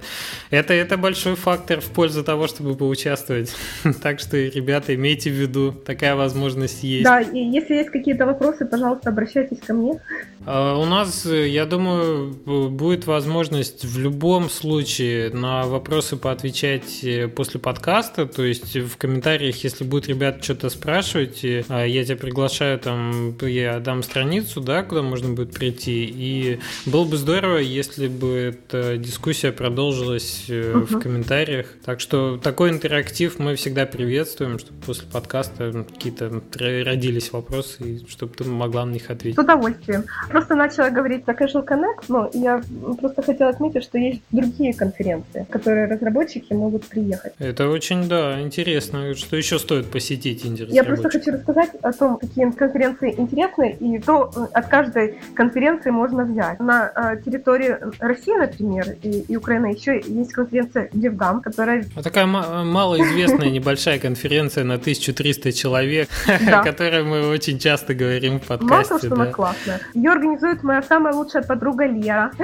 это, 0.50 0.74
это 0.74 0.98
большой 0.98 1.36
фактор 1.36 1.82
в 1.82 1.90
пользу 1.90 2.24
того, 2.24 2.48
чтобы 2.48 2.76
поучаствовать. 2.76 3.54
Так 4.02 4.20
что, 4.20 4.38
ребята, 4.38 4.96
имейте 4.96 5.30
в 5.30 5.34
виду, 5.34 5.72
такая 5.72 6.16
возможность 6.16 6.84
есть. 6.84 7.04
Да, 7.04 7.22
и 7.22 7.40
если 7.40 7.76
есть 7.76 7.90
какие-то 7.90 8.26
вопросы, 8.26 8.66
пожалуйста, 8.66 9.10
обращайтесь 9.10 9.60
ко 9.60 9.74
мне. 9.74 10.00
А, 10.46 10.78
у 10.78 10.86
нас, 10.86 11.26
я 11.26 11.66
думаю, 11.66 12.34
будет 12.70 13.06
возможность 13.08 13.86
в 13.86 14.00
любом 14.00 14.50
случае 14.50 15.30
на 15.30 15.64
вопросы 15.64 16.18
поотвечать 16.18 17.04
э, 17.04 17.28
после 17.28 17.60
подкаста, 17.60 18.26
то 18.26 18.44
есть 18.44 18.78
в 18.94 18.98
комментариях, 18.98 19.64
если 19.64 19.84
будут 19.84 20.08
ребята 20.08 20.44
что-то 20.44 20.70
спрашивать, 20.70 21.44
а, 21.70 21.84
я 21.84 22.06
тебя 22.06 22.16
приглашаю, 22.16 22.80
там, 22.80 23.36
я 23.42 23.80
дам 23.80 24.04
страницу, 24.04 24.62
да, 24.62 24.84
куда 24.84 25.02
можно 25.02 25.34
будет 25.34 25.54
прийти, 25.54 26.06
и 26.06 26.60
было 26.86 27.04
бы 27.04 27.18
здорово, 27.18 27.58
если 27.58 28.08
бы 28.08 28.54
эта 28.54 28.98
дискуссия 28.98 29.52
продолжилась 29.52 30.46
uh-huh. 30.48 30.86
в 30.86 31.00
комментариях, 31.00 31.68
так 31.84 32.00
что 32.00 32.38
такой 32.38 32.70
интерактив 32.70 33.40
мы 33.40 33.56
всегда 33.56 33.86
приветствуем, 33.86 34.60
чтобы 34.60 34.80
после 34.86 35.08
подкаста 35.08 35.86
какие-то 35.92 36.42
родились 36.54 37.32
вопросы, 37.32 37.84
и 37.84 38.08
чтобы 38.08 38.34
ты 38.36 38.44
могла 38.44 38.86
на 38.86 38.92
них 38.92 39.10
ответить. 39.10 39.40
С 39.40 39.44
удовольствием. 39.44 40.04
Просто 40.30 40.56
начала 40.56 40.90
говорить 40.90 41.26
про 41.26 41.34
Casual 41.34 41.66
Connect, 41.68 42.06
но 42.10 42.30
я 42.34 42.62
просто 43.00 43.24
хотела 43.24 43.50
отметить, 43.50 43.84
что 43.84 43.98
есть 43.98 44.22
другие 44.32 44.74
конференции, 44.74 45.48
которые 45.50 45.88
разработчики 45.88 46.54
могут 46.54 46.86
приехать. 46.86 47.34
Это 47.40 47.68
очень, 47.70 48.08
да, 48.08 48.40
интересно. 48.40 48.83
Что 48.84 49.36
еще 49.36 49.60
стоит 49.60 49.88
посетить 49.88 50.46
инди 50.46 50.66
Я 50.70 50.84
просто 50.84 51.10
хочу 51.10 51.32
рассказать 51.32 51.72
о 51.82 51.92
том, 51.92 52.18
какие 52.18 52.50
конференции 52.52 53.14
интересны, 53.18 53.78
и 53.80 54.00
то 54.00 54.32
э, 54.36 54.46
от 54.54 54.68
каждой 54.68 55.20
конференции 55.36 55.90
можно 55.90 56.26
взять. 56.26 56.60
На 56.60 56.92
э, 56.96 57.22
территории 57.24 57.78
России, 58.00 58.36
например, 58.38 58.96
и, 59.02 59.20
и 59.28 59.36
Украины 59.36 59.68
еще 59.68 60.02
есть 60.06 60.34
конференция 60.34 60.90
DevGam, 60.94 61.42
которая... 61.42 61.86
А 61.96 62.04
такая 62.04 62.26
малоизвестная 62.26 63.50
небольшая 63.52 64.00
конференция 64.00 64.64
на 64.64 64.76
1300 64.76 65.52
человек, 65.54 66.10
о 66.28 66.64
которой 66.64 67.04
мы 67.04 67.28
очень 67.30 67.60
часто 67.60 67.94
говорим 67.94 68.40
в 68.40 68.44
подкасте. 68.44 68.66
Мало 68.66 68.84
того, 68.84 69.00
что 69.00 69.14
она 69.14 69.26
классная. 69.28 69.80
Ее 69.94 70.12
организует 70.12 70.64
моя 70.64 70.82
самая 70.82 71.14
лучшая 71.14 71.44
подруга 71.44 71.86
Лера. 71.86 72.32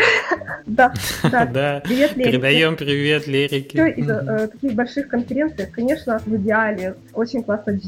Да, 0.66 0.94
да. 1.24 1.82
Привет, 1.84 2.16
Лерике. 2.16 2.32
Передаем 2.32 2.76
привет 2.76 3.28
Лерике. 3.28 3.70
Все 3.70 3.88
из 3.88 4.10
э, 4.10 4.48
таких 4.48 4.74
больших 4.74 5.08
конференций, 5.08 5.66
конечно, 5.66 6.22
в 6.30 6.36
идеале 6.38 6.96
очень 7.14 7.44
классно. 7.44 7.80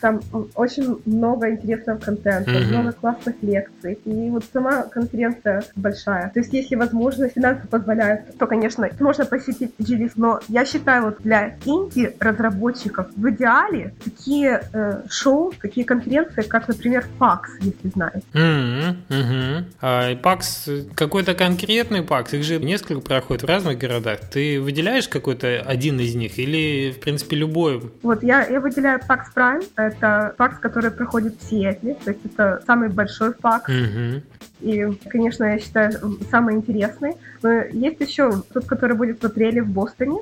Там 0.00 0.20
очень 0.54 1.00
много 1.04 1.50
интересного 1.50 1.98
контента, 1.98 2.50
много 2.50 2.92
классных 2.92 3.36
лекций. 3.42 3.98
И 4.04 4.30
вот 4.30 4.44
сама 4.52 4.82
конференция 4.84 5.64
большая. 5.76 6.30
То 6.30 6.40
есть, 6.40 6.52
если 6.52 6.76
возможность, 6.76 7.34
финансы 7.34 7.66
позволяют, 7.66 8.36
то, 8.38 8.46
конечно, 8.46 8.88
можно 9.00 9.24
посетить 9.24 9.72
GLIS. 9.78 10.12
Но 10.16 10.40
я 10.48 10.64
считаю, 10.64 11.04
вот 11.04 11.16
для 11.22 11.56
инди-разработчиков 11.64 13.06
в 13.16 13.30
идеале 13.30 13.94
такие 14.04 14.62
э, 14.72 15.02
шоу, 15.08 15.52
такие 15.60 15.84
конференции, 15.84 16.42
как, 16.42 16.68
например, 16.68 17.06
PAX, 17.18 17.40
если 17.60 17.88
знаете. 17.88 18.22
Угу. 18.32 19.66
А 19.80 20.16
ПАКС, 20.16 20.68
какой-то 20.94 21.34
конкретный 21.34 22.02
ПАКС, 22.02 22.34
их 22.34 22.44
же 22.44 22.58
несколько 22.58 23.00
проходит 23.00 23.42
в 23.42 23.46
разных 23.46 23.78
городах. 23.78 24.20
Ты 24.30 24.60
выделяешь 24.60 25.08
какой-то 25.08 25.60
один 25.60 26.00
из 26.00 26.14
них 26.14 26.38
или, 26.38 26.92
в 26.92 27.00
принципе, 27.00 27.36
любой? 27.36 27.82
Вот 28.02 28.22
я, 28.22 28.46
я 28.46 28.60
выделяю 28.60 29.00
ПАКС 29.06 29.32
Prime. 29.34 29.64
Это 29.76 30.34
ПАКС, 30.36 30.58
который 30.58 30.90
проходит 30.90 31.40
в 31.40 31.48
Сиэтле. 31.48 31.96
То 32.04 32.10
есть 32.10 32.24
это 32.24 32.62
самый 32.66 32.88
большой. 32.88 33.30
Угу. 33.30 34.22
И, 34.60 34.98
конечно, 35.08 35.44
я 35.44 35.58
считаю, 35.58 35.92
самый 36.30 36.54
интересный. 36.56 37.14
Но 37.42 37.50
есть 37.50 38.00
еще 38.00 38.42
тот, 38.52 38.66
который 38.66 38.96
будет 38.96 39.22
в 39.22 39.24
апреле 39.24 39.62
в 39.62 39.68
Бостоне. 39.68 40.18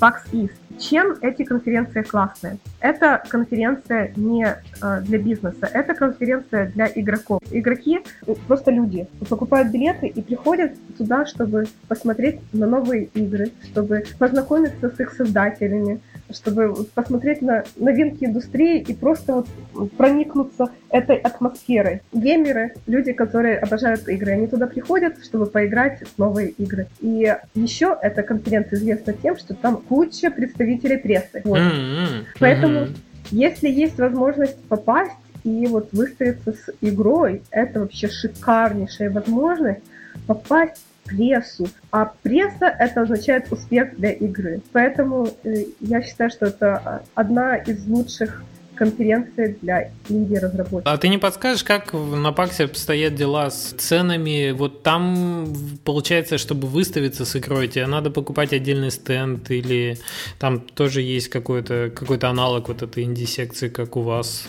PAX 0.00 0.14
East. 0.32 0.52
Чем 0.78 1.16
эти 1.22 1.42
конференции 1.42 2.02
классные? 2.02 2.58
Это 2.80 3.22
конференция 3.28 4.12
не 4.16 4.44
э, 4.44 5.00
для 5.02 5.18
бизнеса, 5.18 5.70
это 5.72 5.94
конференция 5.94 6.70
для 6.70 6.86
игроков. 6.94 7.40
Игроки 7.50 8.00
просто 8.46 8.70
люди 8.70 9.08
покупают 9.28 9.72
билеты 9.72 10.06
и 10.06 10.20
приходят 10.20 10.72
туда, 10.98 11.24
чтобы 11.24 11.64
посмотреть 11.88 12.40
на 12.52 12.66
новые 12.66 13.04
игры, 13.14 13.52
чтобы 13.70 14.04
познакомиться 14.18 14.90
с 14.90 15.00
их 15.00 15.14
создателями, 15.14 16.00
чтобы 16.30 16.74
посмотреть 16.94 17.42
на 17.42 17.64
новинки 17.76 18.24
индустрии 18.24 18.80
и 18.80 18.94
просто 18.94 19.44
вот 19.72 19.92
проникнуться 19.92 20.66
этой 20.90 21.16
атмосферой. 21.16 22.02
Геймеры, 22.12 22.74
люди, 22.86 23.12
которые 23.12 23.58
обожают 23.58 24.08
игры, 24.08 24.32
они 24.32 24.46
туда 24.46 24.66
приходят, 24.66 25.24
чтобы 25.24 25.46
поиграть 25.46 26.00
в 26.00 26.18
новые 26.18 26.50
игры. 26.50 26.86
И 27.00 27.34
еще 27.54 27.96
эта 28.00 28.22
конференция 28.22 28.78
известна 28.78 29.12
тем, 29.12 29.36
что 29.36 29.54
там 29.54 29.78
куча 29.78 30.30
представителей 30.30 30.96
прессы. 30.96 31.42
Вот. 31.44 31.58
Mm-hmm. 31.58 32.24
Поэтому, 32.38 32.80
mm-hmm. 32.80 32.96
если 33.30 33.68
есть 33.68 33.98
возможность 33.98 34.58
попасть 34.64 35.12
и 35.44 35.66
вот 35.66 35.92
выставиться 35.92 36.52
с 36.52 36.72
игрой, 36.80 37.42
это 37.50 37.80
вообще 37.80 38.08
шикарнейшая 38.08 39.10
возможность 39.10 39.82
попасть 40.26 40.85
прессу. 41.06 41.68
А 41.90 42.12
пресса 42.22 42.66
это 42.66 43.02
означает 43.02 43.50
успех 43.52 43.96
для 43.96 44.12
игры. 44.12 44.60
Поэтому 44.72 45.28
э, 45.44 45.64
я 45.80 46.02
считаю, 46.02 46.30
что 46.30 46.46
это 46.46 47.02
одна 47.14 47.56
из 47.56 47.86
лучших 47.86 48.42
конференции 48.76 49.58
для 49.60 49.90
инди-разработчиков. 50.08 50.92
А 50.92 50.98
ты 50.98 51.08
не 51.08 51.18
подскажешь, 51.18 51.64
как 51.64 51.92
на 51.92 52.32
Паксе 52.32 52.64
обстоят 52.64 53.14
дела 53.14 53.50
с 53.50 53.74
ценами? 53.78 54.52
Вот 54.52 54.82
там, 54.82 55.52
получается, 55.84 56.38
чтобы 56.38 56.68
выставиться 56.68 57.24
с 57.24 57.34
игрой, 57.36 57.68
тебе 57.68 57.86
надо 57.86 58.10
покупать 58.10 58.52
отдельный 58.52 58.90
стенд 58.90 59.50
или 59.50 59.98
там 60.38 60.60
тоже 60.60 61.02
есть 61.02 61.28
какой-то 61.28 61.90
какой 61.94 62.18
аналог 62.18 62.68
вот 62.68 62.82
этой 62.82 63.04
инди-секции, 63.04 63.68
как 63.68 63.96
у 63.96 64.02
вас? 64.02 64.48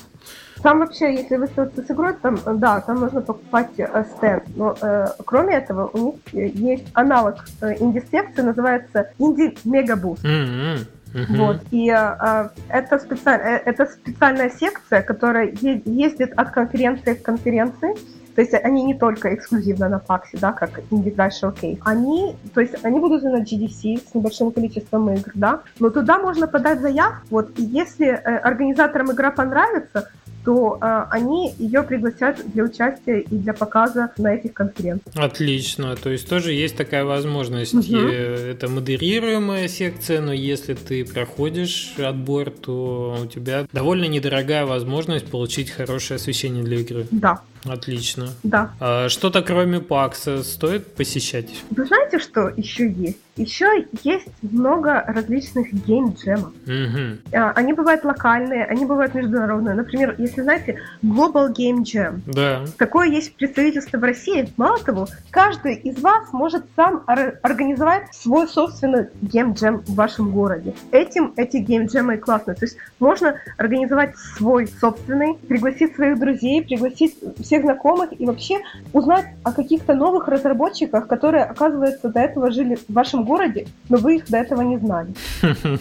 Там 0.61 0.79
вообще, 0.79 1.13
если 1.13 1.35
выставиться 1.35 1.83
с 1.83 1.91
игрой, 1.91 2.13
там, 2.13 2.37
да, 2.45 2.81
там 2.81 2.99
нужно 2.99 3.21
покупать 3.21 3.69
э, 3.77 4.03
стенд. 4.17 4.43
Но 4.55 4.75
э, 4.81 5.07
кроме 5.25 5.55
этого, 5.55 5.89
у 5.93 5.97
них 5.97 6.15
есть 6.33 6.85
аналог 6.93 7.45
э, 7.61 7.75
инди-секции, 7.79 8.41
называется 8.41 9.11
инди-мегабуст. 9.19 10.23
Mm-hmm. 10.23 10.87
Uh-huh. 11.13 11.37
Вот. 11.37 11.57
И 11.71 11.89
э, 11.89 12.49
это, 12.69 12.99
специаль... 12.99 13.39
Э, 13.39 13.61
это 13.65 13.85
специальная 13.85 14.49
секция, 14.49 15.01
которая 15.01 15.51
ездит 15.51 16.33
от 16.35 16.51
конференции 16.51 17.13
к 17.13 17.23
конференции. 17.23 17.95
То 18.35 18.41
есть 18.41 18.53
они 18.53 18.83
не 18.83 18.93
только 18.93 19.33
эксклюзивно 19.33 19.89
на 19.89 19.97
паксе, 19.97 20.37
да, 20.39 20.51
как 20.51 20.79
Indie 20.91 21.15
Showcase. 21.15 21.79
Они, 21.83 22.35
то 22.53 22.61
есть 22.61 22.75
они 22.85 22.99
будут 22.99 23.23
на 23.23 23.41
GDC 23.41 24.11
с 24.11 24.13
небольшим 24.13 24.51
количеством 24.51 25.09
игр, 25.09 25.31
да, 25.33 25.61
но 25.79 25.89
туда 25.89 26.19
можно 26.19 26.47
подать 26.47 26.79
заявку, 26.79 27.25
вот, 27.31 27.57
и 27.57 27.63
если 27.63 28.09
э, 28.09 28.37
организаторам 28.37 29.11
игра 29.11 29.31
понравится, 29.31 30.11
то 30.47 30.77
э, 30.81 31.03
они 31.11 31.53
ее 31.57 31.83
пригласят 31.83 32.41
для 32.53 32.63
участия 32.63 33.19
и 33.19 33.35
для 33.35 33.53
показа 33.53 34.13
на 34.17 34.33
этих 34.33 34.53
конференциях. 34.53 35.13
Отлично, 35.13 35.97
то 35.97 36.09
есть 36.09 36.29
тоже 36.29 36.53
есть 36.53 36.77
такая 36.77 37.03
возможность. 37.03 37.73
Угу. 37.73 37.97
Это 37.97 38.69
модерируемая 38.69 39.67
секция, 39.67 40.21
но 40.21 40.31
если 40.31 40.73
ты 40.75 41.03
проходишь 41.03 41.95
отбор, 41.97 42.49
то 42.49 43.17
у 43.23 43.25
тебя 43.25 43.65
довольно 43.73 44.05
недорогая 44.05 44.65
возможность 44.65 45.25
получить 45.25 45.69
хорошее 45.69 46.15
освещение 46.15 46.63
для 46.63 46.79
игры. 46.79 47.07
Да. 47.11 47.41
Отлично. 47.65 48.29
Да. 48.43 48.71
А 48.79 49.09
что-то 49.09 49.41
кроме 49.41 49.79
ПАКСа 49.79 50.43
стоит 50.43 50.95
посещать? 50.95 51.63
Вы 51.71 51.85
знаете, 51.85 52.19
что 52.19 52.49
еще 52.55 52.89
есть? 52.89 53.17
Еще 53.35 53.85
есть 54.01 54.27
много 54.41 55.03
различных 55.05 55.71
гейм-джемов. 55.71 56.53
Угу. 56.65 57.37
Они 57.55 57.73
бывают 57.73 58.03
локальные, 58.03 58.65
они 58.65 58.83
бывают 58.85 59.13
международные. 59.13 59.75
Например, 59.75 60.15
если 60.17 60.41
знаете, 60.41 60.79
Global 61.03 61.53
Game 61.53 61.83
Jam. 61.83 62.21
Да. 62.25 62.65
Такое 62.79 63.09
есть 63.09 63.35
представительство 63.35 63.99
в 63.99 64.03
России. 64.03 64.51
Мало 64.57 64.79
того, 64.79 65.07
каждый 65.29 65.75
из 65.75 66.01
вас 66.01 66.33
может 66.33 66.65
сам 66.75 67.03
организовать 67.05 68.15
свой 68.15 68.47
собственный 68.47 69.09
гейм-джем 69.21 69.83
в 69.85 69.93
вашем 69.93 70.31
городе. 70.31 70.73
Этим 70.91 71.33
эти 71.35 71.57
гейм-джемы 71.57 72.17
классные. 72.17 72.55
То 72.55 72.65
есть 72.65 72.77
можно 72.99 73.35
организовать 73.57 74.17
свой 74.17 74.65
собственный, 74.65 75.35
пригласить 75.47 75.93
своих 75.93 76.19
друзей, 76.19 76.63
пригласить 76.63 77.15
всех 77.47 77.63
знакомых 77.63 78.09
и 78.19 78.25
вообще 78.25 78.59
узнать 78.93 79.25
о 79.43 79.51
каких-то 79.51 79.93
новых 79.93 80.27
разработчиках, 80.27 81.07
которые, 81.07 81.45
оказывается, 81.45 82.09
до 82.09 82.19
этого 82.19 82.51
жили 82.51 82.75
в 82.75 82.93
вашем 82.93 83.23
городе, 83.23 83.67
но 83.89 83.97
вы 83.97 84.17
их 84.17 84.29
до 84.29 84.37
этого 84.37 84.61
не 84.61 84.77
знали. 84.77 85.13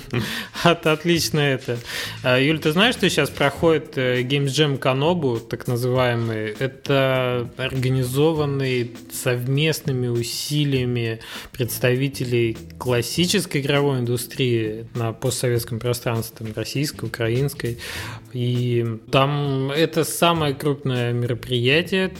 Это 0.64 0.92
отлично 0.92 1.40
это. 1.40 1.78
А, 2.22 2.38
Юль, 2.38 2.58
ты 2.58 2.72
знаешь, 2.72 2.94
что 2.94 3.08
сейчас 3.08 3.30
проходит 3.30 3.98
э, 3.98 4.22
Games 4.22 4.46
Jam 4.46 4.78
Канобу, 4.78 5.38
так 5.38 5.66
называемый? 5.66 6.54
Это 6.58 7.48
организованный 7.56 8.90
совместными 9.12 10.08
усилиями 10.08 11.20
представителей 11.52 12.56
классической 12.78 13.60
игровой 13.60 14.00
индустрии 14.00 14.86
на 14.94 15.12
постсоветском 15.12 15.78
пространстве, 15.78 16.46
российской, 16.54 17.06
украинской. 17.06 17.78
И 18.32 18.84
там 19.10 19.70
это 19.70 20.04
самое 20.04 20.54
крупное 20.54 21.12
мероприятие 21.12 21.55
мероприятие 21.56 22.10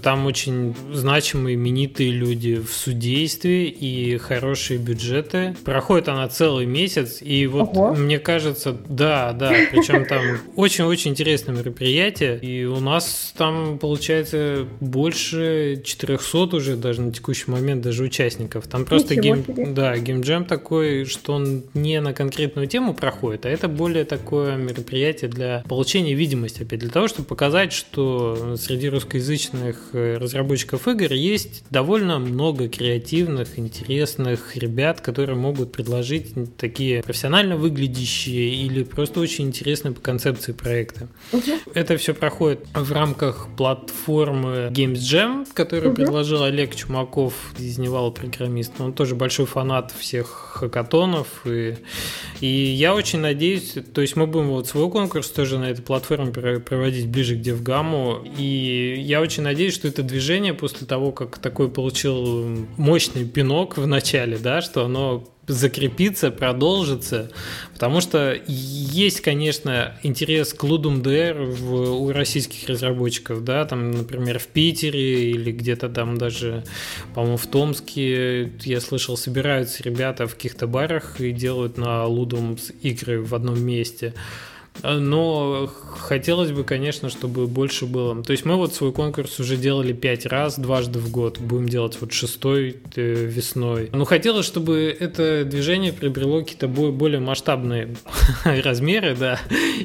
там 0.00 0.26
очень 0.26 0.74
значимые, 0.92 1.54
именитые 1.54 2.10
люди 2.10 2.56
в 2.56 2.72
судействе 2.72 3.68
и 3.68 4.16
хорошие 4.18 4.78
бюджеты. 4.78 5.56
Проходит 5.64 6.08
она 6.08 6.28
целый 6.28 6.66
месяц, 6.66 7.18
и 7.20 7.46
вот 7.46 7.70
Ого. 7.76 7.94
мне 7.94 8.18
кажется, 8.18 8.76
да, 8.88 9.32
да, 9.32 9.52
причем 9.70 10.04
там 10.06 10.22
очень-очень 10.56 11.12
интересное 11.12 11.54
мероприятие, 11.54 12.38
и 12.38 12.64
у 12.64 12.80
нас 12.80 13.32
там 13.36 13.78
получается 13.78 14.66
больше 14.80 15.82
400 15.84 16.56
уже 16.56 16.76
даже 16.76 17.02
на 17.02 17.12
текущий 17.12 17.50
момент 17.50 17.82
даже 17.82 18.02
участников. 18.02 18.66
Там 18.66 18.84
просто 18.84 19.14
гейм, 19.14 19.44
да, 19.74 19.96
геймджем 19.96 20.44
такой, 20.44 21.04
что 21.04 21.34
он 21.34 21.64
не 21.74 22.00
на 22.00 22.12
конкретную 22.12 22.66
тему 22.66 22.94
проходит, 22.94 23.46
а 23.46 23.48
это 23.48 23.68
более 23.68 24.04
такое 24.04 24.56
мероприятие 24.56 25.30
для 25.30 25.64
получения 25.68 26.14
видимости, 26.14 26.62
опять 26.62 26.80
для 26.80 26.90
того, 26.90 27.08
чтобы 27.08 27.28
показать, 27.28 27.72
что 27.72 28.56
среди 28.56 28.88
русскоязычных 28.88 29.75
современных 29.76 29.90
э, 29.92 30.16
разработчиков 30.18 30.88
игр 30.88 31.12
есть 31.12 31.64
довольно 31.70 32.18
много 32.18 32.68
креативных, 32.68 33.58
интересных 33.58 34.56
ребят, 34.56 35.00
которые 35.00 35.36
могут 35.36 35.72
предложить 35.72 36.34
такие 36.56 37.02
профессионально 37.02 37.56
выглядящие 37.56 38.54
или 38.54 38.82
просто 38.82 39.20
очень 39.20 39.46
интересные 39.46 39.92
по 39.92 40.00
концепции 40.00 40.52
проекта. 40.52 41.08
Это 41.74 41.96
все 41.96 42.14
проходит 42.14 42.66
в 42.74 42.92
рамках 42.92 43.48
платформы 43.56 44.70
Games 44.72 44.94
Jam, 44.94 45.46
которую 45.52 45.94
предложил 45.94 46.42
Олег 46.42 46.74
Чумаков 46.74 47.34
из 47.58 47.78
Nival 47.78 48.05
а 48.05 48.10
программист. 48.10 48.72
Он 48.78 48.92
тоже 48.92 49.14
большой 49.14 49.46
фанат 49.46 49.92
всех 49.92 50.46
хакатонов. 50.56 51.42
И, 51.44 51.76
и 52.40 52.46
я 52.46 52.94
очень 52.94 53.20
надеюсь, 53.20 53.74
то 53.94 54.00
есть 54.00 54.16
мы 54.16 54.26
будем 54.26 54.48
вот 54.48 54.66
свой 54.66 54.90
конкурс 54.90 55.30
тоже 55.30 55.58
на 55.58 55.70
этой 55.70 55.82
платформе 55.82 56.32
проводить 56.32 57.08
ближе 57.08 57.36
к 57.36 57.40
DevGAMM 57.40 58.05
у. 58.05 58.24
И 58.38 58.96
я 58.98 59.20
очень 59.20 59.42
надеюсь, 59.42 59.65
надеюсь, 59.66 59.74
что 59.74 59.88
это 59.88 60.02
движение 60.02 60.54
после 60.54 60.86
того, 60.86 61.10
как 61.10 61.38
такой 61.38 61.68
получил 61.68 62.66
мощный 62.76 63.24
пинок 63.24 63.76
в 63.76 63.86
начале, 63.86 64.38
да, 64.38 64.60
что 64.60 64.84
оно 64.84 65.24
закрепится, 65.48 66.30
продолжится, 66.30 67.30
потому 67.72 68.00
что 68.00 68.36
есть, 68.46 69.20
конечно, 69.20 69.96
интерес 70.02 70.52
к 70.52 70.64
Ludum 70.64 71.02
Dare 71.02 71.44
в, 71.44 72.02
у 72.02 72.12
российских 72.12 72.68
разработчиков, 72.68 73.44
да, 73.44 73.64
там, 73.64 73.90
например, 73.90 74.38
в 74.38 74.46
Питере 74.46 75.30
или 75.30 75.52
где-то 75.52 75.88
там 75.88 76.18
даже, 76.18 76.64
по-моему, 77.14 77.36
в 77.36 77.46
Томске, 77.46 78.52
я 78.62 78.80
слышал, 78.80 79.16
собираются 79.16 79.82
ребята 79.82 80.26
в 80.26 80.34
каких-то 80.34 80.66
барах 80.66 81.20
и 81.20 81.32
делают 81.32 81.76
на 81.76 82.04
Ludum 82.06 82.60
игры 82.82 83.22
в 83.22 83.34
одном 83.34 83.60
месте. 83.60 84.14
Но 84.82 85.70
хотелось 85.96 86.52
бы, 86.52 86.64
конечно, 86.64 87.08
чтобы 87.08 87.46
больше 87.46 87.86
было. 87.86 88.22
То 88.22 88.32
есть 88.32 88.44
мы 88.44 88.56
вот 88.56 88.74
свой 88.74 88.92
конкурс 88.92 89.40
уже 89.40 89.56
делали 89.56 89.92
пять 89.92 90.26
раз, 90.26 90.58
дважды 90.58 90.98
в 90.98 91.10
год. 91.10 91.38
Будем 91.38 91.68
делать 91.68 91.98
вот 92.00 92.12
шестой 92.12 92.76
э, 92.94 93.24
весной. 93.24 93.90
Но 93.92 94.04
хотелось, 94.04 94.46
чтобы 94.46 94.94
это 94.98 95.44
движение 95.44 95.92
приобрело 95.92 96.40
какие-то 96.40 96.68
более 96.68 97.20
масштабные 97.20 97.96
размеры, 98.44 99.16
да. 99.16 99.40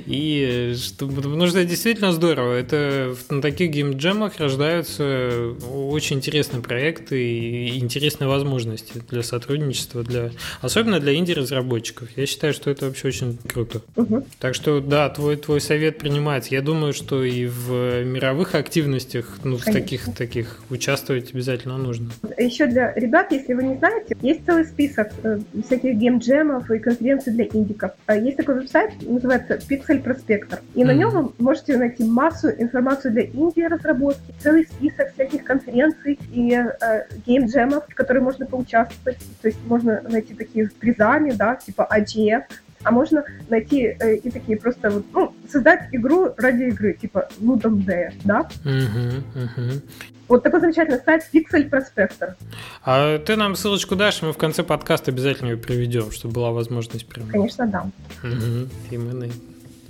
И 0.06 0.74
чтобы, 0.78 1.16
потому 1.22 1.48
что 1.48 1.60
это 1.60 1.70
действительно 1.70 2.12
здорово. 2.12 2.54
Это 2.54 3.16
на 3.30 3.42
таких 3.42 3.72
геймджемах 3.72 4.39
рождаются 4.39 5.56
очень 5.72 6.18
интересные 6.18 6.62
проекты 6.62 7.24
и 7.24 7.80
интересные 7.80 8.28
возможности 8.28 9.02
для 9.10 9.24
сотрудничества, 9.24 10.04
для, 10.04 10.32
особенно 10.62 11.00
для 11.00 11.16
инди-разработчиков. 11.16 12.10
Я 12.16 12.26
считаю, 12.26 12.54
что 12.54 12.70
это 12.70 12.86
вообще 12.86 13.08
очень 13.08 13.38
круто. 13.48 13.82
Угу. 13.96 14.26
Так 14.39 14.56
что 14.56 14.80
да, 14.88 15.09
твой, 15.09 15.38
твой 15.38 15.61
совет 15.61 15.97
принимается. 15.97 16.53
Я 16.53 16.61
думаю, 16.61 16.93
что 16.93 17.23
и 17.23 17.45
в 17.45 18.03
мировых 18.03 18.55
активностях, 18.55 19.39
ну, 19.43 19.57
в 19.57 19.63
таких, 19.63 20.13
таких 20.15 20.59
участвовать 20.69 21.34
обязательно 21.34 21.77
нужно. 21.77 22.11
Еще 22.38 22.67
для 22.67 22.93
ребят, 22.93 23.32
если 23.32 23.53
вы 23.53 23.63
не 23.63 23.75
знаете, 23.77 24.15
есть 24.21 24.45
целый 24.45 24.65
список 24.65 25.11
э, 25.23 25.39
всяких 25.65 25.95
геймджемов 25.95 26.69
и 26.71 26.79
конференций 26.79 27.34
для 27.34 27.45
индиков. 27.45 27.91
А 28.05 28.15
есть 28.15 28.38
такой 28.38 28.55
веб-сайт, 28.55 28.91
называется 29.01 29.55
Pixel 29.69 30.03
Prospector. 30.03 30.59
И 30.75 30.84
на 30.84 30.93
нем 30.93 31.09
вы 31.11 31.32
можете 31.39 31.77
найти 31.77 32.03
массу 32.03 32.49
информацию 32.49 33.13
для 33.13 33.25
инди 33.25 33.61
разработки, 33.61 34.34
целый 34.39 34.65
список 34.65 35.13
всяких 35.13 35.43
конференций 35.43 36.19
и 36.32 36.53
э, 36.53 37.05
геймджемов, 37.25 37.86
в 37.88 37.95
которые 37.95 38.23
можно 38.23 38.45
поучаствовать. 38.45 39.17
То 39.41 39.47
есть 39.47 39.59
можно 39.65 40.01
найти 40.01 40.34
такие 40.34 40.69
призами, 40.79 41.32
да, 41.32 41.55
типа 41.55 41.88
AGF, 41.91 42.43
а 42.84 42.91
можно 42.91 43.23
найти 43.49 43.95
э, 43.99 44.15
и 44.15 44.29
такие 44.29 44.57
просто 44.57 44.89
вот, 44.89 45.05
ну, 45.13 45.34
создать 45.49 45.89
игру 45.91 46.34
ради 46.38 46.63
игры, 46.63 46.93
типа 46.93 47.27
Ludum 47.39 47.86
Dare, 47.86 48.13
да? 48.23 48.41
Угу, 48.63 49.43
угу. 49.43 49.82
Вот 50.27 50.43
такой 50.43 50.61
замечательный 50.61 50.99
сайт 51.03 51.23
Pixel 51.34 51.69
Prospector. 51.69 52.36
А 52.84 53.17
ты 53.17 53.36
нам 53.36 53.55
ссылочку 53.55 53.95
дашь, 53.95 54.21
мы 54.21 54.32
в 54.32 54.38
конце 54.38 54.63
подкаста 54.63 55.11
обязательно 55.11 55.49
ее 55.49 55.57
приведем, 55.57 56.11
чтобы 56.11 56.36
была 56.36 56.51
возможность 56.51 57.05
прям. 57.05 57.27
Конечно, 57.27 57.67
да. 57.67 57.86
Угу. 58.23 58.69
И 58.91 58.97
мы 58.97 59.29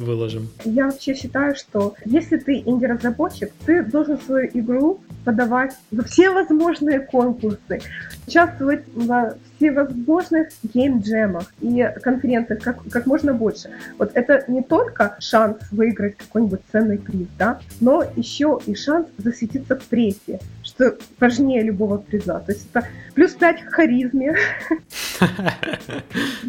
выложим. 0.01 0.49
Я 0.65 0.85
вообще 0.87 1.13
считаю, 1.13 1.55
что 1.55 1.93
если 2.05 2.37
ты 2.37 2.61
инди-разработчик, 2.65 3.51
ты 3.65 3.83
должен 3.83 4.19
свою 4.19 4.49
игру 4.53 4.99
подавать 5.23 5.73
во 5.91 6.03
все 6.03 6.31
возможные 6.31 6.99
конкурсы, 7.01 7.81
участвовать 8.27 8.83
во 8.95 9.35
всевозможных 9.61 10.49
гейм-джемах 10.63 11.53
и 11.61 11.87
конференциях 12.01 12.63
как, 12.63 12.77
как 12.89 13.05
можно 13.05 13.33
больше. 13.33 13.69
Вот 13.99 14.11
это 14.15 14.43
не 14.47 14.63
только 14.63 15.15
шанс 15.19 15.57
выиграть 15.71 16.17
какой-нибудь 16.17 16.61
ценный 16.71 16.97
приз, 16.97 17.27
да, 17.37 17.59
но 17.79 18.03
еще 18.15 18.59
и 18.65 18.73
шанс 18.73 19.07
засветиться 19.19 19.75
в 19.75 19.83
прессе, 19.83 20.39
что 20.63 20.97
важнее 21.19 21.61
любого 21.61 21.97
приза. 21.97 22.41
То 22.45 22.51
есть 22.51 22.67
это 22.73 22.87
плюс 23.13 23.33
5 23.33 23.65
к 23.65 23.73
харизме. 23.73 24.35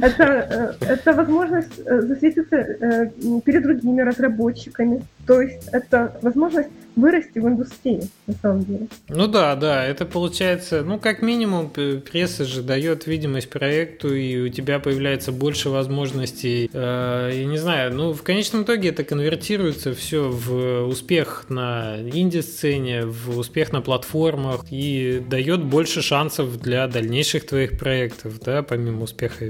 Это, 0.01 0.77
э, 0.81 0.87
это 0.87 1.13
возможность 1.13 1.79
э, 1.85 2.01
засветиться 2.01 2.57
э, 2.57 3.11
перед 3.45 3.63
другими 3.63 4.01
разработчиками. 4.01 5.03
То 5.27 5.43
есть 5.43 5.69
это 5.73 6.17
возможность 6.23 6.71
вырасти 6.97 7.39
в 7.39 7.47
индустрии, 7.49 8.03
на 8.27 8.35
самом 8.35 8.65
деле. 8.65 8.89
Ну 9.09 9.27
да, 9.27 9.55
да, 9.57 9.85
это 9.85 10.07
получается, 10.07 10.83
ну 10.83 10.99
как 10.99 11.23
минимум 11.23 11.71
пресса 11.71 12.45
же 12.45 12.63
дает 12.63 13.07
видимость 13.07 13.51
проекту, 13.51 14.15
и 14.15 14.41
у 14.41 14.49
тебя 14.49 14.79
появляется 14.79 15.33
больше 15.33 15.71
возможностей. 15.71 16.71
Э, 16.73 17.31
я 17.33 17.45
не 17.45 17.59
знаю, 17.59 17.95
ну 17.95 18.13
в 18.13 18.23
конечном 18.23 18.65
итоге 18.65 18.91
это 18.91 19.05
конвертируется 19.05 19.95
все 19.95 20.29
в 20.29 20.87
успех 20.87 21.47
на 21.49 21.97
инди-сцене, 22.01 23.07
в 23.07 23.39
успех 23.39 23.73
на 23.73 23.81
платформах 23.81 24.65
и 24.71 25.23
дает 25.29 25.65
больше 25.65 26.03
шансов 26.03 26.61
для 26.61 26.87
дальнейших 26.87 27.47
твоих 27.47 27.79
проектов, 27.79 28.41
да, 28.45 28.63
помимо 28.63 29.05
успеха 29.05 29.47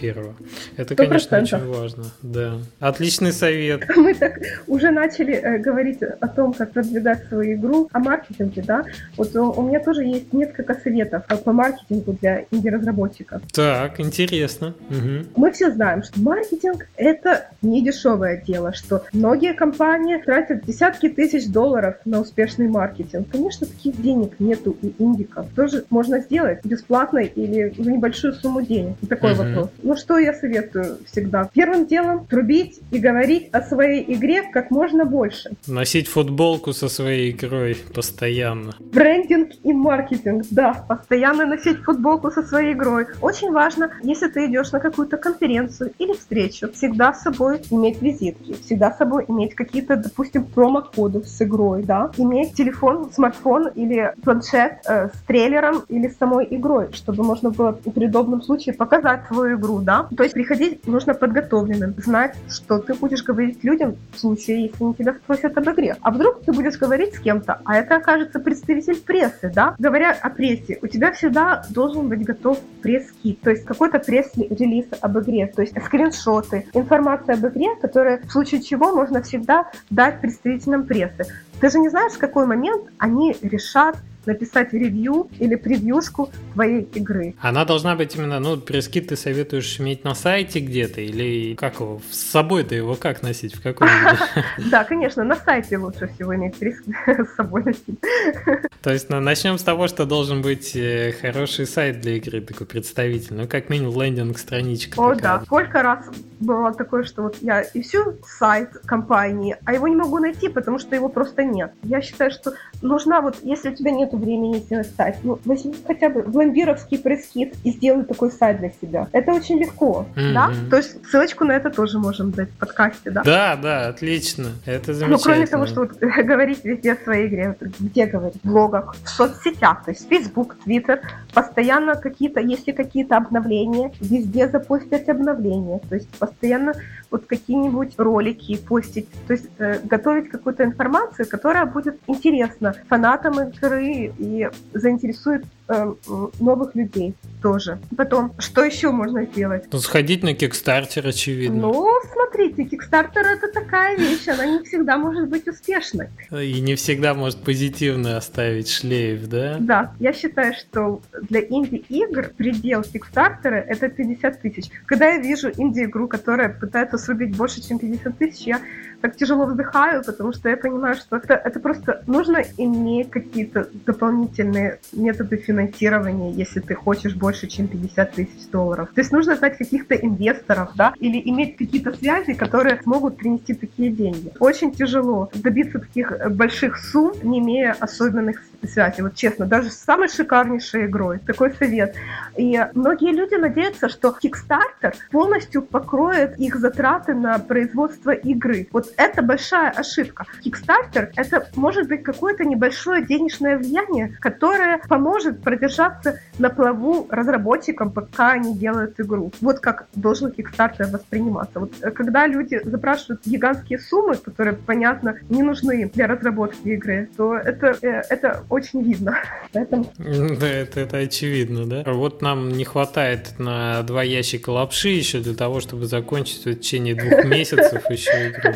первого. 0.00 0.34
Это, 0.76 0.94
100%. 0.94 0.96
конечно, 0.96 1.42
очень 1.42 1.66
важно. 1.66 2.04
Да. 2.22 2.58
Отличный 2.80 3.32
совет. 3.32 3.84
Мы 3.96 4.14
так 4.14 4.38
уже 4.66 4.90
начали 4.90 5.34
э, 5.34 5.58
говорить 5.58 6.02
о 6.02 6.28
том, 6.28 6.52
как 6.52 6.72
продвигать 6.84 7.28
свою 7.28 7.54
игру, 7.54 7.88
о 7.92 7.98
маркетинге, 7.98 8.62
да. 8.66 8.84
Вот 9.16 9.34
у, 9.36 9.50
у 9.52 9.62
меня 9.62 9.80
тоже 9.80 10.04
есть 10.04 10.32
несколько 10.32 10.74
советов 10.74 11.24
по 11.44 11.52
маркетингу 11.52 12.12
для 12.20 12.44
инди-разработчиков. 12.50 13.42
Так, 13.52 14.00
интересно. 14.00 14.74
Угу. 14.90 15.28
Мы 15.36 15.52
все 15.52 15.70
знаем, 15.70 16.02
что 16.02 16.20
маркетинг 16.20 16.86
это 16.96 17.48
не 17.62 17.82
дешевое 17.82 18.42
дело, 18.46 18.72
что 18.74 19.04
многие 19.12 19.54
компании 19.54 20.18
тратят 20.18 20.64
десятки 20.64 21.08
тысяч 21.08 21.46
долларов 21.46 21.96
на 22.04 22.20
успешный 22.20 22.68
маркетинг. 22.68 23.28
Конечно, 23.30 23.66
таких 23.66 24.00
денег 24.00 24.38
нету 24.38 24.76
у 24.82 25.02
индиков. 25.02 25.46
Тоже 25.56 25.84
можно 25.90 26.18
сделать 26.20 26.64
бесплатно 26.64 27.18
или 27.18 27.74
за 27.76 27.90
небольшую 27.90 28.34
сумму 28.34 28.62
денег. 28.62 28.96
Такой 29.08 29.32
угу. 29.32 29.42
вопрос. 29.42 29.70
Ну 29.82 29.96
что 29.96 30.18
я 30.18 30.34
советую 30.34 30.98
всегда? 31.10 31.48
Первым 31.52 31.86
делом 31.86 32.26
трубить 32.26 32.80
и 32.90 32.98
говорить 32.98 33.48
о 33.52 33.62
своей 33.62 34.04
игре 34.14 34.42
как 34.52 34.70
можно 34.70 35.04
больше. 35.04 35.50
Носить 35.66 36.08
футболку 36.08 36.72
со 36.74 36.88
своей 36.88 37.30
игрой 37.30 37.76
постоянно. 37.94 38.72
Брендинг 38.80 39.52
и 39.62 39.72
маркетинг, 39.72 40.44
да. 40.50 40.84
Постоянно 40.88 41.46
носить 41.46 41.78
футболку 41.78 42.30
со 42.30 42.42
своей 42.42 42.74
игрой. 42.74 43.06
Очень 43.20 43.52
важно, 43.52 43.90
если 44.02 44.28
ты 44.28 44.46
идешь 44.46 44.72
на 44.72 44.80
какую-то 44.80 45.16
конференцию 45.16 45.92
или 45.98 46.12
встречу, 46.12 46.70
всегда 46.72 47.14
с 47.14 47.22
собой 47.22 47.60
иметь 47.70 48.02
визитки, 48.02 48.56
всегда 48.64 48.92
с 48.92 48.98
собой 48.98 49.24
иметь 49.28 49.54
какие-то, 49.54 49.96
допустим, 49.96 50.44
промокоды 50.44 51.22
с 51.24 51.40
игрой, 51.42 51.82
да. 51.82 52.10
Иметь 52.16 52.54
телефон, 52.54 53.10
смартфон 53.12 53.68
или 53.68 54.12
планшет 54.22 54.78
э, 54.86 55.08
с 55.08 55.26
трейлером 55.26 55.84
или 55.88 56.08
с 56.08 56.16
самой 56.18 56.46
игрой, 56.50 56.88
чтобы 56.92 57.22
можно 57.22 57.50
было 57.50 57.72
при 57.72 58.06
удобном 58.06 58.42
случае 58.42 58.74
показать 58.74 59.26
свою 59.28 59.56
игру, 59.56 59.80
да. 59.80 60.08
То 60.16 60.22
есть 60.22 60.34
приходить 60.34 60.86
нужно 60.86 61.14
подготовленным, 61.14 61.94
знать, 61.98 62.36
что 62.48 62.78
ты 62.78 62.94
будешь 62.94 63.22
говорить 63.22 63.62
людям 63.62 63.96
в 64.12 64.18
случае, 64.18 64.64
если 64.64 64.84
они 64.84 64.94
тебя 64.94 65.14
спросят 65.14 65.56
об 65.56 65.68
игре. 65.70 65.96
А 66.00 66.10
вдруг 66.10 66.42
ты 66.42 66.52
будешь 66.52 66.63
говорить 66.72 67.14
с 67.14 67.18
кем-то, 67.18 67.60
а 67.64 67.76
это 67.76 67.96
окажется 67.96 68.40
представитель 68.40 69.00
прессы, 69.00 69.50
да? 69.54 69.74
Говоря 69.78 70.12
о 70.12 70.30
прессе, 70.30 70.78
у 70.82 70.86
тебя 70.86 71.12
всегда 71.12 71.64
должен 71.70 72.08
быть 72.08 72.24
готов 72.24 72.58
пресс-кит, 72.82 73.40
то 73.40 73.50
есть 73.50 73.64
какой-то 73.64 73.98
пресс-релиз 73.98 74.86
об 75.00 75.18
игре, 75.18 75.46
то 75.46 75.62
есть 75.62 75.74
скриншоты, 75.84 76.66
информация 76.74 77.36
об 77.36 77.46
игре, 77.46 77.76
которая 77.80 78.20
в 78.22 78.30
случае 78.30 78.62
чего 78.62 78.94
можно 78.94 79.22
всегда 79.22 79.70
дать 79.90 80.20
представителям 80.20 80.84
прессы. 80.84 81.26
Ты 81.60 81.70
же 81.70 81.78
не 81.78 81.88
знаешь, 81.88 82.12
в 82.12 82.18
какой 82.18 82.46
момент 82.46 82.84
они 82.98 83.36
решат 83.42 83.96
написать 84.26 84.72
ревью 84.72 85.28
или 85.38 85.54
превьюшку 85.54 86.30
твоей 86.54 86.82
игры. 86.94 87.34
Она 87.40 87.64
должна 87.64 87.96
быть 87.96 88.14
именно, 88.16 88.40
ну, 88.40 88.56
пресс-кит 88.56 89.08
ты 89.08 89.16
советуешь 89.16 89.80
иметь 89.80 90.04
на 90.04 90.14
сайте 90.14 90.60
где-то 90.60 91.00
или 91.00 91.54
как 91.54 91.80
его, 91.80 92.00
с 92.10 92.18
собой 92.18 92.64
ты 92.64 92.76
его 92.76 92.94
как 92.94 93.22
носить, 93.22 93.54
в 93.54 93.62
каком 93.62 93.88
виде? 93.88 94.18
Да, 94.70 94.84
конечно, 94.84 95.24
на 95.24 95.36
сайте 95.36 95.78
лучше 95.78 96.08
всего 96.08 96.34
иметь 96.34 96.56
с 97.06 97.36
собой 97.36 97.64
носить. 97.64 97.98
То 98.82 98.92
есть 98.92 99.10
ну, 99.10 99.20
начнем 99.20 99.58
с 99.58 99.62
того, 99.62 99.88
что 99.88 100.06
должен 100.06 100.42
быть 100.42 100.74
э, 100.76 101.12
хороший 101.20 101.66
сайт 101.66 102.00
для 102.00 102.16
игры, 102.16 102.40
такой 102.40 102.66
представительный, 102.66 103.42
ну, 103.42 103.48
как 103.48 103.68
минимум 103.70 104.00
лендинг-страничка. 104.00 105.00
О, 105.00 105.14
да, 105.14 105.42
сколько 105.44 105.82
раз 105.82 106.06
было 106.40 106.72
такое, 106.72 107.04
что 107.04 107.22
вот 107.22 107.36
я 107.40 107.62
ищу 107.74 108.16
сайт 108.26 108.70
компании, 108.84 109.56
а 109.64 109.72
его 109.72 109.88
не 109.88 109.96
могу 109.96 110.18
найти, 110.18 110.48
потому 110.48 110.78
что 110.78 110.94
его 110.94 111.08
просто 111.08 111.44
нет. 111.44 111.72
Я 111.82 112.00
считаю, 112.02 112.30
что 112.30 112.54
нужна 112.82 113.20
вот, 113.20 113.36
если 113.42 113.70
у 113.70 113.74
тебя 113.74 113.90
нет 113.90 114.12
времени 114.16 114.58
сделать 114.58 114.90
сайт. 114.96 115.16
Ну, 115.22 115.38
возьми 115.44 115.74
хотя 115.86 116.08
бы 116.08 116.22
в 116.22 116.98
пресс-кит 116.98 117.54
и 117.64 117.70
сделай 117.70 118.04
такой 118.04 118.30
сайт 118.30 118.58
для 118.58 118.70
себя. 118.70 119.08
Это 119.12 119.32
очень 119.32 119.58
легко, 119.58 120.06
mm-hmm. 120.14 120.32
да? 120.32 120.50
То 120.70 120.76
есть 120.76 121.04
ссылочку 121.06 121.44
на 121.44 121.52
это 121.52 121.70
тоже 121.70 121.98
можем 121.98 122.30
дать 122.30 122.50
в 122.50 122.58
подкасте, 122.58 123.10
да? 123.10 123.22
Да, 123.22 123.56
да, 123.56 123.88
отлично. 123.88 124.52
Это 124.64 124.94
замечательно. 124.94 125.08
Ну, 125.08 125.18
кроме 125.18 125.46
того, 125.46 125.66
что 125.66 125.80
вот, 125.80 125.98
говорить 126.00 126.64
везде 126.64 126.92
о 126.92 126.96
своей 126.96 127.28
игре, 127.28 127.56
вот, 127.60 127.70
где 127.78 128.06
говорить? 128.06 128.40
В 128.42 128.48
блогах, 128.48 128.96
в 129.04 129.08
соцсетях, 129.08 129.84
то 129.84 129.90
есть 129.90 130.08
Facebook, 130.08 130.56
Twitter, 130.66 131.00
постоянно 131.34 131.96
какие-то, 131.96 132.40
если 132.40 132.72
какие-то 132.72 133.16
обновления, 133.16 133.92
везде 134.00 134.48
запустить 134.48 135.08
обновления, 135.08 135.80
то 135.88 135.96
есть 135.96 136.08
постоянно 136.18 136.74
вот 137.10 137.26
какие-нибудь 137.26 137.94
ролики 137.98 138.56
постить, 138.56 139.08
то 139.26 139.32
есть 139.32 139.48
э, 139.58 139.80
готовить 139.84 140.30
какую-то 140.30 140.64
информацию, 140.64 141.28
которая 141.28 141.66
будет 141.66 141.98
интересна 142.06 142.74
фанатам 142.88 143.40
игры 143.40 144.12
и 144.18 144.48
заинтересует 144.72 145.44
новых 145.68 146.74
людей 146.74 147.14
тоже. 147.42 147.78
Потом, 147.96 148.32
что 148.38 148.64
еще 148.64 148.90
можно 148.90 149.24
сделать? 149.24 149.64
Ну, 149.72 149.78
сходить 149.78 150.22
на 150.22 150.32
Kickstarter, 150.32 151.08
очевидно. 151.08 151.62
Ну, 151.62 151.88
смотрите, 152.12 152.62
Kickstarter 152.64 153.20
это 153.20 153.52
такая 153.52 153.96
вещь, 153.96 154.28
она 154.28 154.46
не 154.46 154.62
всегда 154.64 154.98
может 154.98 155.28
быть 155.28 155.46
успешной. 155.46 156.08
И 156.30 156.60
не 156.60 156.74
всегда 156.74 157.14
может 157.14 157.38
позитивно 157.38 158.16
оставить 158.16 158.68
шлейф, 158.68 159.28
да? 159.28 159.56
Да, 159.60 159.92
я 160.00 160.12
считаю, 160.12 160.54
что 160.54 161.00
для 161.22 161.40
инди-игр 161.40 162.30
предел 162.36 162.80
Kickstarter 162.80 163.54
это 163.54 163.88
50 163.88 164.42
тысяч. 164.42 164.70
Когда 164.86 165.08
я 165.08 165.18
вижу 165.18 165.50
инди-игру, 165.56 166.08
которая 166.08 166.48
пытается 166.48 166.98
срубить 166.98 167.36
больше, 167.36 167.66
чем 167.66 167.78
50 167.78 168.18
тысяч, 168.18 168.46
я 168.46 168.60
так 169.04 169.16
тяжело 169.16 169.44
вздыхаю, 169.44 170.02
потому 170.02 170.32
что 170.32 170.48
я 170.48 170.56
понимаю, 170.56 170.94
что 170.94 171.16
это, 171.16 171.34
это 171.34 171.60
просто 171.60 172.02
нужно 172.06 172.42
иметь 172.56 173.10
какие-то 173.10 173.68
дополнительные 173.84 174.78
методы 174.92 175.36
финансирования, 175.36 176.32
если 176.32 176.60
ты 176.60 176.74
хочешь 176.74 177.14
больше, 177.14 177.46
чем 177.46 177.68
50 177.68 178.12
тысяч 178.12 178.48
долларов. 178.50 178.88
То 178.94 179.02
есть 179.02 179.12
нужно 179.12 179.36
знать 179.36 179.58
каких-то 179.58 179.94
инвесторов, 179.94 180.70
да, 180.74 180.94
или 181.00 181.20
иметь 181.28 181.58
какие-то 181.58 181.92
связи, 181.92 182.32
которые 182.32 182.80
смогут 182.82 183.18
принести 183.18 183.52
такие 183.52 183.90
деньги. 183.90 184.32
Очень 184.40 184.72
тяжело 184.72 185.28
добиться 185.34 185.80
таких 185.80 186.10
больших 186.30 186.78
сумм, 186.78 187.12
не 187.22 187.40
имея 187.40 187.76
особенных 187.78 188.42
связи. 188.68 189.00
Вот 189.00 189.14
честно, 189.14 189.46
даже 189.46 189.70
с 189.70 189.76
самой 189.76 190.08
шикарнейшей 190.08 190.86
игрой. 190.86 191.18
Такой 191.18 191.52
совет. 191.52 191.94
И 192.36 192.60
многие 192.74 193.12
люди 193.12 193.34
надеются, 193.34 193.88
что 193.88 194.16
Kickstarter 194.22 194.94
полностью 195.10 195.62
покроет 195.62 196.38
их 196.38 196.56
затраты 196.56 197.14
на 197.14 197.38
производство 197.38 198.10
игры. 198.10 198.68
Вот 198.72 198.92
это 198.96 199.22
большая 199.22 199.70
ошибка. 199.70 200.26
Kickstarter— 200.44 201.10
это 201.16 201.48
может 201.54 201.88
быть 201.88 202.02
какое-то 202.02 202.44
небольшое 202.44 203.04
денежное 203.04 203.58
влияние, 203.58 204.16
которое 204.20 204.78
поможет 204.88 205.42
продержаться 205.42 206.20
на 206.38 206.50
плаву 206.50 207.06
разработчикам, 207.10 207.90
пока 207.90 208.32
они 208.32 208.54
делают 208.56 208.98
игру. 209.00 209.32
Вот 209.40 209.60
как 209.60 209.86
должен 209.94 210.30
Kickstarter 210.30 210.90
восприниматься. 210.90 211.60
Вот 211.60 211.72
э, 211.80 211.90
когда 211.90 212.26
люди 212.26 212.60
запрашивают 212.64 213.22
гигантские 213.24 213.78
суммы, 213.78 214.16
которые, 214.16 214.54
понятно, 214.54 215.16
не 215.28 215.42
нужны 215.42 215.90
для 215.94 216.06
разработки 216.06 216.68
игры, 216.68 217.08
то 217.16 217.36
это, 217.36 217.76
э, 217.82 218.02
это 218.10 218.44
очень 218.54 218.82
видно. 218.82 219.18
Поэтому... 219.52 219.92
Да, 220.44 220.48
это, 220.48 220.80
это 220.80 220.96
очевидно, 220.98 221.66
да? 221.66 221.82
Вот 221.92 222.22
нам 222.22 222.50
не 222.50 222.64
хватает 222.64 223.38
на 223.38 223.82
два 223.82 224.02
ящика 224.02 224.50
лапши 224.50 224.88
еще 224.88 225.20
для 225.20 225.34
того, 225.34 225.60
чтобы 225.60 225.86
закончить 225.86 226.46
в 226.46 226.54
течение 226.54 226.94
двух 226.94 227.24
месяцев 227.36 227.88
еще 227.90 228.30
игру. 228.30 228.54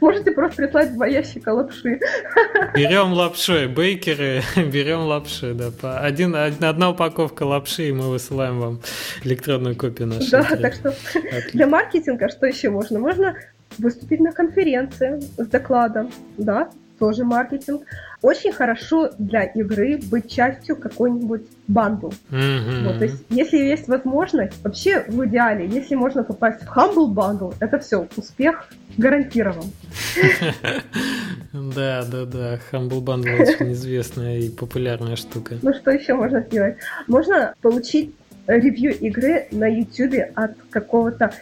Можете 0.00 0.32
просто 0.32 0.62
прислать 0.62 0.94
два 0.94 1.06
ящика 1.06 1.50
лапши. 1.50 1.98
Берем 2.74 3.12
лапшой, 3.12 3.68
бейкеры, 3.68 4.42
берем 4.56 5.00
лапши, 5.00 5.54
да. 5.54 5.70
По 5.70 6.00
один, 6.00 6.34
одна 6.34 6.90
упаковка 6.90 7.44
лапши, 7.44 7.88
и 7.88 7.92
мы 7.92 8.10
высылаем 8.10 8.60
вам 8.60 8.80
электронную 9.24 9.76
копию 9.76 10.08
нашей. 10.08 10.30
Да, 10.30 10.40
игры. 10.42 10.56
так 10.58 10.74
что 10.74 10.88
Отлично. 10.90 11.50
для 11.52 11.66
маркетинга 11.66 12.28
что 12.28 12.46
еще 12.46 12.70
можно? 12.70 12.98
Можно 12.98 13.36
выступить 13.78 14.20
на 14.20 14.32
конференции 14.32 15.20
с 15.36 15.46
докладом, 15.46 16.10
да, 16.36 16.70
тоже 16.98 17.24
маркетинг. 17.24 17.82
Очень 18.22 18.52
хорошо 18.52 19.10
для 19.18 19.42
игры 19.42 19.98
быть 20.10 20.30
частью 20.30 20.76
какой-нибудь 20.76 21.42
бандл. 21.66 22.10
Mm-hmm. 22.30 22.86
Вот, 22.86 22.98
то 22.98 23.04
есть, 23.04 23.24
если 23.30 23.58
есть 23.58 23.88
возможность, 23.88 24.62
вообще 24.62 25.04
в 25.08 25.26
идеале, 25.26 25.66
если 25.66 25.96
можно 25.96 26.22
попасть 26.22 26.62
в 26.62 26.68
Humble 26.76 27.12
Bundle, 27.12 27.54
это 27.58 27.80
все, 27.80 28.06
успех 28.16 28.68
гарантирован. 28.96 29.64
Да, 31.52 32.02
да, 32.10 32.24
да. 32.24 32.58
Humble 32.72 33.04
Bundle 33.04 33.42
очень 33.42 33.72
известная 33.72 34.38
и 34.38 34.48
популярная 34.48 35.16
штука. 35.16 35.56
Ну 35.60 35.74
что 35.74 35.90
еще 35.90 36.14
можно 36.14 36.40
сделать? 36.40 36.76
Можно 37.06 37.54
получить 37.60 38.14
ревью 38.46 38.98
игры 38.98 39.48
на 39.50 39.66
YouTube 39.66 40.30
от 40.34 40.52
какого-то 40.70 41.32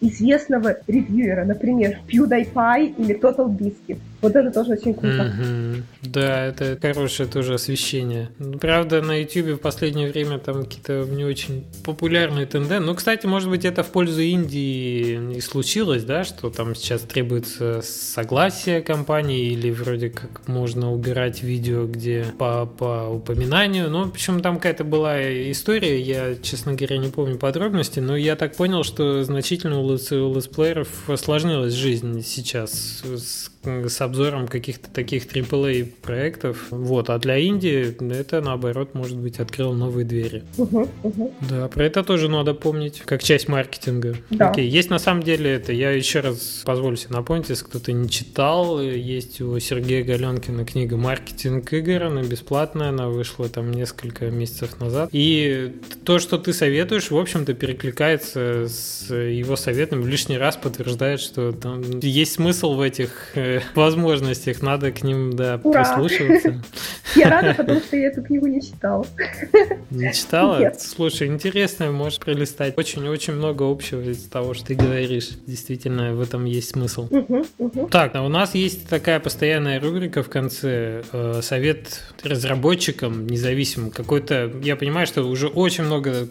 известного 0.00 0.76
ревьюера, 0.86 1.44
например, 1.44 1.98
PewDiePie 2.08 2.94
или 2.98 3.18
Total 3.18 3.48
Biscuit. 3.48 3.98
Вот 4.24 4.34
это 4.34 4.50
тоже 4.50 4.72
очень 4.72 4.94
круто. 4.94 5.24
Мгм. 5.24 5.84
Да, 6.00 6.46
это 6.46 6.78
хорошее 6.80 7.28
тоже 7.28 7.54
освещение. 7.54 8.30
Правда, 8.58 9.02
на 9.02 9.20
YouTube 9.20 9.58
в 9.58 9.58
последнее 9.58 10.10
время 10.10 10.38
там 10.38 10.64
какие-то 10.64 11.04
не 11.04 11.26
очень 11.26 11.66
популярные 11.84 12.46
тенденции. 12.46 12.86
Ну, 12.86 12.94
кстати, 12.94 13.26
может 13.26 13.50
быть, 13.50 13.66
это 13.66 13.82
в 13.82 13.90
пользу 13.90 14.22
Индии 14.22 15.36
и 15.36 15.40
случилось, 15.42 16.04
да, 16.04 16.24
что 16.24 16.48
там 16.48 16.74
сейчас 16.74 17.02
требуется 17.02 17.82
согласие 17.82 18.80
компании 18.80 19.52
или 19.52 19.70
вроде 19.70 20.08
как 20.08 20.48
можно 20.48 20.90
убирать 20.90 21.42
видео, 21.42 21.84
где 21.84 22.24
по, 22.38 22.64
по 22.64 23.10
упоминанию. 23.10 23.90
Ну, 23.90 24.04
общем, 24.04 24.40
там 24.40 24.56
какая-то 24.56 24.84
была 24.84 25.20
история, 25.50 26.00
я, 26.00 26.34
честно 26.36 26.72
говоря, 26.72 26.96
не 26.96 27.08
помню 27.08 27.36
подробности, 27.36 28.00
но 28.00 28.16
я 28.16 28.36
так 28.36 28.56
понял, 28.56 28.84
что 28.84 29.22
значительно 29.22 29.80
у 29.80 29.92
летсплееров 29.92 31.10
осложнилась 31.10 31.74
жизнь 31.74 32.22
сейчас 32.22 33.02
с, 33.04 33.50
с 33.64 34.00
обзором 34.00 34.48
каких-то 34.48 34.90
таких 34.90 35.26
AAA 35.26 35.84
проектов. 36.02 36.66
Вот, 36.70 37.10
а 37.10 37.18
для 37.18 37.38
Индии 37.38 37.94
это, 38.12 38.40
наоборот, 38.40 38.94
может 38.94 39.16
быть, 39.16 39.38
открыло 39.38 39.74
новые 39.74 40.04
двери. 40.04 40.42
Мгм, 40.56 40.88
мгм. 41.02 41.30
Да, 41.48 41.68
про 41.68 41.84
это 41.84 42.02
тоже 42.04 42.28
надо 42.28 42.54
помнить, 42.54 43.02
как 43.04 43.22
часть 43.22 43.48
маркетинга. 43.48 44.16
Да. 44.30 44.50
Окей, 44.50 44.68
есть 44.68 44.90
на 44.90 44.98
самом 44.98 45.22
деле 45.22 45.52
это, 45.52 45.72
я 45.72 45.90
еще 45.90 46.20
раз 46.20 46.62
позволю 46.64 46.96
себе 46.96 47.14
напомнить, 47.14 47.48
если 47.48 47.64
кто-то 47.64 47.92
не 47.92 48.08
читал, 48.08 48.80
э, 48.80 48.96
есть 48.96 49.40
у 49.40 49.58
Сергея 49.58 50.04
Галенкина 50.04 50.64
книга 50.64 50.96
«Маркетинг 50.96 51.72
игр», 51.72 52.04
она 52.04 52.22
бесплатная, 52.22 52.90
она 52.90 53.08
вышла 53.08 53.48
там 53.48 53.70
несколько 53.70 54.26
месяцев 54.30 54.80
назад. 54.80 55.08
И 55.12 55.72
то, 56.04 56.18
что 56.18 56.38
ты 56.38 56.52
советуешь, 56.52 57.10
в 57.10 57.16
общем-то, 57.16 57.54
перекликается 57.54 58.68
с 58.68 59.12
его 59.14 59.56
советом, 59.56 60.02
в 60.02 60.08
лишний 60.08 60.38
раз 60.38 60.56
подтверждает, 60.56 61.20
что 61.20 61.52
там 61.52 61.82
есть 62.00 62.34
смысл 62.34 62.74
в 62.74 62.80
этих 62.80 63.32
э, 63.56 63.60
возможностях, 63.74 64.62
надо 64.62 64.92
к 64.92 65.02
ним, 65.02 65.34
да, 65.34 65.60
Ура! 65.62 65.82
прислушиваться. 65.84 66.62
Я 67.16 67.30
рада, 67.30 67.54
потому 67.54 67.80
что 67.80 67.96
я 67.96 68.08
эту 68.08 68.22
книгу 68.22 68.46
не 68.46 68.60
читала. 68.60 69.06
Не 69.90 70.12
читала? 70.12 70.58
Нет. 70.58 70.80
Слушай, 70.80 71.28
интересно, 71.28 71.92
можешь 71.92 72.18
пролистать. 72.18 72.76
Очень-очень 72.76 73.34
много 73.34 73.70
общего 73.70 74.00
из 74.00 74.24
того, 74.24 74.54
что 74.54 74.66
ты 74.66 74.74
говоришь. 74.74 75.30
Действительно, 75.46 76.14
в 76.14 76.20
этом 76.20 76.44
есть 76.44 76.70
смысл. 76.70 77.06
Мгм, 77.10 77.44
мгм. 77.58 77.88
Так, 77.88 78.16
а 78.16 78.22
у 78.22 78.28
нас 78.28 78.56
есть 78.56 78.88
такая 78.88 79.20
постоянная 79.20 79.80
рубрика 79.80 80.22
в 80.24 80.28
конце. 80.28 81.02
э, 81.12 81.40
совет 81.42 82.02
разработчикам 82.22 83.26
независимым. 83.26 83.90
Какой-то, 83.90 84.50
я 84.62 84.76
понимаю, 84.76 85.06
что 85.06 85.22
уже 85.22 85.46
очень 85.48 85.84
много 85.84 86.28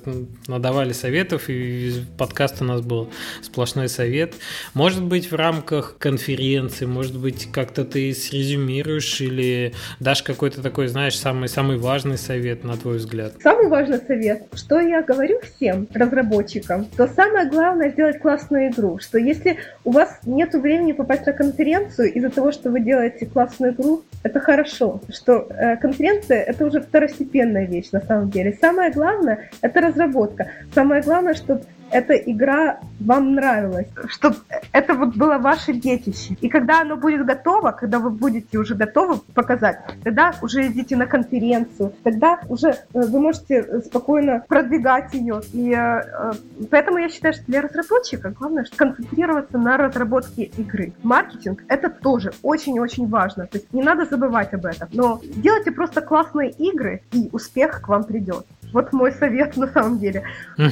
надавали 0.48 0.94
советов, 0.94 1.44
и 1.48 1.94
подкаст 2.18 2.62
у 2.62 2.66
нас 2.66 2.82
был 2.82 3.10
сплошной 3.42 3.88
совет. 3.90 4.36
Может 4.74 5.04
быть, 5.04 5.32
в 5.32 5.36
рамках 5.36 5.98
конференции, 5.98 6.86
может 6.86 7.13
быть, 7.16 7.52
как-то 7.52 7.86
ты 7.86 8.14
срезюмируешь 8.14 9.22
или 9.22 9.74
дашь 10.00 10.24
какой-то 10.24 10.62
такой, 10.62 10.88
знаешь, 10.88 11.18
самый, 11.18 11.50
самый 11.50 11.78
важный 11.78 12.18
совет, 12.18 12.64
на 12.64 12.78
твой 12.78 12.98
взгляд. 12.98 13.34
Самый 13.42 13.68
важный 13.68 14.00
совет, 14.00 14.44
что 14.54 14.80
я 14.80 15.02
говорю 15.02 15.40
всем 15.42 15.88
разработчикам, 15.94 16.86
то 16.86 17.08
самое 17.08 17.50
главное 17.50 17.92
сделать 17.92 18.20
классную 18.20 18.70
игру, 18.70 19.00
что 19.00 19.18
если 19.18 19.58
у 19.84 19.92
вас 19.92 20.20
нет 20.26 20.54
времени 20.54 20.92
попасть 20.92 21.26
на 21.26 21.34
конференцию 21.34 22.14
из-за 22.14 22.30
того, 22.30 22.52
что 22.52 22.70
вы 22.70 22.80
делаете 22.80 23.26
классную 23.26 23.74
игру, 23.74 24.04
это 24.24 24.40
хорошо, 24.40 25.02
что 25.10 25.48
э, 25.50 25.78
конференция 25.78 26.42
это 26.42 26.66
уже 26.66 26.82
второстепенная 26.82 27.66
вещь 27.66 27.92
на 27.92 28.02
самом 28.02 28.30
деле. 28.30 28.58
Самое 28.60 28.92
главное 28.92 29.50
это 29.62 29.82
разработка. 29.82 30.50
Самое 30.74 31.02
главное, 31.02 31.34
чтобы 31.34 31.64
эта 31.94 32.16
игра 32.16 32.80
вам 33.00 33.36
нравилась, 33.36 33.88
чтобы 34.08 34.38
это 34.72 34.96
вот 34.96 35.16
было 35.16 35.38
ваше 35.38 35.74
детище. 35.74 36.36
И 36.42 36.50
когда 36.50 36.82
оно 36.82 36.98
будет 36.98 37.26
готово, 37.26 37.72
когда 37.72 38.00
вы 38.00 38.10
будете 38.10 38.58
уже 38.58 38.76
готовы 38.76 39.20
показать, 39.34 39.80
тогда 40.04 40.34
уже 40.42 40.68
идите 40.68 40.96
на 40.96 41.06
конференцию, 41.06 41.94
тогда 42.04 42.40
уже 42.50 42.70
э, 42.70 42.76
вы 42.94 43.20
можете 43.20 43.82
спокойно 43.82 44.44
продвигать 44.48 45.14
ее. 45.14 45.42
И 45.54 45.72
э, 45.72 45.76
э, 45.76 46.32
поэтому 46.72 46.98
я 46.98 47.10
считаю, 47.10 47.34
что 47.34 47.44
для 47.46 47.62
разработчика 47.62 48.30
главное 48.32 48.66
что 48.66 48.76
концентрироваться 48.76 49.58
на 49.58 49.78
разработке 49.78 50.44
игры. 50.44 50.94
Маркетинг 51.04 51.64
это 51.68 51.90
тоже 51.90 52.34
очень-очень 52.42 53.08
важно. 53.08 53.46
То 53.46 53.58
есть 53.58 53.72
не 53.72 53.84
надо 53.84 54.06
забывать 54.06 54.54
об 54.54 54.66
этом. 54.66 54.90
Но 54.94 55.22
делайте 55.24 55.72
просто 55.72 56.02
классные 56.02 56.50
игры, 56.52 57.02
и 57.12 57.30
успех 57.32 57.82
к 57.82 57.88
вам 57.88 58.04
придет. 58.04 58.46
Вот 58.74 58.92
мой 58.92 59.12
совет 59.12 59.56
на 59.56 59.68
самом 59.68 60.00
деле. 60.00 60.24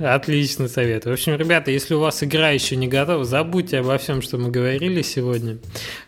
Отличный 0.00 0.68
совет. 0.68 1.04
В 1.04 1.12
общем, 1.12 1.36
ребята, 1.36 1.70
если 1.70 1.94
у 1.94 2.00
вас 2.00 2.22
игра 2.24 2.50
еще 2.50 2.76
не 2.76 2.88
готова, 2.88 3.24
забудьте 3.24 3.78
обо 3.78 3.98
всем, 3.98 4.22
что 4.22 4.38
мы 4.38 4.50
говорили 4.50 5.02
сегодня 5.02 5.58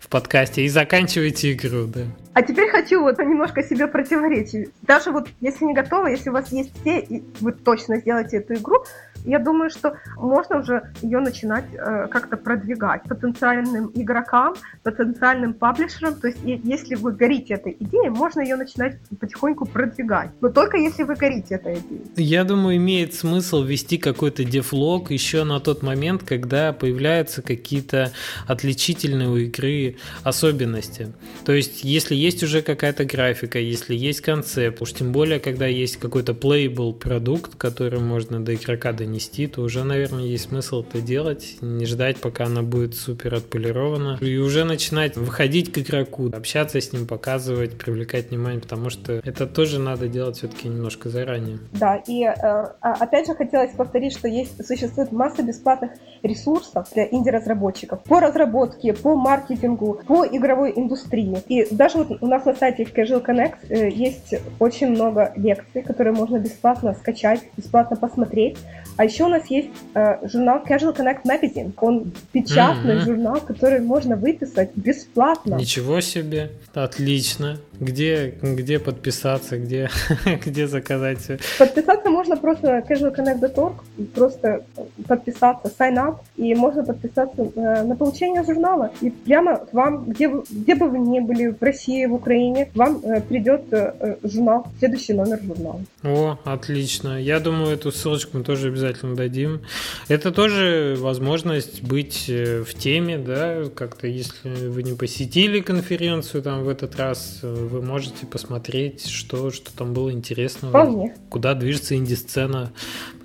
в 0.01 0.09
подкасте, 0.09 0.63
и 0.63 0.69
заканчивайте 0.69 1.53
игру, 1.53 1.87
да. 1.87 2.01
А 2.33 2.43
теперь 2.43 2.71
хочу 2.71 3.03
вот 3.03 3.19
немножко 3.19 3.63
себе 3.63 3.87
противоречить. 3.87 4.71
Даже 4.83 5.11
вот 5.11 5.29
если 5.41 5.67
не 5.67 5.75
готовы, 5.75 6.11
если 6.11 6.31
у 6.31 6.33
вас 6.33 6.51
есть 6.51 6.73
все, 6.81 7.01
и 7.01 7.23
вы 7.41 7.53
точно 7.53 7.99
сделаете 7.99 8.39
эту 8.39 8.55
игру, 8.55 8.85
я 9.27 9.39
думаю, 9.39 9.71
что 9.71 9.97
можно 10.17 10.61
уже 10.61 10.83
ее 11.03 11.21
начинать 11.21 11.65
э, 11.73 12.07
как-то 12.09 12.37
продвигать 12.37 13.03
потенциальным 13.03 13.91
игрокам, 13.95 14.55
потенциальным 14.83 15.53
паблишерам. 15.55 16.15
То 16.15 16.29
есть 16.29 16.39
и- 16.45 16.61
если 16.65 16.95
вы 16.95 17.13
горите 17.13 17.55
этой 17.55 17.77
идеей, 17.81 18.09
можно 18.11 18.41
ее 18.41 18.57
начинать 18.57 18.97
потихоньку 19.21 19.67
продвигать. 19.67 20.31
Но 20.41 20.49
только 20.49 20.77
если 20.77 21.03
вы 21.03 21.15
горите 21.17 21.57
этой 21.57 21.75
идеей. 21.75 22.03
Я 22.17 22.45
думаю, 22.45 22.77
имеет 22.77 23.15
смысл 23.15 23.63
вести 23.63 23.99
какой-то 23.99 24.45
дефлог 24.45 25.11
еще 25.11 25.45
на 25.45 25.61
тот 25.61 25.83
момент, 25.83 26.23
когда 26.23 26.73
появляются 26.73 27.43
какие-то 27.43 28.13
отличительные 28.47 29.29
у 29.29 29.37
игры 29.37 29.97
особенности. 30.23 31.13
То 31.45 31.53
есть, 31.53 31.85
если 31.85 32.15
есть 32.15 32.43
уже 32.43 32.63
какая-то 32.63 33.05
графика, 33.05 33.59
если 33.59 33.95
есть 33.95 34.21
концепт, 34.21 34.81
уж 34.81 34.93
тем 34.93 35.13
более, 35.13 35.41
когда 35.41 35.67
есть 35.67 35.97
какой-то 35.97 36.33
playable 36.33 36.93
продукт, 36.93 37.57
который 37.57 38.01
можно 38.01 38.41
до 38.45 38.55
игрока 38.55 38.93
донести, 38.93 39.16
то 39.19 39.63
уже, 39.63 39.85
наверное, 39.85 40.25
есть 40.25 40.49
смысл 40.49 40.83
это 40.83 41.01
делать, 41.01 41.57
не 41.61 41.87
ждать, 41.87 42.19
пока 42.19 42.45
она 42.45 42.63
будет 42.63 42.95
супер 42.95 43.35
отполирована, 43.35 44.19
и 44.21 44.37
уже 44.37 44.65
начинать 44.65 45.17
выходить 45.17 45.73
к 45.73 45.79
игроку, 45.79 46.31
общаться 46.33 46.81
с 46.81 46.93
ним, 46.93 47.07
показывать, 47.07 47.79
привлекать 47.79 48.31
внимание, 48.31 48.61
потому 48.61 48.91
что 48.91 49.21
это 49.25 49.47
тоже 49.47 49.79
надо 49.79 50.09
делать 50.09 50.37
все-таки 50.37 50.69
немножко 50.69 51.09
заранее. 51.09 51.59
Да, 51.73 51.97
и 52.07 52.25
э, 52.25 52.33
а- 52.43 52.73
опять 52.81 53.27
же 53.27 53.35
хотелось 53.35 53.73
повторить, 53.73 54.13
что 54.13 54.29
есть, 54.29 54.65
существует 54.67 55.13
масса 55.13 55.43
бесплатных 55.43 55.93
ресурсов 56.23 56.89
для 56.95 57.07
инди-разработчиков 57.07 58.03
по 58.05 58.21
разработке, 58.21 58.93
по 58.93 59.15
маркетингу, 59.17 60.01
по 60.07 60.27
игровой 60.27 60.73
индустрии. 60.77 61.43
И 61.49 61.75
даже 61.75 61.99
вот 61.99 62.23
у 62.23 62.27
нас 62.27 62.45
на 62.45 62.55
сайте 62.55 62.85
Casual 62.85 63.25
Connect 63.25 63.57
э, 63.69 63.91
есть 63.91 64.35
очень 64.59 64.89
много 64.89 65.33
лекций, 65.37 65.83
которые 65.83 66.15
можно 66.15 66.39
бесплатно 66.39 66.95
скачать, 66.95 67.41
бесплатно 67.57 67.97
посмотреть. 67.97 68.57
А 68.97 69.06
еще 69.07 69.25
у 69.25 69.29
нас 69.29 69.47
есть 69.47 69.69
э, 69.95 70.17
журнал 70.29 70.63
Casual 70.69 70.97
Connect 70.97 71.23
Magazine. 71.25 71.73
Он 71.81 72.13
печатный 72.33 72.97
Мгм. 72.97 73.05
журнал, 73.05 73.41
который 73.41 73.81
можно 73.81 74.17
выписать 74.17 74.71
бесплатно. 74.75 75.55
Ничего 75.57 76.01
себе, 76.01 76.51
отлично. 76.75 77.59
Где, 77.79 78.35
где 78.43 78.79
подписаться, 78.79 79.59
где, 79.59 79.91
где 80.47 80.67
заказать 80.67 81.19
все? 81.21 81.39
Подписаться 81.59 82.09
можно 82.11 82.37
просто 82.37 82.67
на 82.73 82.79
casualconnect.org, 82.81 83.75
просто 84.15 84.65
подписаться, 85.07 85.71
sign 85.79 85.97
up, 85.97 86.17
и 86.37 86.55
можно 86.55 86.85
подписаться 86.85 87.51
э, 87.55 87.83
на 87.83 87.95
получение 87.97 88.43
журнала. 88.45 88.91
И 89.03 89.11
прямо 89.11 89.57
к 89.59 89.73
вам, 89.75 90.05
где, 90.07 90.29
вы, 90.29 90.43
где 90.51 90.75
бы 90.75 90.89
вы 90.89 90.99
ни 90.99 91.21
были, 91.21 91.49
в 91.49 91.63
России, 91.63 92.07
в 92.07 92.15
Украине, 92.15 92.71
вам 92.75 93.01
э, 93.03 93.21
придет 93.21 93.65
э, 93.73 93.93
э, 94.01 94.17
журнал, 94.23 94.67
следующий 94.79 95.13
номер 95.13 95.41
журнала. 95.43 95.81
О, 96.03 96.39
отлично. 96.45 97.21
Я 97.21 97.41
думаю, 97.41 97.75
эту 97.75 97.93
ссылочку 97.93 98.39
мы 98.39 98.45
тоже 98.45 98.69
обязательно 98.69 98.86
дадим. 98.93 99.63
Это 100.09 100.31
тоже 100.33 100.97
возможность 100.99 101.83
быть 101.83 102.27
э, 102.29 102.63
в 102.63 102.75
теме, 102.75 103.19
да, 103.19 103.65
как-то 103.75 104.07
если 104.07 104.69
вы 104.69 104.83
не 104.83 104.95
посетили 104.95 105.61
конференцию 105.61 106.43
там 106.43 106.63
в 106.65 106.69
этот 106.69 106.97
раз, 106.97 107.41
э, 107.43 107.53
вы 107.53 107.83
можете 107.83 108.27
посмотреть, 108.27 109.07
что, 109.09 109.51
что 109.51 109.75
там 109.77 109.93
было 109.95 110.11
интересного. 110.13 110.71
Вполне. 110.71 111.15
куда 111.31 111.55
движется 111.55 111.95
инди-сцена, 111.97 112.73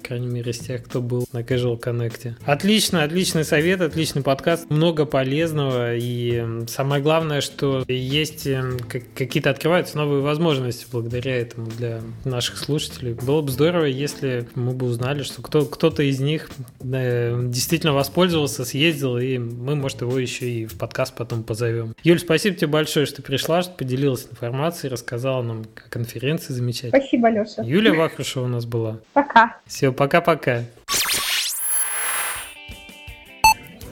по 0.01 0.07
крайней 0.07 0.27
мере, 0.27 0.51
из 0.51 0.59
тех, 0.59 0.83
кто 0.83 1.01
был 1.01 1.25
на 1.31 1.39
Casual 1.41 1.79
Connect. 1.79 2.33
Отлично, 2.45 3.03
отличный 3.03 3.43
совет, 3.45 3.81
отличный 3.81 4.23
подкаст, 4.23 4.69
много 4.69 5.05
полезного, 5.05 5.95
и 5.95 6.43
самое 6.67 7.01
главное, 7.01 7.39
что 7.41 7.83
есть 7.87 8.47
м, 8.47 8.77
как- 8.79 9.13
какие-то 9.15 9.51
открываются 9.51 9.97
новые 9.97 10.21
возможности 10.21 10.85
благодаря 10.91 11.37
этому 11.37 11.67
для 11.67 12.01
наших 12.25 12.57
слушателей. 12.57 13.13
Было 13.13 13.41
бы 13.41 13.51
здорово, 13.51 13.85
если 13.85 14.47
мы 14.55 14.73
бы 14.73 14.87
узнали, 14.87 15.23
что 15.23 15.41
кто, 15.51 15.65
кто-то 15.65 16.01
из 16.01 16.21
них 16.21 16.49
э, 16.81 17.37
действительно 17.43 17.91
воспользовался, 17.91 18.63
съездил, 18.63 19.17
и 19.17 19.37
мы, 19.37 19.75
может, 19.75 19.99
его 19.99 20.17
еще 20.17 20.49
и 20.49 20.65
в 20.65 20.77
подкаст 20.77 21.13
потом 21.13 21.43
позовем. 21.43 21.93
Юль, 22.03 22.19
спасибо 22.19 22.55
тебе 22.55 22.67
большое, 22.67 23.05
что 23.05 23.21
пришла, 23.21 23.61
что 23.61 23.73
поделилась 23.73 24.25
информацией, 24.31 24.89
рассказала 24.89 25.41
нам 25.41 25.63
о 25.63 25.89
конференции 25.89 26.53
замечательно. 26.53 26.97
Спасибо, 27.01 27.29
Леша. 27.29 27.63
Юлия 27.63 27.91
Вахрушева 27.91 28.45
у 28.45 28.47
нас 28.47 28.65
была. 28.65 28.99
Пока. 29.11 29.57
Все, 29.65 29.91
пока-пока. 29.91 30.61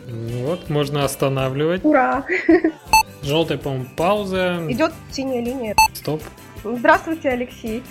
Ну 0.07 0.45
Вот, 0.45 0.69
можно 0.69 1.03
останавливать. 1.03 1.83
Ура! 1.83 2.25
Желтая, 3.21 3.57
по-моему, 3.57 3.85
пауза. 3.97 4.65
Идет 4.69 4.93
синяя 5.11 5.43
линия. 5.43 5.75
Стоп. 5.93 6.21
Здравствуйте, 6.63 7.29
Алексей. 7.31 7.83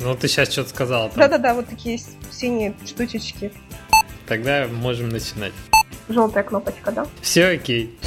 Ну, 0.00 0.14
ты 0.14 0.28
сейчас 0.28 0.52
что-то 0.52 0.70
сказала. 0.70 1.08
там. 1.08 1.18
Да-да-да, 1.18 1.54
вот 1.54 1.66
такие 1.68 1.98
синие 2.30 2.74
штучечки. 2.86 3.52
Тогда 4.26 4.66
можем 4.70 5.08
начинать. 5.08 5.52
Желтая 6.08 6.44
кнопочка, 6.44 6.92
да? 6.92 7.06
Все 7.20 7.48
окей. 7.48 7.98